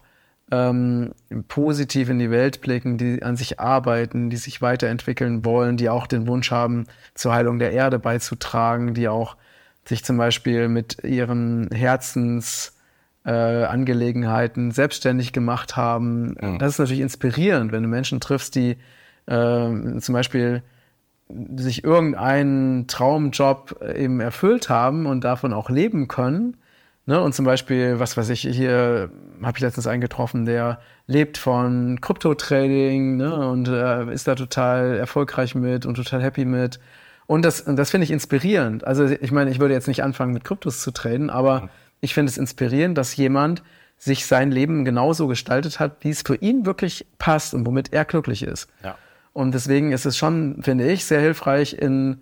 ähm, 0.50 1.12
positiv 1.48 2.08
in 2.08 2.18
die 2.18 2.30
Welt 2.30 2.62
blicken, 2.62 2.98
die 2.98 3.22
an 3.22 3.36
sich 3.36 3.60
arbeiten, 3.60 4.30
die 4.30 4.36
sich 4.36 4.62
weiterentwickeln 4.62 5.44
wollen, 5.44 5.76
die 5.76 5.90
auch 5.90 6.06
den 6.06 6.26
Wunsch 6.26 6.50
haben, 6.50 6.86
zur 7.14 7.34
Heilung 7.34 7.58
der 7.58 7.72
Erde 7.72 7.98
beizutragen, 7.98 8.94
die 8.94 9.08
auch 9.08 9.36
sich 9.84 10.02
zum 10.04 10.16
Beispiel 10.16 10.68
mit 10.68 11.04
ihren 11.04 11.68
Herzensangelegenheiten 11.70 14.70
äh, 14.70 14.74
selbstständig 14.74 15.32
gemacht 15.32 15.76
haben. 15.76 16.36
Mhm. 16.40 16.58
Das 16.58 16.72
ist 16.72 16.78
natürlich 16.78 17.02
inspirierend, 17.02 17.72
wenn 17.72 17.82
du 17.82 17.88
Menschen 17.88 18.20
triffst, 18.20 18.54
die 18.54 18.76
äh, 19.26 19.98
zum 19.98 20.12
Beispiel 20.12 20.62
sich 21.56 21.84
irgendeinen 21.84 22.86
Traumjob 22.86 23.84
eben 23.94 24.20
erfüllt 24.20 24.70
haben 24.70 25.04
und 25.04 25.24
davon 25.24 25.52
auch 25.52 25.68
leben 25.68 26.08
können 26.08 26.56
Ne? 27.08 27.18
Und 27.22 27.34
zum 27.34 27.46
Beispiel, 27.46 27.98
was 27.98 28.18
weiß 28.18 28.28
ich, 28.28 28.42
hier 28.42 29.10
habe 29.42 29.56
ich 29.56 29.62
letztens 29.62 29.86
einen 29.86 30.02
getroffen, 30.02 30.44
der 30.44 30.78
lebt 31.06 31.38
von 31.38 32.02
Krypto-Trading 32.02 33.16
ne? 33.16 33.34
und 33.48 33.66
äh, 33.66 34.12
ist 34.12 34.28
da 34.28 34.34
total 34.34 34.98
erfolgreich 34.98 35.54
mit 35.54 35.86
und 35.86 35.94
total 35.94 36.22
happy 36.22 36.44
mit. 36.44 36.78
Und 37.26 37.46
das, 37.46 37.62
und 37.62 37.76
das 37.76 37.90
finde 37.90 38.04
ich 38.04 38.10
inspirierend. 38.10 38.86
Also 38.86 39.06
ich 39.06 39.32
meine, 39.32 39.50
ich 39.50 39.58
würde 39.58 39.72
jetzt 39.72 39.88
nicht 39.88 40.02
anfangen, 40.02 40.34
mit 40.34 40.44
Kryptos 40.44 40.82
zu 40.82 40.90
traden, 40.90 41.30
aber 41.30 41.62
mhm. 41.62 41.68
ich 42.02 42.12
finde 42.12 42.28
es 42.28 42.36
inspirierend, 42.36 42.98
dass 42.98 43.16
jemand 43.16 43.62
sich 43.96 44.26
sein 44.26 44.50
Leben 44.50 44.84
genauso 44.84 45.28
gestaltet 45.28 45.80
hat, 45.80 45.96
wie 46.00 46.10
es 46.10 46.20
für 46.20 46.36
ihn 46.36 46.66
wirklich 46.66 47.06
passt 47.18 47.54
und 47.54 47.64
womit 47.64 47.90
er 47.94 48.04
glücklich 48.04 48.42
ist. 48.42 48.68
Ja. 48.84 48.98
Und 49.32 49.54
deswegen 49.54 49.92
ist 49.92 50.04
es 50.04 50.18
schon, 50.18 50.62
finde 50.62 50.86
ich, 50.86 51.06
sehr 51.06 51.22
hilfreich, 51.22 51.72
in 51.72 52.18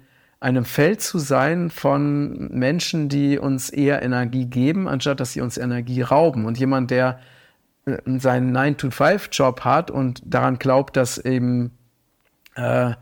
einem 0.47 0.65
Feld 0.65 1.01
zu 1.01 1.19
sein 1.19 1.71
von 1.71 2.49
Menschen, 2.57 3.09
die 3.09 3.37
uns 3.37 3.69
eher 3.69 4.01
Energie 4.03 4.47
geben, 4.47 4.87
anstatt 4.87 5.19
dass 5.19 5.33
sie 5.33 5.41
uns 5.41 5.59
Energie 5.59 6.03
rauben. 6.03 6.45
Und 6.45 6.57
jemand, 6.57 6.93
der 6.93 7.19
äh, 7.85 7.97
seinen 8.19 8.57
9-to-5-Job 8.57 9.63
hat 9.63 9.91
und 9.91 10.23
daran 10.25 10.61
glaubt, 10.61 10.97
dass 10.97 11.19
eben 11.19 11.73
äh, 12.55 12.93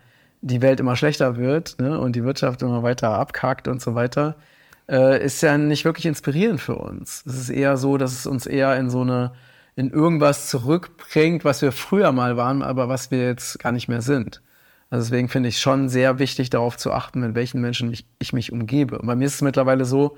die 0.40 0.62
Welt 0.62 0.80
immer 0.80 0.96
schlechter 0.96 1.36
wird 1.36 1.76
ne, 1.78 2.00
und 2.00 2.16
die 2.16 2.24
Wirtschaft 2.24 2.62
immer 2.62 2.82
weiter 2.82 3.10
abkackt 3.10 3.68
und 3.68 3.82
so 3.82 3.94
weiter, 3.94 4.36
äh, 4.88 5.22
ist 5.22 5.42
ja 5.42 5.58
nicht 5.58 5.84
wirklich 5.84 6.06
inspirierend 6.06 6.62
für 6.62 6.76
uns. 6.76 7.24
Es 7.26 7.36
ist 7.36 7.50
eher 7.50 7.76
so, 7.76 7.98
dass 7.98 8.12
es 8.12 8.26
uns 8.26 8.46
eher 8.46 8.74
in 8.78 8.88
so 8.88 9.02
eine 9.02 9.32
in 9.76 9.90
irgendwas 9.90 10.48
zurückbringt, 10.48 11.44
was 11.44 11.60
wir 11.60 11.72
früher 11.72 12.12
mal 12.12 12.38
waren, 12.38 12.62
aber 12.62 12.88
was 12.88 13.10
wir 13.10 13.26
jetzt 13.26 13.58
gar 13.58 13.72
nicht 13.72 13.88
mehr 13.88 14.00
sind. 14.00 14.40
Also 14.90 15.04
deswegen 15.04 15.28
finde 15.28 15.48
ich 15.48 15.58
schon 15.58 15.88
sehr 15.88 16.18
wichtig, 16.18 16.50
darauf 16.50 16.76
zu 16.76 16.92
achten, 16.92 17.20
mit 17.20 17.34
welchen 17.34 17.60
Menschen 17.60 17.92
ich, 17.92 18.06
ich 18.18 18.32
mich 18.32 18.52
umgebe. 18.52 18.98
Und 18.98 19.06
bei 19.06 19.16
mir 19.16 19.26
ist 19.26 19.36
es 19.36 19.42
mittlerweile 19.42 19.84
so, 19.84 20.16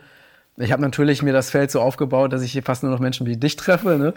ich 0.59 0.72
habe 0.72 0.83
natürlich 0.83 1.22
mir 1.22 1.33
das 1.33 1.50
Feld 1.50 1.70
so 1.70 1.81
aufgebaut, 1.81 2.33
dass 2.33 2.42
ich 2.42 2.52
hier 2.52 2.62
fast 2.62 2.83
nur 2.83 2.92
noch 2.92 3.00
Menschen 3.00 3.26
wie 3.26 3.37
dich 3.37 3.57
treffe. 3.57 3.98
Ne? 3.98 4.14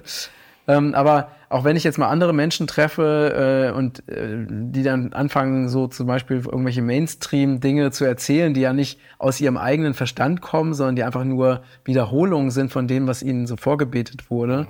Ähm, 0.67 0.93
aber 0.93 1.31
auch 1.49 1.63
wenn 1.63 1.75
ich 1.75 1.83
jetzt 1.83 1.97
mal 1.97 2.09
andere 2.09 2.31
Menschen 2.31 2.67
treffe 2.67 3.71
äh, 3.71 3.75
und 3.75 4.07
äh, 4.07 4.45
die 4.47 4.83
dann 4.83 5.13
anfangen, 5.13 5.67
so 5.67 5.87
zum 5.87 6.05
Beispiel 6.05 6.37
irgendwelche 6.37 6.83
Mainstream-Dinge 6.83 7.91
zu 7.91 8.05
erzählen, 8.05 8.53
die 8.53 8.61
ja 8.61 8.71
nicht 8.71 8.99
aus 9.17 9.41
ihrem 9.41 9.57
eigenen 9.57 9.95
Verstand 9.95 10.41
kommen, 10.41 10.73
sondern 10.73 10.95
die 10.95 11.03
einfach 11.03 11.23
nur 11.23 11.63
Wiederholungen 11.85 12.51
sind 12.51 12.71
von 12.71 12.87
dem, 12.87 13.07
was 13.07 13.23
ihnen 13.23 13.47
so 13.47 13.57
vorgebetet 13.57 14.29
wurde, 14.29 14.67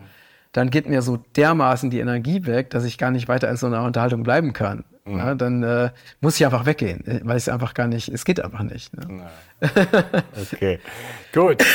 dann 0.54 0.70
geht 0.70 0.88
mir 0.88 1.02
so 1.02 1.18
dermaßen 1.36 1.89
die 1.89 2.00
Energie 2.00 2.46
weg, 2.46 2.70
dass 2.70 2.86
ich 2.86 2.98
gar 2.98 3.12
nicht 3.12 3.28
weiter 3.28 3.50
in 3.50 3.58
so 3.58 3.68
einer 3.68 3.84
Unterhaltung 3.84 4.24
bleiben 4.24 4.54
kann. 4.54 4.86
Mhm. 5.10 5.17
Ja, 5.17 5.36
dann 5.36 5.63
äh, 5.63 5.89
muss 6.22 6.39
ich 6.39 6.45
einfach 6.45 6.65
weggehen, 6.65 7.06
äh, 7.08 7.19
weil 7.24 7.36
es 7.38 7.50
einfach 7.50 7.74
gar 7.74 7.88
nicht, 7.88 8.08
es 8.10 8.24
geht 8.26 8.39
einfach 8.39 8.62
nicht. 8.63 8.95
Ne? 8.95 9.28
okay, 10.54 10.80
gut. 11.34 11.65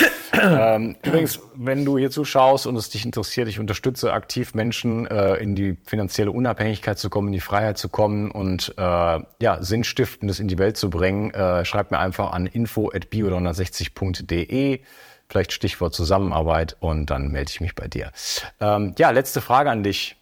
ähm, 0.40 0.96
übrigens, 1.04 1.40
wenn 1.54 1.84
du 1.84 1.98
hier 1.98 2.10
zuschaust 2.10 2.66
und 2.66 2.76
es 2.76 2.88
dich 2.90 3.04
interessiert, 3.04 3.48
ich 3.48 3.58
unterstütze 3.58 4.12
aktiv 4.12 4.54
Menschen 4.54 5.06
äh, 5.06 5.34
in 5.34 5.56
die 5.56 5.76
finanzielle 5.84 6.30
Unabhängigkeit 6.30 6.96
zu 6.98 7.10
kommen, 7.10 7.28
in 7.28 7.34
die 7.34 7.40
Freiheit 7.40 7.76
zu 7.76 7.88
kommen 7.88 8.30
und 8.30 8.72
äh, 8.76 8.80
ja, 8.80 9.58
Sinnstiftendes 9.60 10.38
in 10.38 10.46
die 10.48 10.58
Welt 10.58 10.76
zu 10.76 10.90
bringen. 10.90 11.32
Äh, 11.32 11.64
schreib 11.64 11.90
mir 11.90 11.98
einfach 11.98 12.32
an 12.32 12.46
info@bio360.de 12.46 14.80
vielleicht 15.26 15.52
Stichwort 15.52 15.94
Zusammenarbeit 15.94 16.76
und 16.80 17.06
dann 17.06 17.28
melde 17.28 17.50
ich 17.50 17.60
mich 17.60 17.74
bei 17.74 17.88
dir. 17.88 18.12
Ähm, 18.60 18.94
ja, 18.98 19.10
letzte 19.10 19.40
Frage 19.40 19.70
an 19.70 19.82
dich. 19.82 20.16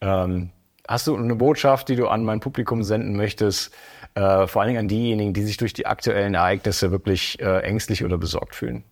Ähm, 0.00 0.50
Hast 0.86 1.06
du 1.06 1.16
eine 1.16 1.34
Botschaft, 1.34 1.88
die 1.88 1.96
du 1.96 2.08
an 2.08 2.24
mein 2.24 2.40
Publikum 2.40 2.82
senden 2.82 3.16
möchtest, 3.16 3.72
äh, 4.14 4.46
vor 4.46 4.62
allen 4.62 4.68
Dingen 4.68 4.80
an 4.80 4.88
diejenigen, 4.88 5.32
die 5.32 5.42
sich 5.42 5.56
durch 5.56 5.72
die 5.72 5.86
aktuellen 5.86 6.34
Ereignisse 6.34 6.90
wirklich 6.90 7.40
äh, 7.40 7.60
ängstlich 7.60 8.04
oder 8.04 8.18
besorgt 8.18 8.54
fühlen? 8.54 8.84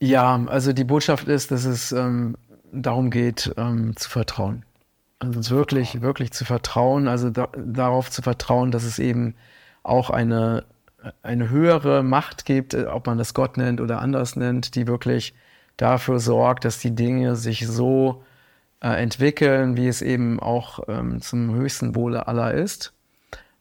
Ja, 0.00 0.44
also 0.46 0.72
die 0.72 0.84
Botschaft 0.84 1.26
ist, 1.26 1.50
dass 1.50 1.64
es 1.64 1.90
ähm, 1.92 2.36
darum 2.72 3.10
geht, 3.10 3.52
ähm, 3.56 3.96
zu 3.96 4.08
vertrauen. 4.10 4.64
Also 5.20 5.56
wirklich, 5.56 5.92
vertrauen. 5.92 6.06
wirklich 6.06 6.32
zu 6.32 6.44
vertrauen, 6.44 7.08
also 7.08 7.30
da, 7.30 7.48
darauf 7.56 8.10
zu 8.10 8.22
vertrauen, 8.22 8.70
dass 8.70 8.84
es 8.84 8.98
eben 8.98 9.34
auch 9.82 10.10
eine, 10.10 10.64
eine 11.22 11.48
höhere 11.48 12.02
Macht 12.02 12.44
gibt, 12.44 12.74
äh, 12.74 12.84
ob 12.84 13.06
man 13.06 13.18
das 13.18 13.34
Gott 13.34 13.56
nennt 13.56 13.80
oder 13.80 14.00
anders 14.00 14.36
nennt, 14.36 14.74
die 14.74 14.86
wirklich 14.86 15.34
dafür 15.76 16.20
sorgt, 16.20 16.64
dass 16.64 16.78
die 16.78 16.94
Dinge 16.94 17.36
sich 17.36 17.66
so 17.66 18.22
äh, 18.82 19.02
entwickeln, 19.02 19.76
wie 19.76 19.88
es 19.88 20.02
eben 20.02 20.40
auch 20.40 20.80
ähm, 20.88 21.20
zum 21.20 21.54
höchsten 21.54 21.94
Wohle 21.94 22.28
aller 22.28 22.54
ist. 22.54 22.92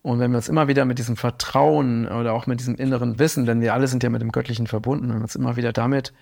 Und 0.01 0.19
wenn 0.19 0.31
wir 0.31 0.37
uns 0.37 0.49
immer 0.49 0.67
wieder 0.67 0.85
mit 0.85 0.99
diesem 0.99 1.17
Vertrauen 1.17 2.07
oder 2.07 2.33
auch 2.33 2.47
mit 2.47 2.59
diesem 2.59 2.75
inneren 2.75 3.19
Wissen, 3.19 3.45
denn 3.45 3.61
wir 3.61 3.73
alle 3.73 3.87
sind 3.87 4.03
ja 4.03 4.09
mit 4.09 4.21
dem 4.21 4.31
Göttlichen 4.31 4.67
verbunden, 4.67 5.09
wenn 5.09 5.17
wir 5.17 5.23
uns 5.23 5.35
immer 5.35 5.57
wieder 5.57 5.73
damit 5.73 6.13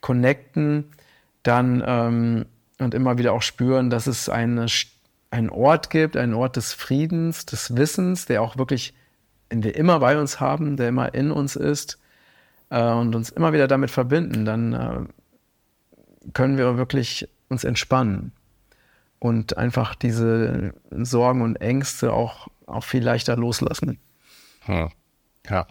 connecten, 0.00 0.90
dann 1.42 1.82
ähm, 1.86 2.46
und 2.78 2.94
immer 2.94 3.18
wieder 3.18 3.32
auch 3.32 3.42
spüren, 3.42 3.90
dass 3.90 4.06
es 4.06 4.28
eine, 4.28 4.66
einen 5.30 5.50
Ort 5.50 5.90
gibt, 5.90 6.16
einen 6.16 6.34
Ort 6.34 6.56
des 6.56 6.72
Friedens, 6.72 7.46
des 7.46 7.76
Wissens, 7.76 8.26
der 8.26 8.42
auch 8.42 8.56
wirklich, 8.56 8.94
den 9.50 9.62
wir 9.62 9.76
immer 9.76 10.00
bei 10.00 10.18
uns 10.18 10.40
haben, 10.40 10.76
der 10.76 10.88
immer 10.88 11.14
in 11.14 11.30
uns 11.30 11.56
ist, 11.56 11.98
äh, 12.70 12.92
und 12.92 13.14
uns 13.14 13.30
immer 13.30 13.52
wieder 13.52 13.68
damit 13.68 13.90
verbinden, 13.90 14.44
dann 14.44 14.72
äh, 14.72 16.30
können 16.32 16.58
wir 16.58 16.76
wirklich 16.76 17.28
uns 17.52 17.64
entspannen 17.64 18.32
und 19.18 19.56
einfach 19.56 19.94
diese 19.94 20.74
Sorgen 20.90 21.42
und 21.42 21.56
Ängste 21.56 22.12
auch, 22.12 22.48
auch 22.66 22.82
viel 22.82 23.04
leichter 23.04 23.36
loslassen. 23.36 24.00
Hm. 24.62 24.88
Ja. 25.48 25.66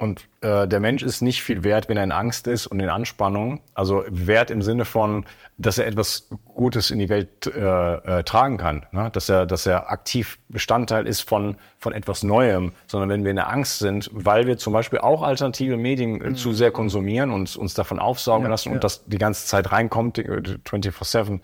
Und 0.00 0.28
äh, 0.42 0.68
der 0.68 0.78
Mensch 0.78 1.02
ist 1.02 1.22
nicht 1.22 1.42
viel 1.42 1.64
wert, 1.64 1.88
wenn 1.88 1.96
er 1.96 2.04
in 2.04 2.12
Angst 2.12 2.46
ist 2.46 2.68
und 2.68 2.78
in 2.78 2.88
Anspannung. 2.88 3.60
Also 3.74 4.04
wert 4.08 4.48
im 4.48 4.62
Sinne 4.62 4.84
von, 4.84 5.26
dass 5.56 5.76
er 5.76 5.88
etwas 5.88 6.28
Gutes 6.54 6.92
in 6.92 7.00
die 7.00 7.08
Welt 7.08 7.48
äh, 7.48 8.18
äh, 8.20 8.22
tragen 8.22 8.58
kann. 8.58 8.86
Ne? 8.92 9.10
Dass 9.12 9.28
er, 9.28 9.44
dass 9.44 9.66
er 9.66 9.90
aktiv 9.90 10.38
Bestandteil 10.48 11.04
ist 11.08 11.22
von 11.22 11.56
von 11.78 11.92
etwas 11.92 12.22
Neuem. 12.22 12.72
Sondern 12.86 13.08
wenn 13.08 13.24
wir 13.24 13.30
in 13.30 13.36
der 13.36 13.50
Angst 13.50 13.80
sind, 13.80 14.08
weil 14.12 14.46
wir 14.46 14.56
zum 14.56 14.72
Beispiel 14.72 15.00
auch 15.00 15.22
alternative 15.22 15.76
Medien 15.76 16.20
äh, 16.20 16.30
mhm. 16.30 16.36
zu 16.36 16.52
sehr 16.52 16.70
konsumieren 16.70 17.32
und 17.32 17.56
uns 17.56 17.74
davon 17.74 17.98
aufsaugen 17.98 18.44
ja, 18.44 18.50
lassen 18.50 18.68
ja. 18.68 18.74
und 18.76 18.84
das 18.84 19.04
die 19.04 19.18
ganze 19.18 19.46
Zeit 19.46 19.72
reinkommt, 19.72 20.18
24/7 20.18 21.40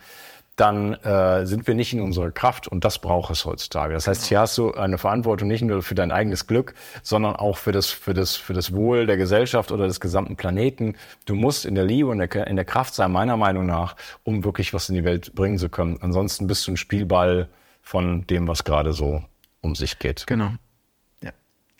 dann 0.56 0.94
äh, 0.94 1.46
sind 1.46 1.66
wir 1.66 1.74
nicht 1.74 1.92
in 1.92 2.00
unserer 2.00 2.30
Kraft 2.30 2.68
und 2.68 2.84
das 2.84 3.00
braucht 3.00 3.30
es 3.32 3.44
heutzutage. 3.44 3.94
Das 3.94 4.06
heißt, 4.06 4.26
hier 4.26 4.40
hast 4.40 4.56
du 4.56 4.72
eine 4.72 4.98
Verantwortung 4.98 5.48
nicht 5.48 5.62
nur 5.62 5.82
für 5.82 5.96
dein 5.96 6.12
eigenes 6.12 6.46
Glück, 6.46 6.74
sondern 7.02 7.34
auch 7.34 7.56
für 7.56 7.72
das, 7.72 7.90
für 7.90 8.14
das, 8.14 8.36
für 8.36 8.52
das 8.52 8.72
Wohl 8.72 9.06
der 9.06 9.16
Gesellschaft 9.16 9.72
oder 9.72 9.86
des 9.86 9.98
gesamten 9.98 10.36
Planeten. 10.36 10.96
Du 11.24 11.34
musst 11.34 11.66
in 11.66 11.74
der 11.74 11.84
Liebe 11.84 12.08
und 12.08 12.18
der, 12.18 12.46
in 12.46 12.56
der 12.56 12.64
Kraft 12.64 12.94
sein, 12.94 13.10
meiner 13.10 13.36
Meinung 13.36 13.66
nach, 13.66 13.96
um 14.22 14.44
wirklich 14.44 14.72
was 14.72 14.88
in 14.88 14.94
die 14.94 15.04
Welt 15.04 15.34
bringen 15.34 15.58
zu 15.58 15.68
können. 15.68 15.98
Ansonsten 16.00 16.46
bist 16.46 16.66
du 16.66 16.72
ein 16.72 16.76
Spielball 16.76 17.48
von 17.82 18.26
dem, 18.28 18.46
was 18.46 18.64
gerade 18.64 18.92
so 18.92 19.24
um 19.60 19.74
sich 19.74 19.98
geht. 19.98 20.26
Genau. 20.26 20.52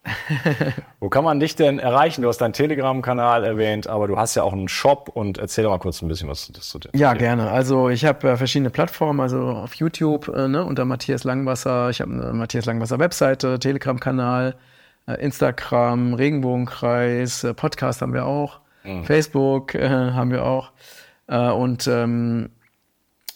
Wo 1.00 1.09
kann 1.09 1.24
man 1.24 1.40
dich 1.40 1.57
denn 1.57 1.78
erreichen? 1.78 2.22
Du 2.22 2.28
hast 2.28 2.38
deinen 2.38 2.52
Telegram-Kanal 2.52 3.44
erwähnt, 3.44 3.86
aber 3.86 4.07
du 4.07 4.18
hast 4.18 4.34
ja 4.34 4.42
auch 4.42 4.52
einen 4.52 4.68
Shop 4.68 5.09
und 5.09 5.38
erzähl 5.38 5.64
doch 5.64 5.70
mal 5.70 5.78
kurz 5.78 6.02
ein 6.02 6.09
bisschen 6.09 6.28
was 6.28 6.52
zu 6.52 6.78
dir. 6.78 6.90
Ja, 6.94 7.14
gerne. 7.14 7.50
Also 7.50 7.88
ich 7.88 8.05
habe 8.05 8.30
äh, 8.30 8.36
verschiedene 8.36 8.70
Plattformen, 8.70 9.20
also 9.20 9.48
auf 9.48 9.74
YouTube 9.74 10.28
äh, 10.28 10.48
ne, 10.48 10.64
unter 10.64 10.84
Matthias 10.84 11.24
Langwasser. 11.24 11.90
Ich 11.90 12.00
habe 12.00 12.12
eine 12.12 12.32
Matthias 12.34 12.66
Langwasser 12.66 12.98
Webseite, 12.98 13.59
Telegram-Kanal, 13.59 14.57
äh, 15.07 15.14
Instagram, 15.14 16.14
Regenbogenkreis, 16.14 17.44
äh, 17.44 17.55
Podcast 17.55 18.02
haben 18.02 18.12
wir 18.12 18.26
auch, 18.26 18.61
mhm. 18.84 19.05
Facebook 19.05 19.74
äh, 19.74 19.88
haben 19.88 20.30
wir 20.30 20.44
auch. 20.44 20.72
Äh, 21.28 21.50
und 21.50 21.86
ähm, 21.86 22.50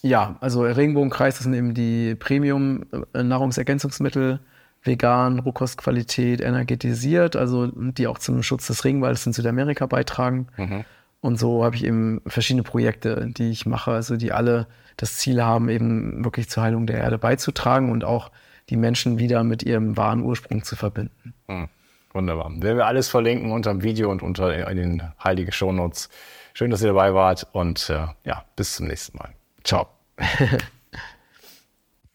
ja, 0.03 0.37
also 0.41 0.63
Regenbogenkreis, 0.63 1.37
das 1.37 1.45
sind 1.45 1.55
eben 1.55 1.73
die 1.75 2.15
Premium-Nahrungsergänzungsmittel 2.15 4.41
vegan, 4.83 5.39
Rohkostqualität, 5.39 6.41
energetisiert, 6.41 7.37
also 7.37 7.67
die 7.75 8.07
auch 8.07 8.19
zum 8.19 8.43
Schutz 8.43 8.67
des 8.67 8.85
Regenwalds 8.85 9.27
in 9.27 9.33
Südamerika 9.33 9.87
beitragen. 9.87 10.49
Mhm. 10.57 10.85
Und 11.21 11.39
so 11.39 11.65
habe 11.65 11.75
ich 11.77 11.85
eben 11.85 12.21
verschiedene 12.27 12.63
Projekte, 12.63 13.27
die 13.29 13.51
ich 13.51 13.67
mache, 13.67 13.91
also 13.91 14.17
die 14.17 14.33
alle 14.33 14.67
das 14.97 15.17
Ziel 15.17 15.43
haben, 15.43 15.69
eben 15.69 16.25
wirklich 16.25 16.49
zur 16.49 16.63
Heilung 16.63 16.87
der 16.87 16.99
Erde 16.99 17.19
beizutragen 17.19 17.91
und 17.91 18.05
auch 18.05 18.31
die 18.69 18.77
Menschen 18.77 19.19
wieder 19.19 19.43
mit 19.45 19.63
ihrem 19.63 19.97
wahren 19.97 20.23
Ursprung 20.23 20.63
zu 20.63 20.77
verbinden. 20.77 21.35
Mhm. 21.49 21.69
Wunderbar. 22.13 22.51
Werden 22.63 22.79
wir 22.79 22.87
alles 22.87 23.09
verlinken 23.09 23.53
unter 23.53 23.71
dem 23.71 23.83
Video 23.83 24.11
und 24.11 24.23
unter 24.23 24.49
den 24.73 25.03
heiligen 25.23 25.53
Shownotes. 25.53 26.09
Schön, 26.55 26.71
dass 26.71 26.83
ihr 26.83 26.89
dabei 26.89 27.15
wart 27.15 27.47
und 27.53 27.91
äh, 27.91 28.07
ja, 28.25 28.45
bis 28.57 28.77
zum 28.77 28.87
nächsten 28.87 29.19
Mal. 29.19 29.31
Ciao. 29.63 29.89